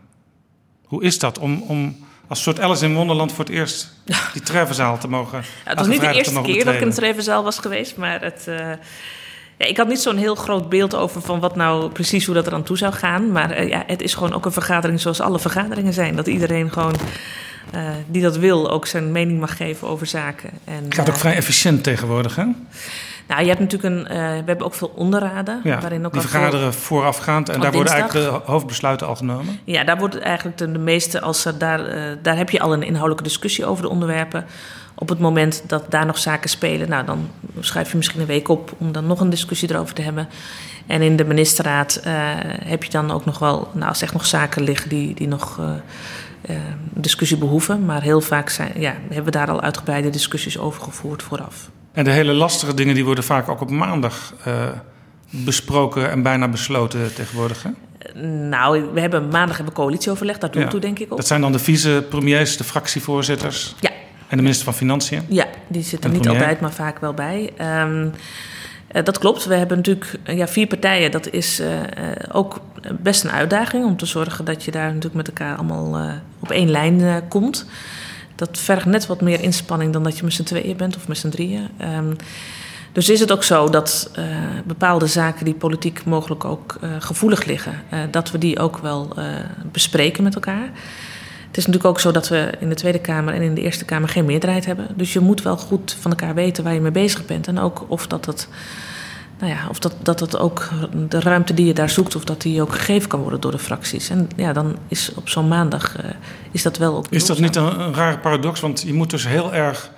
Hoe 0.83 1.03
is 1.03 1.19
dat 1.19 1.37
om, 1.37 1.61
om 1.61 1.97
als 2.27 2.43
soort 2.43 2.59
Alice 2.59 2.85
in 2.85 2.95
Wonderland 2.95 3.31
voor 3.31 3.45
het 3.45 3.53
eerst 3.53 3.93
die 4.33 4.41
Treffenzaal 4.41 4.97
te 4.97 5.07
mogen 5.07 5.37
ja, 5.37 5.69
Het 5.69 5.77
was 5.77 5.87
niet 5.87 6.01
de 6.01 6.13
eerste 6.13 6.41
keer 6.41 6.65
dat 6.65 6.73
ik 6.73 6.81
in 6.81 6.89
de 6.89 6.95
Treffenzaal 6.95 7.43
was 7.43 7.59
geweest, 7.59 7.97
maar 7.97 8.21
het... 8.21 8.45
Uh... 8.49 8.71
Ja, 9.59 9.65
ik 9.65 9.77
had 9.77 9.87
niet 9.87 9.99
zo'n 9.99 10.17
heel 10.17 10.35
groot 10.35 10.69
beeld 10.69 10.95
over 10.95 11.21
van 11.21 11.39
wat 11.39 11.55
nou 11.55 11.89
precies 11.89 12.25
hoe 12.25 12.35
dat 12.35 12.47
er 12.47 12.53
aan 12.53 12.63
toe 12.63 12.77
zou 12.77 12.93
gaan. 12.93 13.31
Maar 13.31 13.59
uh, 13.59 13.69
ja, 13.69 13.83
het 13.87 14.01
is 14.01 14.13
gewoon 14.13 14.33
ook 14.33 14.45
een 14.45 14.51
vergadering 14.51 15.01
zoals 15.01 15.21
alle 15.21 15.39
vergaderingen 15.39 15.93
zijn. 15.93 16.15
Dat 16.15 16.27
iedereen 16.27 16.71
gewoon 16.71 16.95
uh, 17.75 17.81
die 18.07 18.21
dat 18.21 18.37
wil 18.37 18.71
ook 18.71 18.85
zijn 18.85 19.11
mening 19.11 19.39
mag 19.39 19.57
geven 19.57 19.87
over 19.87 20.07
zaken. 20.07 20.49
En, 20.63 20.83
het 20.83 20.93
gaat 20.93 21.09
ook 21.09 21.15
vrij 21.15 21.35
efficiënt 21.35 21.83
tegenwoordig, 21.83 22.35
hè? 22.35 22.45
Nou, 23.27 23.41
je 23.41 23.47
hebt 23.47 23.59
natuurlijk 23.59 23.95
een. 23.95 24.01
Uh, 24.01 24.17
we 24.17 24.43
hebben 24.45 24.65
ook 24.65 24.73
veel 24.73 24.93
onderraden. 24.95 25.61
Ja, 25.63 25.79
waarin 25.79 26.05
ook 26.05 26.11
die 26.11 26.21
vergaderen 26.21 26.73
veel, 26.73 26.81
voorafgaand 26.81 27.49
en 27.49 27.59
daar 27.59 27.71
worden 27.71 27.93
eigenlijk 27.93 28.25
de 28.25 28.51
hoofdbesluiten 28.51 29.07
al 29.07 29.15
genomen. 29.15 29.59
Ja, 29.63 29.83
daar 29.83 29.97
wordt 29.97 30.19
eigenlijk 30.19 30.57
de, 30.57 30.71
de 30.71 30.79
meeste. 30.79 31.21
Als 31.21 31.45
er 31.45 31.57
daar, 31.57 31.95
uh, 31.95 32.03
daar 32.21 32.37
heb 32.37 32.49
je 32.49 32.59
al 32.59 32.73
een 32.73 32.83
inhoudelijke 32.83 33.23
discussie 33.23 33.65
over 33.65 33.83
de 33.83 33.89
onderwerpen. 33.89 34.45
Op 35.01 35.09
het 35.09 35.19
moment 35.19 35.63
dat 35.67 35.91
daar 35.91 36.05
nog 36.05 36.17
zaken 36.17 36.49
spelen, 36.49 36.89
nou, 36.89 37.05
dan 37.05 37.29
schrijf 37.59 37.91
je 37.91 37.97
misschien 37.97 38.19
een 38.19 38.25
week 38.25 38.47
op 38.47 38.73
om 38.77 38.91
dan 38.91 39.07
nog 39.07 39.19
een 39.19 39.29
discussie 39.29 39.71
erover 39.71 39.95
te 39.95 40.01
hebben. 40.01 40.29
En 40.87 41.01
in 41.01 41.15
de 41.15 41.23
ministerraad 41.23 42.01
uh, 42.05 42.13
heb 42.63 42.83
je 42.83 42.91
dan 42.91 43.11
ook 43.11 43.25
nog 43.25 43.39
wel, 43.39 43.67
nou, 43.73 43.87
als 43.87 44.01
echt 44.01 44.13
nog 44.13 44.25
zaken 44.25 44.63
liggen 44.63 44.89
die, 44.89 45.13
die 45.15 45.27
nog 45.27 45.57
uh, 45.59 45.69
uh, 46.49 46.57
discussie 46.93 47.37
behoeven. 47.37 47.85
Maar 47.85 48.01
heel 48.01 48.21
vaak 48.21 48.49
zijn, 48.49 48.71
ja, 48.75 48.95
hebben 49.07 49.25
we 49.25 49.31
daar 49.31 49.49
al 49.49 49.61
uitgebreide 49.61 50.09
discussies 50.09 50.57
over 50.57 50.81
gevoerd 50.81 51.23
vooraf. 51.23 51.69
En 51.91 52.03
de 52.03 52.11
hele 52.11 52.33
lastige 52.33 52.73
dingen 52.73 52.95
die 52.95 53.05
worden 53.05 53.23
vaak 53.23 53.49
ook 53.49 53.61
op 53.61 53.69
maandag 53.69 54.33
besproken 55.29 56.11
en 56.11 56.21
bijna 56.21 56.47
besloten 56.47 57.13
tegenwoordig. 57.13 57.63
Hè? 57.63 57.69
Nou, 58.21 58.93
we 58.93 58.99
hebben 58.99 59.21
maandag 59.27 59.57
hebben 59.57 59.75
we 59.75 59.81
coalitieoverleg, 59.81 60.37
daar 60.37 60.51
doet 60.51 60.61
ja. 60.61 60.67
toe 60.67 60.79
denk 60.79 60.99
ik 60.99 61.11
op. 61.11 61.17
Dat 61.17 61.27
zijn 61.27 61.41
dan 61.41 61.51
de 61.51 61.59
vicepremiers, 61.59 62.57
de 62.57 62.63
fractievoorzitters. 62.63 63.75
Ja. 63.79 63.91
En 64.29 64.37
de 64.37 64.43
minister 64.43 64.65
van 64.65 64.73
Financiën? 64.73 65.21
Ja, 65.27 65.45
die 65.67 65.83
zit 65.83 66.03
er 66.03 66.09
niet 66.09 66.27
altijd, 66.27 66.61
maar 66.61 66.71
vaak 66.71 66.99
wel 66.99 67.13
bij. 67.13 67.53
Um, 67.83 68.11
uh, 68.91 69.03
dat 69.03 69.17
klopt. 69.17 69.45
We 69.45 69.55
hebben 69.55 69.77
natuurlijk 69.77 70.19
ja, 70.23 70.47
vier 70.47 70.67
partijen. 70.67 71.11
Dat 71.11 71.29
is 71.29 71.59
uh, 71.59 71.67
ook 72.31 72.61
best 72.99 73.23
een 73.23 73.31
uitdaging 73.31 73.85
om 73.85 73.97
te 73.97 74.05
zorgen 74.05 74.45
dat 74.45 74.63
je 74.63 74.71
daar 74.71 74.87
natuurlijk 74.87 75.15
met 75.15 75.27
elkaar 75.27 75.55
allemaal 75.55 75.99
uh, 75.99 76.13
op 76.39 76.51
één 76.51 76.69
lijn 76.69 77.27
komt. 77.27 77.65
Dat 78.35 78.57
vergt 78.57 78.85
net 78.85 79.07
wat 79.07 79.21
meer 79.21 79.41
inspanning 79.41 79.93
dan 79.93 80.03
dat 80.03 80.17
je 80.17 80.23
met 80.23 80.33
z'n 80.33 80.43
tweeën 80.43 80.77
bent 80.77 80.95
of 80.95 81.07
met 81.07 81.17
z'n 81.17 81.29
drieën. 81.29 81.67
Um, 81.97 82.15
dus 82.91 83.09
is 83.09 83.19
het 83.19 83.31
ook 83.31 83.43
zo 83.43 83.69
dat 83.69 84.11
bepaalde 84.65 85.07
zaken 85.07 85.45
die 85.45 85.53
politiek 85.53 86.05
mogelijk 86.05 86.45
ook 86.45 86.79
gevoelig 86.99 87.45
liggen, 87.45 87.73
dat 88.11 88.31
we 88.31 88.37
die 88.37 88.59
ook 88.59 88.77
wel 88.77 89.13
bespreken 89.71 90.23
met 90.23 90.35
elkaar. 90.35 90.69
Het 91.49 91.57
is 91.57 91.65
natuurlijk 91.65 91.95
ook 91.95 91.99
zo 91.99 92.11
dat 92.11 92.27
we 92.27 92.51
in 92.59 92.69
de 92.69 92.75
Tweede 92.75 92.99
Kamer 92.99 93.33
en 93.33 93.41
in 93.41 93.55
de 93.55 93.61
Eerste 93.61 93.85
Kamer 93.85 94.09
geen 94.09 94.25
meerderheid 94.25 94.65
hebben. 94.65 94.87
Dus 94.95 95.13
je 95.13 95.19
moet 95.19 95.41
wel 95.41 95.57
goed 95.57 95.97
van 95.99 96.11
elkaar 96.11 96.33
weten 96.33 96.63
waar 96.63 96.73
je 96.73 96.79
mee 96.79 96.91
bezig 96.91 97.25
bent. 97.25 97.47
En 97.47 97.59
ook 97.59 97.85
of 97.87 98.07
dat 98.07 98.25
het. 98.25 98.47
Nou 99.39 99.51
ja, 99.51 99.67
of 99.69 99.79
dat, 99.79 99.95
dat 100.01 100.19
het 100.19 100.37
ook 100.37 100.69
de 101.09 101.19
ruimte 101.19 101.53
die 101.53 101.65
je 101.65 101.73
daar 101.73 101.89
zoekt, 101.89 102.15
of 102.15 102.23
dat 102.23 102.41
die 102.41 102.61
ook 102.61 102.73
gegeven 102.73 103.09
kan 103.09 103.19
worden 103.19 103.41
door 103.41 103.51
de 103.51 103.59
fracties. 103.59 104.09
En 104.09 104.29
ja, 104.35 104.53
dan 104.53 104.77
is 104.87 105.11
op 105.15 105.29
zo'n 105.29 105.47
maandag 105.47 106.03
uh, 106.03 106.09
is 106.51 106.63
dat 106.63 106.77
wel 106.77 106.95
ook. 106.95 107.05
Is 107.09 107.25
dat 107.25 107.39
niet 107.39 107.55
een, 107.55 107.79
een 107.79 107.93
rare 107.93 108.17
paradox? 108.17 108.59
Want 108.59 108.81
je 108.81 108.93
moet 108.93 109.09
dus 109.09 109.27
heel 109.27 109.53
erg 109.53 109.91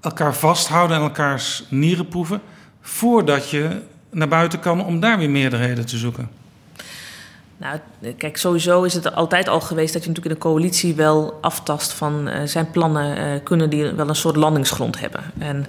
elkaar 0.00 0.34
vasthouden 0.34 0.96
en 0.96 1.02
elkaars 1.02 1.64
nieren 1.68 2.08
proeven. 2.08 2.40
voordat 2.80 3.50
je 3.50 3.80
naar 4.10 4.28
buiten 4.28 4.60
kan 4.60 4.84
om 4.84 5.00
daar 5.00 5.18
weer 5.18 5.30
meerderheden 5.30 5.86
te 5.86 5.96
zoeken. 5.96 6.28
Nou, 7.58 7.78
kijk, 8.16 8.36
sowieso 8.36 8.82
is 8.82 8.94
het 8.94 9.14
altijd 9.14 9.48
al 9.48 9.60
geweest 9.60 9.92
dat 9.92 10.02
je 10.02 10.08
natuurlijk 10.08 10.34
in 10.34 10.40
de 10.40 10.48
coalitie 10.48 10.94
wel 10.94 11.38
aftast 11.40 11.92
van 11.92 12.28
uh, 12.28 12.34
zijn 12.44 12.70
plannen, 12.70 13.18
uh, 13.18 13.24
kunnen 13.42 13.70
die 13.70 13.90
wel 13.90 14.08
een 14.08 14.14
soort 14.14 14.36
landingsgrond 14.36 15.00
hebben. 15.00 15.22
En 15.38 15.66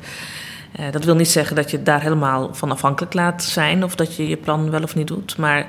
uh, 0.79 0.91
dat 0.91 1.03
wil 1.03 1.15
niet 1.15 1.29
zeggen 1.29 1.55
dat 1.55 1.71
je 1.71 1.83
daar 1.83 2.01
helemaal 2.01 2.53
van 2.53 2.71
afhankelijk 2.71 3.13
laat 3.13 3.43
zijn 3.43 3.83
of 3.83 3.95
dat 3.95 4.15
je 4.15 4.27
je 4.27 4.37
plan 4.37 4.69
wel 4.69 4.83
of 4.83 4.95
niet 4.95 5.07
doet. 5.07 5.37
Maar 5.37 5.65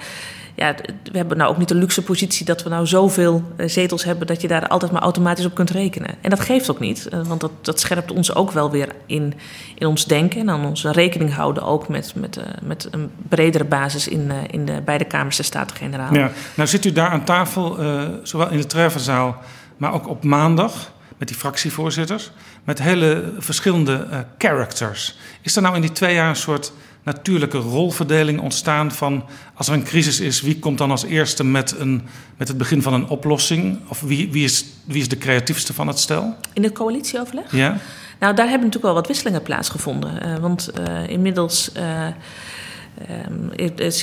ja, 0.61 0.75
we 1.13 1.17
hebben 1.19 1.37
nou 1.37 1.51
ook 1.51 1.59
niet 1.59 1.69
de 1.69 1.75
luxe 1.75 2.03
positie 2.03 2.47
dat 2.47 2.63
we 2.63 2.69
nou 2.69 2.87
zoveel 2.87 3.43
zetels 3.67 4.05
hebben 4.05 4.27
dat 4.27 4.41
je 4.41 4.49
daar 4.49 4.69
altijd 4.69 4.93
maar 4.93 5.03
automatisch 5.03 5.45
op 5.45 5.55
kunt 5.55 5.71
rekenen. 5.71 6.15
En 6.21 6.31
dat 6.31 6.41
geeft 6.41 6.71
ook 6.71 6.81
niet, 6.81 7.09
want 7.27 7.41
dat, 7.41 7.51
dat 7.61 7.81
scherpt 7.81 8.13
ons 8.13 8.35
ook 8.35 8.51
wel 8.51 8.71
weer 8.71 8.89
in, 9.07 9.35
in 9.75 9.87
ons 9.87 10.05
denken 10.05 10.41
en 10.41 10.51
aan 10.51 10.65
onze 10.65 10.93
rekening 10.93 11.35
houden 11.35 11.63
ook 11.63 11.89
met, 11.89 12.13
met, 12.17 12.39
uh, 12.39 12.45
met 12.63 12.89
een 12.91 13.11
bredere 13.29 13.65
basis 13.65 14.09
in, 14.09 14.31
in 14.51 14.65
de 14.65 14.81
beide 14.85 15.05
Kamers 15.05 15.37
de 15.37 15.43
Staten-Generaal. 15.43 16.15
Ja, 16.15 16.31
nou 16.55 16.69
zit 16.69 16.85
u 16.85 16.93
daar 16.93 17.11
aan 17.11 17.25
tafel, 17.25 17.77
zowel 18.23 18.51
in 18.51 18.59
de 18.59 18.67
Treffenzaal, 18.67 19.37
maar 19.77 19.93
ook 19.93 20.09
op 20.09 20.25
maandag 20.25 20.93
met 21.17 21.29
die 21.29 21.37
fractievoorzitters, 21.37 22.31
met 22.65 22.83
hele 22.83 23.33
verschillende 23.39 24.27
characters. 24.39 25.19
Is 25.41 25.57
er 25.57 25.63
nou 25.63 25.75
in 25.75 25.81
die 25.81 25.93
twee 25.93 26.15
jaar 26.15 26.29
een 26.29 26.37
soort 26.37 26.73
natuurlijke 27.13 27.59
rolverdeling 27.59 28.41
ontstaan 28.41 28.93
van 28.93 29.25
als 29.55 29.69
er 29.69 29.75
een 29.75 29.83
crisis 29.83 30.21
is, 30.21 30.41
wie 30.41 30.59
komt 30.59 30.79
dan 30.79 30.91
als 30.91 31.05
eerste 31.05 31.45
met, 31.45 31.75
een, 31.79 32.03
met 32.37 32.49
het 32.49 32.59
begin 32.59 32.83
van 32.83 32.93
een 32.93 33.09
oplossing? 33.09 33.79
Of 33.89 34.01
wie, 34.01 34.33
wie, 34.33 34.45
is, 34.45 34.65
wie 34.85 35.01
is 35.01 35.09
de 35.09 35.19
creatiefste 35.19 35.73
van 35.73 35.87
het 35.87 35.99
stel? 35.99 36.37
In 36.53 36.63
het 36.63 36.73
coalitieoverleg? 36.73 37.53
Ja. 37.53 37.77
Nou, 38.19 38.35
daar 38.35 38.49
hebben 38.49 38.67
natuurlijk 38.67 38.85
wel 38.85 38.95
wat 38.95 39.07
wisselingen 39.07 39.43
plaatsgevonden. 39.43 40.27
Uh, 40.27 40.37
want 40.37 40.71
uh, 40.89 41.09
inmiddels. 41.09 41.73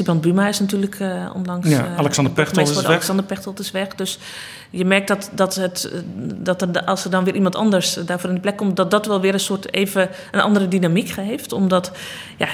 Um, 0.06 0.20
Buma 0.22 0.48
is 0.48 0.60
natuurlijk 0.60 1.00
uh, 1.00 1.30
onlangs. 1.36 1.70
Ja, 1.70 1.96
Alexander 1.98 2.34
Pechtold 2.34 2.70
is 2.70 2.76
weg. 2.76 2.86
Alexander 2.86 3.26
Pechtold 3.26 3.60
is 3.60 3.72
weg. 3.72 3.88
Dus 3.88 4.20
je 4.70 4.86
merkt 4.86 5.08
dat, 5.08 5.30
dat, 5.34 5.56
het, 5.56 5.92
dat 6.36 6.62
er, 6.62 6.84
als 6.86 7.04
er 7.04 7.12
dan 7.12 7.24
weer 7.24 7.36
iemand 7.36 7.56
anders 7.56 7.94
daarvoor 7.94 8.30
in 8.30 8.36
de 8.36 8.42
plek 8.42 8.58
komt, 8.58 8.76
dat 8.76 8.92
dat 8.92 9.06
wel 9.06 9.22
weer 9.22 9.34
een 9.34 9.40
soort 9.40 9.74
even 9.74 10.10
een 10.32 10.40
andere 10.40 10.68
dynamiek 10.68 11.10
geeft. 11.10 11.52
Omdat 11.52 11.92
ja, 12.38 12.48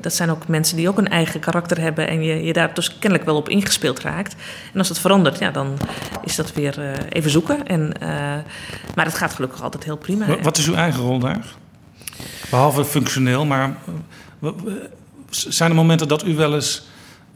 dat 0.00 0.14
zijn 0.14 0.30
ook 0.30 0.48
mensen 0.48 0.76
die 0.76 0.88
ook 0.88 0.98
een 0.98 1.08
eigen 1.08 1.40
karakter 1.40 1.80
hebben 1.80 2.08
en 2.08 2.22
je, 2.22 2.44
je 2.44 2.52
daar 2.52 2.74
dus 2.74 2.98
kennelijk 2.98 3.28
wel 3.28 3.36
op 3.36 3.48
ingespeeld 3.48 4.00
raakt. 4.00 4.36
En 4.72 4.78
als 4.78 4.88
dat 4.88 4.98
verandert, 4.98 5.38
ja, 5.38 5.50
dan 5.50 5.76
is 6.24 6.36
dat 6.36 6.52
weer 6.52 6.78
uh, 6.78 6.90
even 7.08 7.30
zoeken. 7.30 7.66
En, 7.66 7.92
uh, 8.02 8.08
maar 8.94 9.04
het 9.04 9.14
gaat 9.14 9.34
gelukkig 9.34 9.62
altijd 9.62 9.84
heel 9.84 9.96
prima. 9.96 10.26
Wat 10.42 10.58
is 10.58 10.68
uw 10.68 10.74
eigen 10.74 11.02
rol 11.02 11.18
daar? 11.18 11.46
Behalve 12.50 12.84
functioneel, 12.84 13.44
maar 13.44 13.76
zijn 15.48 15.70
er 15.70 15.76
momenten 15.76 16.08
dat 16.08 16.24
u 16.24 16.34
wel 16.34 16.54
eens 16.54 16.82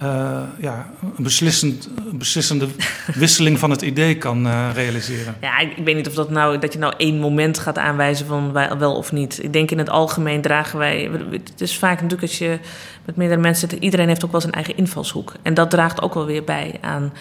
uh, 0.03 0.40
ja, 0.59 0.90
een, 1.16 1.24
beslissend, 1.24 1.88
beslissende 2.12 2.68
wisseling 3.14 3.59
van 3.59 3.70
het 3.70 3.82
idee 3.82 4.16
kan 4.16 4.46
uh, 4.46 4.68
realiseren? 4.74 5.36
Ja, 5.40 5.59
ik, 5.59 5.84
weet 5.84 5.96
niet 5.96 6.09
of 6.09 6.14
dat, 6.14 6.30
nou, 6.30 6.59
dat 6.59 6.72
je 6.72 6.78
nou 6.78 6.94
één 6.96 7.18
moment 7.18 7.59
gaat 7.59 7.78
aanwijzen 7.78 8.26
van 8.26 8.53
wel 8.53 8.96
of 8.96 9.12
niet. 9.12 9.42
Ik 9.42 9.53
denk 9.53 9.70
in 9.70 9.78
het 9.78 9.90
algemeen 9.90 10.40
dragen 10.40 10.78
wij. 10.78 11.11
Het 11.30 11.61
is 11.61 11.78
vaak 11.78 11.94
natuurlijk 11.94 12.22
als 12.22 12.38
je 12.38 12.59
met 13.05 13.16
meerdere 13.16 13.40
mensen 13.40 13.82
iedereen 13.82 14.09
heeft 14.09 14.24
ook 14.24 14.32
wel 14.32 14.40
zijn 14.40 14.53
eigen 14.53 14.76
invalshoek. 14.76 15.32
En 15.42 15.55
dat 15.55 15.70
draagt 15.70 16.03
ook 16.03 16.14
wel 16.14 16.26
weer 16.26 16.44
bij 16.44 16.78
aan 16.80 17.12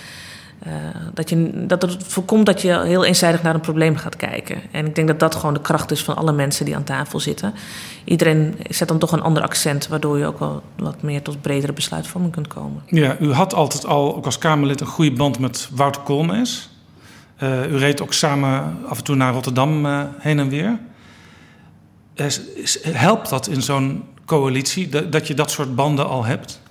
uh, 0.68 0.74
dat, 1.14 1.30
je, 1.30 1.66
dat 1.68 1.82
het 1.82 2.04
voorkomt 2.04 2.46
dat 2.46 2.62
je 2.62 2.82
heel 2.84 3.06
eenzijdig 3.06 3.44
naar 3.44 3.56
een 3.56 3.62
probleem 3.62 3.96
gaat 3.96 4.16
kijken. 4.16 4.62
En 4.72 4.86
ik 4.86 4.96
denk 4.96 5.08
dat 5.08 5.20
dat 5.20 5.36
gewoon 5.36 5.54
de 5.54 5.62
kracht 5.62 5.92
is 5.92 6.04
van 6.04 6.16
alle 6.16 6.32
mensen 6.32 6.66
die 6.66 6.76
aan 6.76 6.84
tafel 6.84 7.20
zitten. 7.20 7.54
Iedereen 8.04 8.56
zet 8.70 8.88
dan 8.88 8.98
toch 8.98 9.12
een 9.12 9.22
ander 9.22 9.44
accent, 9.44 9.88
waardoor 9.88 10.18
je 10.18 10.26
ook 10.26 10.40
wel 10.40 10.64
wat 10.78 11.02
meer 11.02 11.22
tot 11.22 11.42
bredere 11.42 11.74
besluitvorming 11.74 12.34
kunt 12.34 12.48
komen. 12.48 12.82
Ja, 12.86 13.18
u 13.20 13.32
had 13.32 13.54
altijd 13.54 13.86
al, 13.86 14.16
ook 14.16 14.26
als 14.26 14.38
Kamerlid, 14.38 14.82
een 14.82 14.88
goede 14.88 15.12
band 15.16 15.40
met 15.40 15.70
Wouter 15.72 16.02
Koolmees. 16.02 16.70
Uh, 17.44 17.72
u 17.72 17.78
reed 17.78 18.02
ook 18.02 18.14
samen 18.14 18.78
af 18.88 18.98
en 18.98 19.04
toe 19.04 19.16
naar 19.16 19.34
Rotterdam 19.34 19.86
uh, 19.86 20.02
heen 20.18 20.40
en 20.40 20.50
weer. 20.50 20.80
helpt 22.82 23.30
dat 23.30 23.48
in 23.48 23.62
zo'n 23.62 24.04
coalitie, 24.26 25.10
dat 25.10 25.28
je 25.28 25.34
dat 25.34 25.52
soort 25.52 25.76
banden 25.76 26.08
al 26.08 26.26
hebt? 26.26 26.62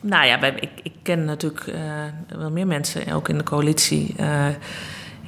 Nou 0.00 0.26
ja, 0.26 0.42
ik, 0.42 0.70
ik 0.82 0.92
ken 1.02 1.24
natuurlijk 1.24 1.66
uh, 1.66 2.38
wel 2.38 2.50
meer 2.50 2.66
mensen, 2.66 3.12
ook 3.12 3.28
in 3.28 3.38
de 3.38 3.44
coalitie. 3.44 4.14
Uh, 4.20 4.48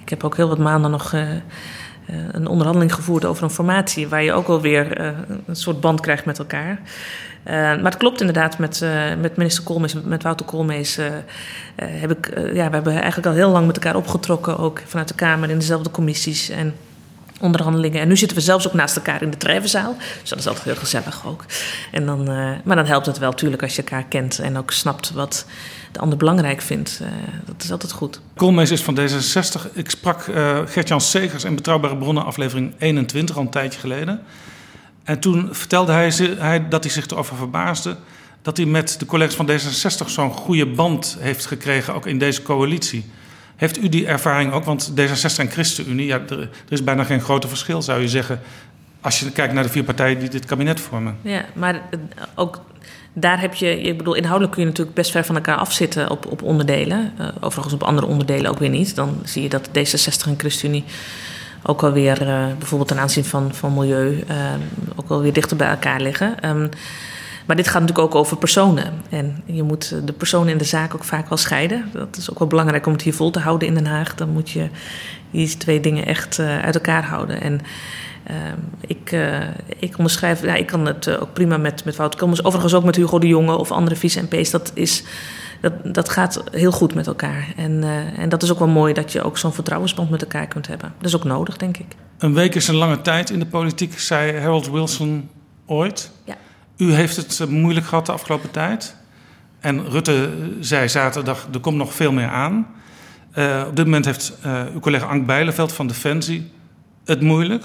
ik 0.03 0.09
heb 0.09 0.25
ook 0.25 0.37
heel 0.37 0.49
wat 0.49 0.59
maanden 0.59 0.91
nog 0.91 1.13
uh, 1.13 1.29
een 2.33 2.47
onderhandeling 2.47 2.95
gevoerd 2.95 3.25
over 3.25 3.43
een 3.43 3.51
formatie... 3.51 4.09
waar 4.09 4.23
je 4.23 4.33
ook 4.33 4.47
wel 4.47 4.61
weer 4.61 5.01
een 5.47 5.57
soort 5.57 5.81
band 5.81 6.01
krijgt 6.01 6.25
met 6.25 6.39
elkaar. 6.39 6.81
maar 7.45 7.85
het 7.85 7.97
klopt 7.97 8.21
inderdaad, 8.21 8.59
met, 8.59 8.85
met 9.21 9.37
minister 9.37 9.65
Koolmees, 9.65 9.95
met 10.03 10.23
Wouter 10.23 10.47
Koolmees... 10.47 10.99
heb 11.77 12.11
ik, 12.11 12.33
ja, 12.37 12.69
we 12.69 12.75
hebben 12.75 12.93
eigenlijk 12.93 13.27
al 13.27 13.33
heel 13.33 13.51
lang 13.51 13.67
met 13.67 13.77
elkaar 13.77 13.97
opgetrokken... 13.97 14.59
ook 14.59 14.81
vanuit 14.87 15.09
de 15.09 15.15
Kamer 15.15 15.51
in 15.51 15.59
dezelfde 15.59 15.91
commissies... 15.91 16.49
En, 16.49 16.75
onderhandelingen. 17.41 18.01
En 18.01 18.09
nu 18.09 18.17
zitten 18.17 18.37
we 18.37 18.43
zelfs 18.43 18.67
ook 18.67 18.75
naast 18.75 18.97
elkaar 18.97 19.23
in 19.23 19.31
de 19.31 19.37
treffenzaal. 19.37 19.97
Dus 20.21 20.29
dat 20.31 20.39
is 20.39 20.47
altijd 20.47 20.65
heel 20.65 20.77
gezellig 20.77 21.27
ook. 21.27 21.45
En 21.93 22.07
dan, 22.07 22.21
uh, 22.21 22.51
maar 22.65 22.77
dan 22.77 22.87
helpt 22.87 23.07
het 23.07 23.19
wel 23.19 23.31
natuurlijk 23.31 23.63
als 23.63 23.77
je 23.77 23.83
elkaar 23.83 24.05
kent 24.05 24.39
en 24.39 24.57
ook 24.57 24.71
snapt 24.71 25.11
wat 25.11 25.47
de 25.93 26.01
ander 26.01 26.19
belangrijk 26.19 26.61
vindt. 26.61 26.99
Uh, 27.03 27.09
dat 27.45 27.63
is 27.63 27.71
altijd 27.71 27.93
goed. 27.93 28.21
Koolmees 28.37 28.71
is 28.71 28.83
van 28.83 28.99
D66. 28.99 29.73
Ik 29.73 29.91
sprak 29.91 30.27
uh, 30.27 30.59
Gert-Jan 30.67 31.01
Segers 31.01 31.45
in 31.45 31.55
Betrouwbare 31.55 31.97
Bronnen 31.97 32.25
aflevering 32.25 32.75
21 32.79 33.37
al 33.37 33.43
een 33.43 33.51
tijdje 33.51 33.81
geleden. 33.81 34.21
En 35.05 35.21
toen 35.21 35.49
vertelde 35.53 35.93
hij, 35.93 36.09
hij 36.39 36.69
dat 36.69 36.85
hij 36.85 36.93
zich 36.93 37.07
erover 37.07 37.37
verbaasde 37.37 37.97
dat 38.43 38.57
hij 38.57 38.67
met 38.67 38.99
de 38.99 39.07
collega's 39.07 39.35
van 39.35 39.51
D66 39.51 40.07
zo'n 40.07 40.33
goede 40.33 40.67
band 40.67 41.17
heeft 41.21 41.47
gekregen, 41.47 41.95
ook 41.95 42.07
in 42.07 42.19
deze 42.19 42.43
coalitie. 42.43 43.05
Heeft 43.61 43.79
u 43.79 43.89
die 43.89 44.07
ervaring 44.07 44.53
ook? 44.53 44.65
Want 44.65 44.91
D66 44.91 45.37
en 45.37 45.51
ChristenUnie, 45.51 46.07
ja, 46.07 46.21
er, 46.29 46.49
is 46.69 46.85
bijna 46.85 47.05
geen 47.05 47.21
grote 47.21 47.49
verschil, 47.49 47.83
zou 47.83 48.01
je 48.01 48.09
zeggen. 48.09 48.41
Als 49.01 49.21
je 49.21 49.31
kijkt 49.31 49.53
naar 49.53 49.63
de 49.63 49.69
vier 49.69 49.85
partijen 49.85 50.19
die 50.19 50.29
dit 50.29 50.45
kabinet 50.45 50.81
vormen. 50.81 51.17
Ja, 51.23 51.45
maar 51.55 51.83
ook 52.35 52.61
daar 53.13 53.41
heb 53.41 53.55
je, 53.55 53.81
ik 53.81 53.97
bedoel, 53.97 54.15
inhoudelijk 54.15 54.53
kun 54.53 54.63
je 54.63 54.69
natuurlijk 54.69 54.97
best 54.97 55.11
ver 55.11 55.25
van 55.25 55.35
elkaar 55.35 55.57
afzitten 55.57 56.11
op, 56.11 56.27
op 56.27 56.43
onderdelen. 56.43 57.13
Uh, 57.21 57.29
overigens 57.41 57.75
op 57.75 57.83
andere 57.83 58.07
onderdelen 58.07 58.51
ook 58.51 58.59
weer 58.59 58.69
niet. 58.69 58.95
Dan 58.95 59.21
zie 59.25 59.43
je 59.43 59.49
dat 59.49 59.69
D66 59.69 60.29
en 60.29 60.35
ChristenUnie 60.37 60.85
ook 61.63 61.83
alweer, 61.83 62.23
uh, 62.23 62.47
bijvoorbeeld 62.59 62.89
ten 62.89 62.99
aanzien 62.99 63.25
van, 63.25 63.55
van 63.55 63.75
milieu, 63.75 64.25
uh, 64.31 64.37
ook 64.97 65.09
wel 65.09 65.21
weer 65.21 65.33
dichter 65.33 65.57
bij 65.57 65.69
elkaar 65.69 66.01
liggen. 66.01 66.49
Um, 66.49 66.69
maar 67.51 67.59
dit 67.59 67.69
gaat 67.69 67.81
natuurlijk 67.81 68.09
ook 68.09 68.21
over 68.21 68.37
personen. 68.37 68.93
En 69.09 69.43
je 69.45 69.63
moet 69.63 69.95
de 70.05 70.13
personen 70.13 70.53
in 70.53 70.59
de 70.59 70.65
zaak 70.65 70.95
ook 70.95 71.05
vaak 71.05 71.29
wel 71.29 71.39
scheiden. 71.39 71.91
Dat 71.93 72.17
is 72.17 72.31
ook 72.31 72.39
wel 72.39 72.49
belangrijk 72.49 72.87
om 72.87 72.93
het 72.93 73.03
hier 73.03 73.15
vol 73.15 73.31
te 73.31 73.39
houden 73.39 73.69
in 73.69 73.75
Den 73.75 73.87
Haag. 73.87 74.15
Dan 74.15 74.29
moet 74.29 74.51
je 74.51 74.69
die 75.31 75.57
twee 75.57 75.81
dingen 75.81 76.07
echt 76.07 76.39
uh, 76.39 76.63
uit 76.63 76.75
elkaar 76.75 77.05
houden. 77.05 77.41
En 77.41 77.61
uh, 78.31 78.37
ik, 78.87 79.13
uh, 79.13 79.41
ik 79.79 79.99
onderschrijf, 79.99 80.43
ja, 80.43 80.55
ik 80.55 80.67
kan 80.67 80.87
het 80.87 81.07
uh, 81.07 81.23
ook 81.23 81.33
prima 81.33 81.57
met, 81.57 81.85
met 81.85 81.97
Wouter 81.97 82.19
Koolmees. 82.19 82.45
Overigens 82.45 82.75
ook 82.75 82.85
met 82.85 82.97
Hugo 82.97 83.19
de 83.19 83.27
Jonge 83.27 83.57
of 83.57 83.71
andere 83.71 83.97
vice-MP's. 83.97 84.51
Dat, 84.51 84.71
is, 84.75 85.05
dat, 85.61 85.73
dat 85.95 86.09
gaat 86.09 86.43
heel 86.51 86.73
goed 86.73 86.95
met 86.95 87.07
elkaar. 87.07 87.53
En, 87.57 87.85
en 88.17 88.29
dat 88.29 88.43
is 88.43 88.51
ook 88.51 88.59
wel 88.59 88.69
mooi 88.69 88.93
dat 88.95 89.13
je 89.13 89.23
ook 89.23 89.39
zo'n 89.39 89.53
vertrouwensband 89.53 90.11
met 90.11 90.23
elkaar 90.23 90.47
kunt 90.47 90.67
hebben. 90.67 90.93
Dat 90.99 91.07
is 91.07 91.17
ook 91.17 91.25
nodig, 91.25 91.57
denk 91.57 91.77
ik. 91.77 91.97
Een 92.19 92.35
week 92.35 92.55
is 92.55 92.69
een 92.69 92.75
lange 92.75 93.01
tijd 93.01 93.31
in 93.31 93.39
de 93.39 93.47
politiek, 93.47 93.99
zei 93.99 94.39
Harold 94.39 94.71
Wilson 94.71 95.29
ooit. 95.67 96.11
Ja. 96.25 96.37
U 96.81 96.93
heeft 96.93 97.17
het 97.17 97.41
eh, 97.41 97.47
moeilijk 97.47 97.87
gehad 97.87 98.07
de 98.07 98.13
afgelopen 98.13 98.51
tijd. 98.51 98.97
En 99.61 99.91
Rutte 99.91 100.31
zei 100.61 100.89
zaterdag, 100.89 101.49
er 101.53 101.61
komt 101.61 101.77
nog 101.77 101.95
veel 101.95 102.13
meer 102.13 102.29
aan. 102.29 102.67
Uh, 103.35 103.65
op 103.69 103.77
dit 103.77 103.85
moment 103.85 104.05
heeft 104.05 104.33
uh, 104.47 104.63
uw 104.73 104.81
collega 104.81 105.07
Ank 105.07 105.27
Bijleveld 105.27 105.73
van 105.73 105.87
Defensie 105.87 106.51
het 107.05 107.21
moeilijk. 107.21 107.65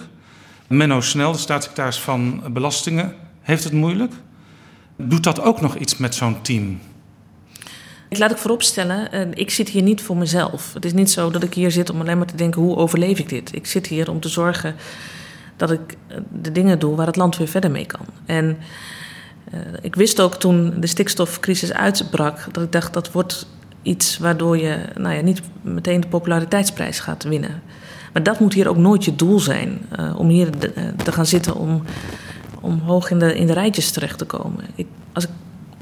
Menno 0.68 1.02
Snel, 1.02 1.32
de 1.32 1.38
staatssecretaris 1.38 2.00
van 2.00 2.44
Belastingen, 2.54 3.16
heeft 3.42 3.64
het 3.64 3.74
moeilijk. 3.74 4.14
Doet 4.98 5.24
dat 5.24 5.42
ook 5.42 5.62
nog 5.62 5.76
iets 5.76 5.98
met 5.98 6.16
zo'n 6.16 6.42
team? 6.42 6.80
Laat 8.10 8.32
ik 8.32 8.38
vooropstellen, 8.38 9.34
ik 9.34 9.50
zit 9.50 9.70
hier 9.70 9.82
niet 9.82 10.02
voor 10.02 10.18
mezelf. 10.18 10.74
Het 10.74 10.86
is 10.86 10.94
niet 10.94 11.12
zo 11.12 11.32
dat 11.32 11.44
ik 11.44 11.54
hier 11.54 11.72
zit 11.72 11.90
om 11.90 12.00
alleen 12.00 12.18
maar 12.18 12.28
te 12.28 12.36
denken 12.36 12.62
hoe 12.62 12.76
overleef 12.76 13.20
ik 13.20 13.30
dit. 13.30 13.56
Ik 13.56 13.66
zit 13.66 13.88
hier 13.88 14.10
om 14.10 14.20
te 14.20 14.30
zorgen 14.30 14.76
dat 15.56 15.72
ik 15.72 15.98
de 16.42 16.52
dingen 16.52 16.80
doe 16.80 16.96
waar 16.96 17.08
het 17.08 17.16
land 17.16 17.38
weer 17.38 17.48
verder 17.48 17.72
mee 17.72 17.86
kan. 17.86 18.06
En 18.26 18.58
ik 19.82 19.96
wist 19.96 20.22
ook 20.22 20.36
toen 20.36 20.74
de 20.80 20.88
stikstofcrisis 20.88 21.74
uitbrak 21.74 22.48
dat 22.52 22.64
ik 22.64 22.72
dacht 22.72 22.94
dat 22.94 23.12
wordt 23.12 23.48
iets 23.82 24.18
waardoor 24.18 24.58
je 24.58 24.78
nou 24.98 25.16
ja, 25.16 25.22
niet 25.22 25.42
meteen 25.62 26.02
de 26.02 26.08
populariteitsprijs 26.08 27.00
gaat 27.00 27.24
winnen. 27.24 27.62
Maar 28.14 28.24
dat 28.24 28.40
moet 28.40 28.54
hier 28.54 28.68
ook 28.68 28.78
nooit 28.78 29.06
je 29.06 29.16
doel 29.16 29.40
zijn. 29.40 29.82
Uh, 30.00 30.20
om 30.20 30.28
hier 30.28 30.60
de, 30.60 30.72
uh, 30.76 30.84
te 31.04 31.12
gaan 31.12 31.26
zitten 31.26 31.56
om, 31.56 31.84
om 32.62 32.80
hoog 32.80 33.10
in 33.10 33.20
de, 33.20 33.36
in 33.36 33.48
de 33.48 33.54
rijtjes 33.54 33.92
terecht 33.92 34.18
te 34.18 34.26
komen. 34.26 34.64
Ik, 34.76 34.88
als 35.14 35.24
ik 35.24 35.30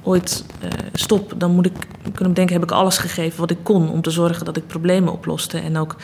ooit 0.03 0.45
stop, 0.93 1.33
dan 1.37 1.51
moet 1.51 1.65
ik 1.65 1.87
kunnen 2.01 2.33
bedenken: 2.33 2.53
heb 2.55 2.63
ik 2.63 2.71
alles 2.71 2.97
gegeven 2.97 3.39
wat 3.39 3.51
ik 3.51 3.57
kon 3.63 3.89
om 3.89 4.01
te 4.01 4.09
zorgen 4.09 4.45
dat 4.45 4.57
ik 4.57 4.67
problemen 4.67 5.13
oploste 5.13 5.57
en 5.57 5.77
ook, 5.77 5.95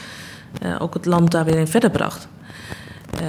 ook 0.79 0.93
het 0.93 1.05
land 1.05 1.31
daar 1.31 1.45
weer 1.45 1.57
in 1.57 1.67
verder 1.67 1.89
bracht. 1.89 2.27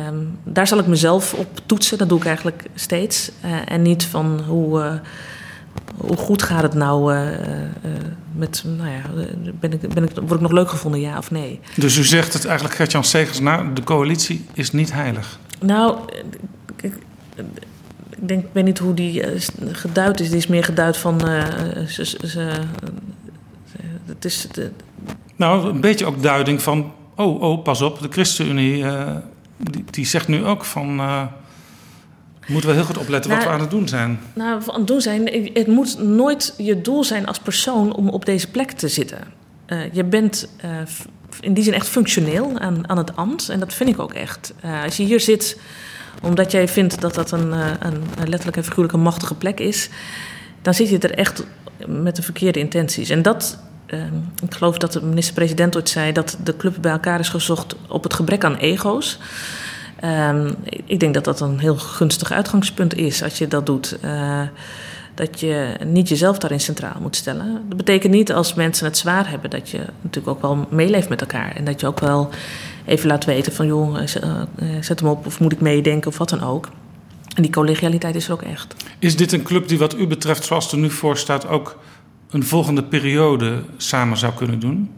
Um, 0.08 0.38
daar 0.44 0.66
zal 0.66 0.78
ik 0.78 0.86
mezelf 0.86 1.34
op 1.34 1.60
toetsen, 1.66 1.98
dat 1.98 2.08
doe 2.08 2.18
ik 2.18 2.24
eigenlijk 2.24 2.62
steeds. 2.74 3.30
Uh, 3.44 3.50
en 3.64 3.82
niet 3.82 4.04
van 4.04 4.40
hoe, 4.46 4.80
uh, 4.80 4.92
hoe 5.96 6.16
goed 6.16 6.42
gaat 6.42 6.62
het 6.62 6.74
nou 6.74 7.14
uh, 7.14 7.28
met, 8.32 8.64
nou 8.76 8.90
ja, 8.90 9.02
ben 9.60 9.72
ik, 9.72 9.94
ben 9.94 10.04
ik, 10.04 10.10
word 10.14 10.32
ik 10.32 10.40
nog 10.40 10.52
leuk 10.52 10.68
gevonden, 10.68 11.00
ja 11.00 11.18
of 11.18 11.30
nee. 11.30 11.60
Dus 11.76 11.96
u 11.96 12.04
zegt 12.04 12.32
het 12.32 12.44
eigenlijk, 12.44 12.76
Gert-Jan 12.76 13.04
Segers, 13.04 13.40
nou, 13.40 13.72
de 13.72 13.82
coalitie 13.82 14.46
is 14.52 14.72
niet 14.72 14.92
heilig. 14.92 15.38
Nou, 15.60 15.98
ik, 16.80 16.94
ik 18.10 18.28
denk, 18.28 18.44
ik 18.44 18.50
weet 18.52 18.64
niet 18.64 18.78
hoe 18.78 18.94
die 18.94 19.22
geduid 19.72 20.20
is. 20.20 20.28
Die 20.28 20.38
is 20.38 20.46
meer 20.46 20.64
geduid 20.64 20.96
van, 20.96 21.20
het 24.06 24.24
is... 24.24 24.46
De... 24.52 24.70
Nou, 25.36 25.68
een 25.68 25.80
beetje 25.80 26.06
ook 26.06 26.22
duiding 26.22 26.62
van, 26.62 26.92
oh, 27.16 27.42
oh, 27.42 27.62
pas 27.62 27.82
op, 27.82 28.00
de 28.00 28.08
ChristenUnie 28.10 28.84
die, 29.60 29.84
die 29.90 30.06
zegt 30.06 30.28
nu 30.28 30.44
ook 30.44 30.64
van. 30.64 31.00
Uh, 31.00 31.22
moeten 32.46 32.68
we 32.68 32.76
heel 32.76 32.84
goed 32.84 32.98
opletten 32.98 33.30
nou, 33.30 33.42
wat 33.42 33.50
we 33.50 33.56
aan 33.56 33.64
het 33.64 33.70
doen 33.70 33.88
zijn. 33.88 34.20
Nou, 34.32 34.62
aan 34.66 34.78
het 34.78 34.86
doen 34.86 35.00
zijn. 35.00 35.50
Het 35.52 35.66
moet 35.66 35.98
nooit 35.98 36.54
je 36.56 36.80
doel 36.80 37.04
zijn 37.04 37.26
als 37.26 37.38
persoon 37.38 37.94
om 37.94 38.08
op 38.08 38.24
deze 38.24 38.50
plek 38.50 38.70
te 38.70 38.88
zitten. 38.88 39.18
Uh, 39.66 39.92
je 39.92 40.04
bent 40.04 40.48
uh, 40.64 40.70
in 41.40 41.54
die 41.54 41.64
zin 41.64 41.72
echt 41.72 41.88
functioneel 41.88 42.58
aan, 42.58 42.88
aan 42.88 42.98
het 42.98 43.16
ambt. 43.16 43.48
En 43.48 43.60
dat 43.60 43.74
vind 43.74 43.90
ik 43.90 43.98
ook 43.98 44.14
echt. 44.14 44.54
als 44.84 44.96
je 44.96 45.02
hier 45.02 45.20
zit 45.20 45.60
omdat 46.22 46.50
jij 46.50 46.68
vindt 46.68 47.00
dat 47.00 47.14
dat 47.14 47.30
een, 47.30 47.52
een, 47.52 48.02
een 48.18 48.28
letterlijk 48.28 48.56
en 48.56 48.64
figuurlijk 48.64 48.94
een 48.94 49.00
machtige 49.00 49.34
plek 49.34 49.60
is, 49.60 49.88
dan 50.62 50.74
zit 50.74 50.88
je 50.88 50.98
er 50.98 51.14
echt 51.14 51.44
met 51.86 52.16
de 52.16 52.22
verkeerde 52.22 52.58
intenties. 52.58 53.10
En 53.10 53.22
dat 53.22 53.58
ik 54.42 54.54
geloof 54.54 54.78
dat 54.78 54.92
de 54.92 55.02
minister-president 55.02 55.76
ooit 55.76 55.88
zei 55.88 56.12
dat 56.12 56.36
de 56.44 56.56
club 56.56 56.76
bij 56.80 56.92
elkaar 56.92 57.20
is 57.20 57.28
gezocht 57.28 57.76
op 57.88 58.02
het 58.02 58.14
gebrek 58.14 58.44
aan 58.44 58.56
ego's. 58.56 59.18
Um, 60.04 60.54
ik 60.84 61.00
denk 61.00 61.14
dat 61.14 61.24
dat 61.24 61.40
een 61.40 61.58
heel 61.58 61.76
gunstig 61.76 62.32
uitgangspunt 62.32 62.94
is 62.94 63.22
als 63.22 63.38
je 63.38 63.48
dat 63.48 63.66
doet. 63.66 63.98
Uh, 64.04 64.42
dat 65.14 65.40
je 65.40 65.76
niet 65.86 66.08
jezelf 66.08 66.38
daarin 66.38 66.60
centraal 66.60 67.00
moet 67.00 67.16
stellen. 67.16 67.62
Dat 67.68 67.76
betekent 67.76 68.12
niet 68.12 68.32
als 68.32 68.54
mensen 68.54 68.86
het 68.86 68.98
zwaar 68.98 69.30
hebben 69.30 69.50
dat 69.50 69.70
je 69.70 69.78
natuurlijk 70.00 70.36
ook 70.36 70.42
wel 70.42 70.66
meeleeft 70.70 71.08
met 71.08 71.20
elkaar. 71.20 71.56
En 71.56 71.64
dat 71.64 71.80
je 71.80 71.86
ook 71.86 72.00
wel 72.00 72.30
even 72.84 73.08
laat 73.08 73.24
weten 73.24 73.52
van 73.52 73.66
joh, 73.66 73.98
zet 74.80 75.00
hem 75.00 75.08
op 75.08 75.26
of 75.26 75.40
moet 75.40 75.52
ik 75.52 75.60
meedenken 75.60 76.10
of 76.10 76.18
wat 76.18 76.28
dan 76.28 76.42
ook. 76.42 76.68
En 77.34 77.42
die 77.42 77.52
collegialiteit 77.52 78.14
is 78.14 78.26
er 78.26 78.32
ook 78.32 78.42
echt. 78.42 78.74
Is 78.98 79.16
dit 79.16 79.32
een 79.32 79.42
club 79.42 79.68
die 79.68 79.78
wat 79.78 79.96
u 79.96 80.06
betreft, 80.06 80.44
zoals 80.44 80.64
het 80.64 80.72
er 80.72 80.78
nu 80.78 80.90
voor 80.90 81.16
staat, 81.16 81.48
ook 81.48 81.78
een 82.30 82.44
volgende 82.44 82.84
periode 82.84 83.62
samen 83.76 84.16
zou 84.16 84.32
kunnen 84.32 84.58
doen? 84.58 84.90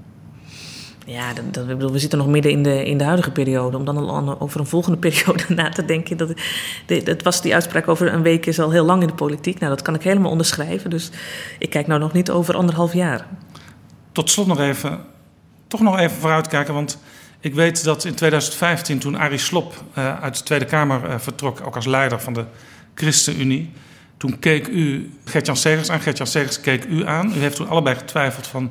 Ja, 1.06 1.32
dat, 1.32 1.54
dat, 1.54 1.66
bedoel, 1.66 1.92
we 1.92 1.98
zitten 1.98 2.18
nog 2.18 2.28
midden 2.28 2.52
in 2.52 2.62
de, 2.62 2.84
in 2.84 2.98
de 2.98 3.04
huidige 3.04 3.30
periode. 3.30 3.76
Om 3.76 3.84
dan 3.84 3.96
al 3.96 4.40
over 4.40 4.60
een 4.60 4.66
volgende 4.66 4.98
periode 5.08 5.44
na 5.48 5.68
te 5.68 5.84
denken. 5.84 6.16
Dat, 6.16 6.34
dat 7.04 7.22
was 7.22 7.42
die 7.42 7.54
uitspraak 7.54 7.88
over 7.88 8.12
een 8.12 8.22
week 8.22 8.46
is 8.46 8.58
al 8.58 8.70
heel 8.70 8.84
lang 8.84 9.00
in 9.00 9.06
de 9.06 9.14
politiek. 9.14 9.58
Nou, 9.58 9.74
dat 9.74 9.82
kan 9.82 9.94
ik 9.94 10.02
helemaal 10.02 10.30
onderschrijven. 10.30 10.90
Dus 10.90 11.10
ik 11.58 11.70
kijk 11.70 11.86
nou 11.86 12.00
nog 12.00 12.12
niet 12.12 12.30
over 12.30 12.54
anderhalf 12.54 12.92
jaar. 12.92 13.26
Tot 14.12 14.30
slot 14.30 14.46
nog 14.46 14.60
even, 14.60 15.00
toch 15.68 15.80
nog 15.80 15.98
even 15.98 16.16
vooruitkijken. 16.16 16.74
Want 16.74 16.98
ik 17.40 17.54
weet 17.54 17.84
dat 17.84 18.04
in 18.04 18.14
2015, 18.14 18.98
toen 18.98 19.16
Arie 19.16 19.38
Slop 19.38 19.74
uh, 19.98 20.20
uit 20.20 20.38
de 20.38 20.44
Tweede 20.44 20.64
Kamer 20.64 21.08
uh, 21.08 21.18
vertrok, 21.18 21.60
ook 21.66 21.76
als 21.76 21.86
leider 21.86 22.20
van 22.20 22.32
de 22.32 22.44
ChristenUnie. 22.94 23.70
Toen 24.22 24.38
keek 24.38 24.66
u 24.66 25.12
Gertjan 25.24 25.56
Segers 25.56 25.90
aan. 25.90 26.00
Gertjan 26.00 26.26
Segers 26.26 26.60
keek 26.60 26.84
u 26.84 27.06
aan. 27.06 27.32
U 27.36 27.38
heeft 27.38 27.56
toen 27.56 27.68
allebei 27.68 27.96
getwijfeld 27.96 28.46
van 28.46 28.70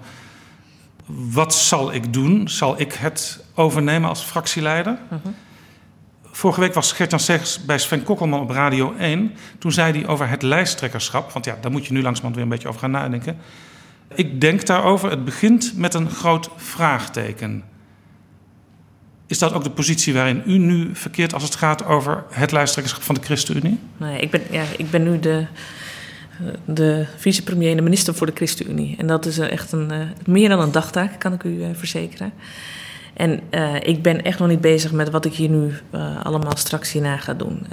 wat 1.06 1.54
zal 1.54 1.94
ik 1.94 2.14
doen? 2.14 2.50
Zal 2.50 2.80
ik 2.80 2.94
het 2.94 3.44
overnemen 3.56 4.10
als 4.10 4.22
fractieleider? 4.22 4.98
Uh-huh. 5.04 5.34
Vorige 6.24 6.60
week 6.60 6.74
was 6.74 6.92
Gert-Jan 6.92 7.20
Segers 7.20 7.66
bij 7.66 7.78
Sven 7.78 8.04
Kokkelman 8.04 8.40
op 8.40 8.50
Radio 8.50 8.96
1. 8.96 9.34
Toen 9.58 9.72
zei 9.72 9.94
hij 9.94 10.08
over 10.08 10.30
het 10.30 10.42
lijsttrekkerschap. 10.42 11.32
Want 11.32 11.46
ja, 11.46 11.58
daar 11.62 11.72
moet 11.72 11.86
je 11.86 11.94
nu 11.94 12.02
langzamerhand 12.02 12.36
weer 12.36 12.44
een 12.44 12.50
beetje 12.50 12.68
over 12.68 12.80
gaan 12.80 12.92
nadenken. 12.92 13.38
Ik 14.16 14.42
denk 14.42 14.66
daarover, 14.66 15.10
het 15.10 15.26
begint 15.26 15.74
met 15.76 15.94
een 15.94 16.10
groot 16.10 16.50
vraagteken. 16.56 17.64
Is 19.32 19.40
dat 19.40 19.54
ook 19.54 19.64
de 19.64 19.70
positie 19.70 20.14
waarin 20.14 20.44
u 20.46 20.58
nu 20.58 20.90
verkeert 20.94 21.34
als 21.34 21.44
het 21.44 21.56
gaat 21.56 21.86
over 21.86 22.24
het 22.32 22.52
lijsttrekkerschap 22.52 23.04
van 23.04 23.16
de 23.16 23.22
ChristenUnie? 23.22 23.80
Nee, 23.98 24.20
ik 24.20 24.32
ben, 24.32 24.42
ja, 24.50 24.64
ik 24.78 24.90
ben 24.90 25.04
nu 25.04 25.20
de 25.20 25.46
de 26.66 27.06
vicepremier 27.18 27.70
en 27.70 27.76
de 27.76 27.82
minister 27.82 28.14
voor 28.14 28.28
de 28.28 28.34
ChristenUnie. 28.36 28.96
En 28.98 29.08
dat 29.08 29.26
is 29.26 29.38
echt 29.38 29.72
een, 29.72 29.90
uh, 29.92 29.98
meer 30.26 30.50
dan 30.50 30.60
een 30.60 30.72
dagtaak, 30.72 31.20
kan 31.20 31.34
ik 31.34 31.44
u 31.44 31.50
uh, 31.50 31.68
verzekeren. 31.74 32.34
En 33.14 33.40
uh, 33.52 33.76
ik 33.76 34.02
ben 34.02 34.24
echt 34.24 34.40
nog 34.40 34.48
niet 34.48 34.62
bezig 34.62 34.92
met 34.92 35.10
wat 35.10 35.26
ik 35.26 35.34
hier 35.34 35.50
nu 35.50 35.74
allemaal 36.24 36.58
straks 36.58 36.92
hierna 36.92 37.18
ga 37.18 37.34
doen. 37.34 37.66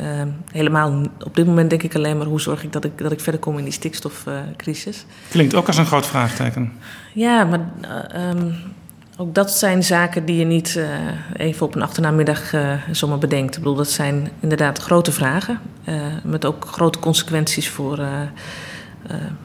helemaal 0.53 1.03
op 1.25 1.37
dit 1.37 1.47
moment 1.47 1.71
denk 1.71 1.83
ik 1.83 1.95
alleen 1.95 2.17
maar 2.17 2.27
hoe 2.27 2.41
zorg 2.41 2.65
ik 2.65 2.73
dat 2.73 2.85
ik, 2.85 2.99
dat 2.99 3.13
ik 3.13 3.21
verder 3.21 3.41
kom 3.41 3.59
in 3.59 3.65
die 3.65 3.73
stikstofcrisis. 3.73 5.05
Klinkt 5.31 5.55
ook 5.55 5.67
als 5.67 5.77
een 5.77 5.87
groot 5.87 6.07
vraagteken. 6.07 6.73
Ja, 7.15 7.45
maar 7.45 7.61
um, 8.31 8.55
ook 9.21 9.35
dat 9.35 9.51
zijn 9.51 9.85
zaken 9.85 10.25
die 10.25 10.37
je 10.37 10.45
niet 10.45 10.75
uh, 10.77 10.89
even 11.37 11.67
op 11.67 11.75
een 11.75 11.83
achternamiddag 11.83 12.53
uh, 12.53 12.73
zomaar 12.91 13.19
bedenkt. 13.19 13.57
Ik 13.57 13.63
bedoel, 13.63 13.77
dat 13.77 13.91
zijn 13.91 14.31
inderdaad 14.41 14.79
grote 14.79 15.13
vragen. 15.13 15.61
Uh, 15.89 15.95
met 16.25 16.45
ook 16.45 16.67
grote 16.67 16.99
consequenties 16.99 17.69
voor, 17.69 17.97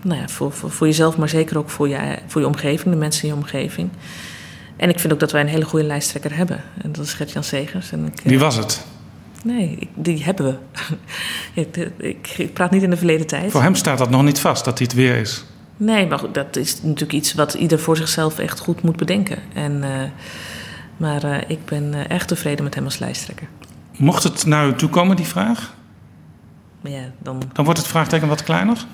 nou 0.01 0.19
ja, 0.21 0.28
voor, 0.28 0.51
voor, 0.51 0.71
voor, 0.71 0.88
jezelf, 0.88 1.17
maar 1.17 1.30
zeker 1.30 1.57
ook 1.57 1.69
voor 1.69 1.89
je, 1.89 2.17
voor 2.28 2.41
je 2.41 2.47
omgeving, 2.47 2.93
de 2.93 2.99
mensen 2.99 3.24
in 3.24 3.30
je 3.30 3.36
omgeving. 3.36 3.89
En 4.76 4.89
ik 4.89 4.99
vind 4.99 5.13
ook 5.13 5.19
dat 5.19 5.32
wij 5.32 5.41
een 5.41 5.47
hele 5.47 5.65
goede 5.65 5.86
lijsttrekker 5.86 6.36
hebben. 6.36 6.63
En 6.82 6.91
dat 6.91 7.05
is 7.05 7.13
Gert-Jan 7.13 7.43
Segers. 7.43 7.91
En 7.91 8.05
ik, 8.05 8.21
Wie 8.24 8.39
was 8.39 8.55
het? 8.55 8.86
Nee, 9.43 9.89
die 9.95 10.24
hebben 10.24 10.45
we. 10.45 10.55
ik, 11.97 12.34
ik 12.38 12.53
praat 12.53 12.71
niet 12.71 12.84
in 12.84 12.89
de 12.89 12.97
verleden 12.97 13.28
tijd. 13.28 13.51
Voor 13.51 13.61
hem 13.61 13.76
staat 13.76 13.97
dat 13.97 14.09
nog 14.09 14.24
niet 14.24 14.39
vast, 14.39 14.65
dat 14.65 14.78
hij 14.78 14.88
het 14.88 14.95
weer 14.95 15.15
is. 15.15 15.45
Nee, 15.78 16.07
maar 16.07 16.32
dat 16.32 16.55
is 16.55 16.82
natuurlijk 16.82 17.13
iets 17.13 17.34
wat 17.34 17.53
ieder 17.53 17.80
voor 17.80 17.97
zichzelf 17.97 18.39
echt 18.39 18.59
goed 18.59 18.82
moet 18.82 18.95
bedenken. 18.95 19.38
En, 19.53 19.71
uh, 19.84 20.01
maar 20.97 21.26
uh, 21.26 21.38
ik 21.47 21.65
ben 21.65 21.93
uh, 21.93 22.11
erg 22.11 22.26
tevreden 22.26 22.63
met 22.63 22.76
hem 22.76 22.84
als 22.84 22.99
lijsttrekker. 22.99 23.47
Mocht 23.97 24.24
het 24.24 24.45
naar 24.45 24.67
u 24.67 24.74
toe 24.76 24.89
komen, 24.89 25.15
die 25.15 25.26
vraag? 25.26 25.74
Ja, 26.82 27.03
dan... 27.19 27.41
dan 27.53 27.65
wordt 27.65 27.80
het 27.80 27.89
vraagteken 27.89 28.28
wat 28.28 28.43
kleiner? 28.43 28.86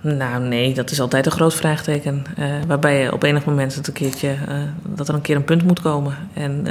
Nou, 0.00 0.42
nee, 0.42 0.74
dat 0.74 0.90
is 0.90 1.00
altijd 1.00 1.26
een 1.26 1.32
groot 1.32 1.54
vraagteken. 1.54 2.24
waarbij 2.66 3.02
je 3.02 3.12
op 3.12 3.22
enig 3.22 3.44
moment 3.44 3.74
het 3.74 3.86
een 3.86 3.92
keertje, 3.92 4.36
dat 4.82 5.08
er 5.08 5.14
een 5.14 5.20
keer 5.20 5.36
een 5.36 5.44
punt 5.44 5.62
moet 5.62 5.80
komen. 5.80 6.16
En 6.32 6.66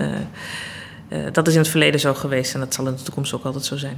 dat 1.31 1.47
is 1.47 1.53
in 1.53 1.59
het 1.59 1.69
verleden 1.69 1.99
zo 1.99 2.13
geweest 2.13 2.53
en 2.53 2.59
dat 2.59 2.73
zal 2.73 2.87
in 2.87 2.95
de 2.95 3.01
toekomst 3.01 3.33
ook 3.33 3.43
altijd 3.43 3.65
zo 3.65 3.77
zijn. 3.77 3.97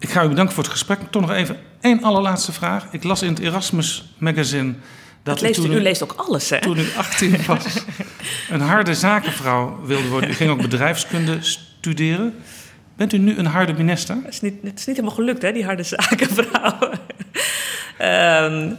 Ik 0.00 0.10
ga 0.10 0.24
u 0.24 0.28
bedanken 0.28 0.54
voor 0.54 0.62
het 0.62 0.72
gesprek. 0.72 0.98
Toch 1.10 1.22
nog 1.22 1.30
even 1.30 1.58
één 1.80 2.02
allerlaatste 2.02 2.52
vraag. 2.52 2.86
Ik 2.90 3.04
las 3.04 3.22
in 3.22 3.28
het 3.28 3.38
Erasmus 3.38 4.14
Magazine... 4.18 4.74
Dat, 5.22 5.40
leest, 5.40 5.58
u, 5.58 5.62
u, 5.62 5.80
leest 5.80 6.02
ook 6.02 6.14
alles, 6.16 6.50
hè? 6.50 6.60
Toen 6.60 6.78
u 6.78 6.86
18 6.96 7.36
was, 7.46 7.84
een 8.50 8.60
harde 8.60 8.94
zakenvrouw 8.94 9.80
wilde 9.84 10.08
worden. 10.08 10.30
U 10.30 10.32
ging 10.34 10.50
ook 10.50 10.60
bedrijfskunde 10.60 11.38
studeren. 11.40 12.34
Bent 12.96 13.12
u 13.12 13.18
nu 13.18 13.38
een 13.38 13.46
harde 13.46 13.72
minister? 13.72 14.16
Het 14.22 14.32
is 14.32 14.40
niet, 14.40 14.54
het 14.62 14.78
is 14.78 14.86
niet 14.86 14.96
helemaal 14.96 15.16
gelukt, 15.16 15.42
hè, 15.42 15.52
die 15.52 15.64
harde 15.64 15.82
zakenvrouw. 15.82 16.78
Um, 18.02 18.78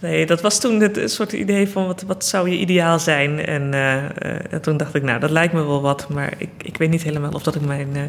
Nee, 0.00 0.26
dat 0.26 0.40
was 0.40 0.60
toen 0.60 0.80
het 0.80 1.10
soort 1.10 1.32
idee 1.32 1.68
van 1.68 1.86
wat, 1.86 2.02
wat 2.02 2.24
zou 2.24 2.50
je 2.50 2.58
ideaal 2.58 2.98
zijn. 2.98 3.46
En, 3.46 3.72
uh, 3.72 4.58
toen 4.60 4.76
dacht 4.76 4.94
ik, 4.94 5.02
nou, 5.02 5.20
dat 5.20 5.30
lijkt 5.30 5.52
me 5.52 5.64
wel 5.64 5.82
wat. 5.82 6.08
Maar 6.08 6.32
ik, 6.36 6.48
ik 6.62 6.76
weet 6.76 6.90
niet 6.90 7.02
helemaal 7.02 7.32
of 7.32 7.42
dat 7.42 7.54
ik 7.54 7.60
mijn, 7.60 7.88
uh, 7.96 8.02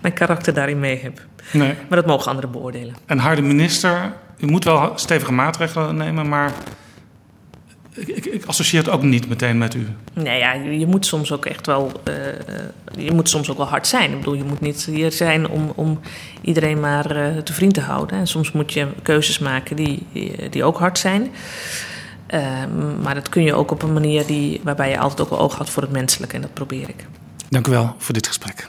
mijn 0.00 0.14
karakter 0.14 0.54
daarin 0.54 0.80
mee 0.80 1.00
heb. 1.02 1.20
Nee. 1.52 1.74
Maar 1.88 1.98
dat 1.98 2.06
mogen 2.06 2.30
anderen 2.30 2.50
beoordelen. 2.50 2.94
Een 3.06 3.18
harde 3.18 3.42
minister, 3.42 4.12
u 4.38 4.46
moet 4.46 4.64
wel 4.64 4.92
stevige 4.94 5.32
maatregelen 5.32 5.96
nemen, 5.96 6.28
maar 6.28 6.52
ik, 8.06 8.26
ik, 8.26 8.44
associeer 8.44 8.82
het 8.82 8.90
ook 8.90 9.02
niet 9.02 9.28
meteen 9.28 9.58
met 9.58 9.74
u. 9.74 9.86
Nee, 10.12 10.38
ja, 10.38 10.52
je, 10.52 10.78
je 10.78 10.86
moet 10.86 11.06
soms 11.06 11.32
ook 11.32 11.46
echt 11.46 11.66
wel. 11.66 11.92
Uh, 12.08 12.14
je 13.04 13.12
moet 13.12 13.28
soms 13.28 13.50
ook 13.50 13.56
wel 13.56 13.66
hard 13.66 13.86
zijn. 13.86 14.10
Ik 14.10 14.18
bedoel, 14.18 14.34
je 14.34 14.44
moet 14.44 14.60
niet 14.60 14.84
hier 14.84 15.12
zijn 15.12 15.48
om, 15.48 15.72
om 15.74 16.00
iedereen 16.40 16.80
maar 16.80 17.16
uh, 17.16 17.36
te 17.36 17.52
vriend 17.52 17.74
te 17.74 17.80
houden. 17.80 18.18
En 18.18 18.26
soms 18.26 18.52
moet 18.52 18.72
je 18.72 18.86
keuzes 19.02 19.38
maken 19.38 19.76
die, 19.76 20.06
die 20.50 20.64
ook 20.64 20.78
hard 20.78 20.98
zijn. 20.98 21.30
Uh, 22.34 22.42
maar 23.02 23.14
dat 23.14 23.28
kun 23.28 23.42
je 23.42 23.54
ook 23.54 23.70
op 23.70 23.82
een 23.82 23.92
manier 23.92 24.26
die, 24.26 24.60
waarbij 24.64 24.90
je 24.90 24.98
altijd 24.98 25.20
ook 25.20 25.30
wel 25.30 25.38
oog 25.38 25.54
houdt 25.54 25.70
voor 25.70 25.82
het 25.82 25.92
menselijke. 25.92 26.34
En 26.34 26.42
dat 26.42 26.54
probeer 26.54 26.88
ik. 26.88 27.06
Dank 27.48 27.66
u 27.66 27.70
wel 27.70 27.94
voor 27.98 28.14
dit 28.14 28.26
gesprek. 28.26 28.68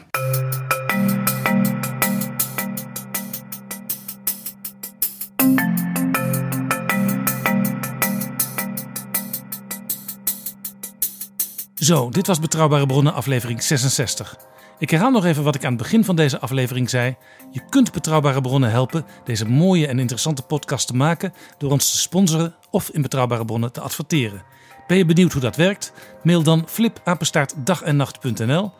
Zo, 11.79 12.09
dit 12.09 12.27
was 12.27 12.39
Betrouwbare 12.39 12.85
Bronnen, 12.85 13.13
aflevering 13.13 13.63
66. 13.63 14.37
Ik 14.79 14.89
herhaal 14.89 15.11
nog 15.11 15.25
even 15.25 15.43
wat 15.43 15.55
ik 15.55 15.63
aan 15.63 15.73
het 15.73 15.81
begin 15.81 16.05
van 16.05 16.15
deze 16.15 16.39
aflevering 16.39 16.89
zei. 16.89 17.15
Je 17.51 17.61
kunt 17.69 17.91
Betrouwbare 17.91 18.41
Bronnen 18.41 18.71
helpen 18.71 19.05
deze 19.23 19.45
mooie 19.45 19.87
en 19.87 19.99
interessante 19.99 20.41
podcast 20.41 20.87
te 20.87 20.95
maken 20.95 21.33
door 21.57 21.71
ons 21.71 21.91
te 21.91 21.97
sponsoren 21.97 22.55
of 22.71 22.89
in 22.89 23.01
Betrouwbare 23.01 23.45
Bronnen 23.45 23.71
te 23.71 23.81
adverteren. 23.81 24.43
Ben 24.87 24.97
je 24.97 25.05
benieuwd 25.05 25.31
hoe 25.31 25.41
dat 25.41 25.55
werkt? 25.55 25.93
Mail 26.23 26.43
dan 26.43 26.63
flipapenstaartdagennacht.nl. 26.67 28.71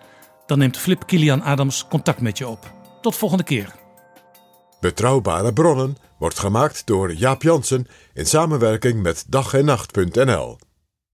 Dan 0.46 0.58
neemt 0.58 0.78
Flip 0.78 1.04
Kilian 1.06 1.44
Adams 1.44 1.86
contact 1.90 2.22
met 2.22 2.38
je 2.38 2.48
op. 2.48 2.74
Tot 3.02 3.16
volgende 3.16 3.44
keer. 3.44 3.76
Betrouwbare 4.80 5.54
Bronnen 5.54 5.98
wordt 6.18 6.40
gemaakt 6.40 6.86
door 6.86 7.14
Jaap 7.14 7.42
Jansen 7.42 7.88
in 8.14 8.26
samenwerking 8.26 9.02
met 9.02 9.26
dag 9.28 9.54
en 9.54 9.66
nacht.nl. 9.66 10.58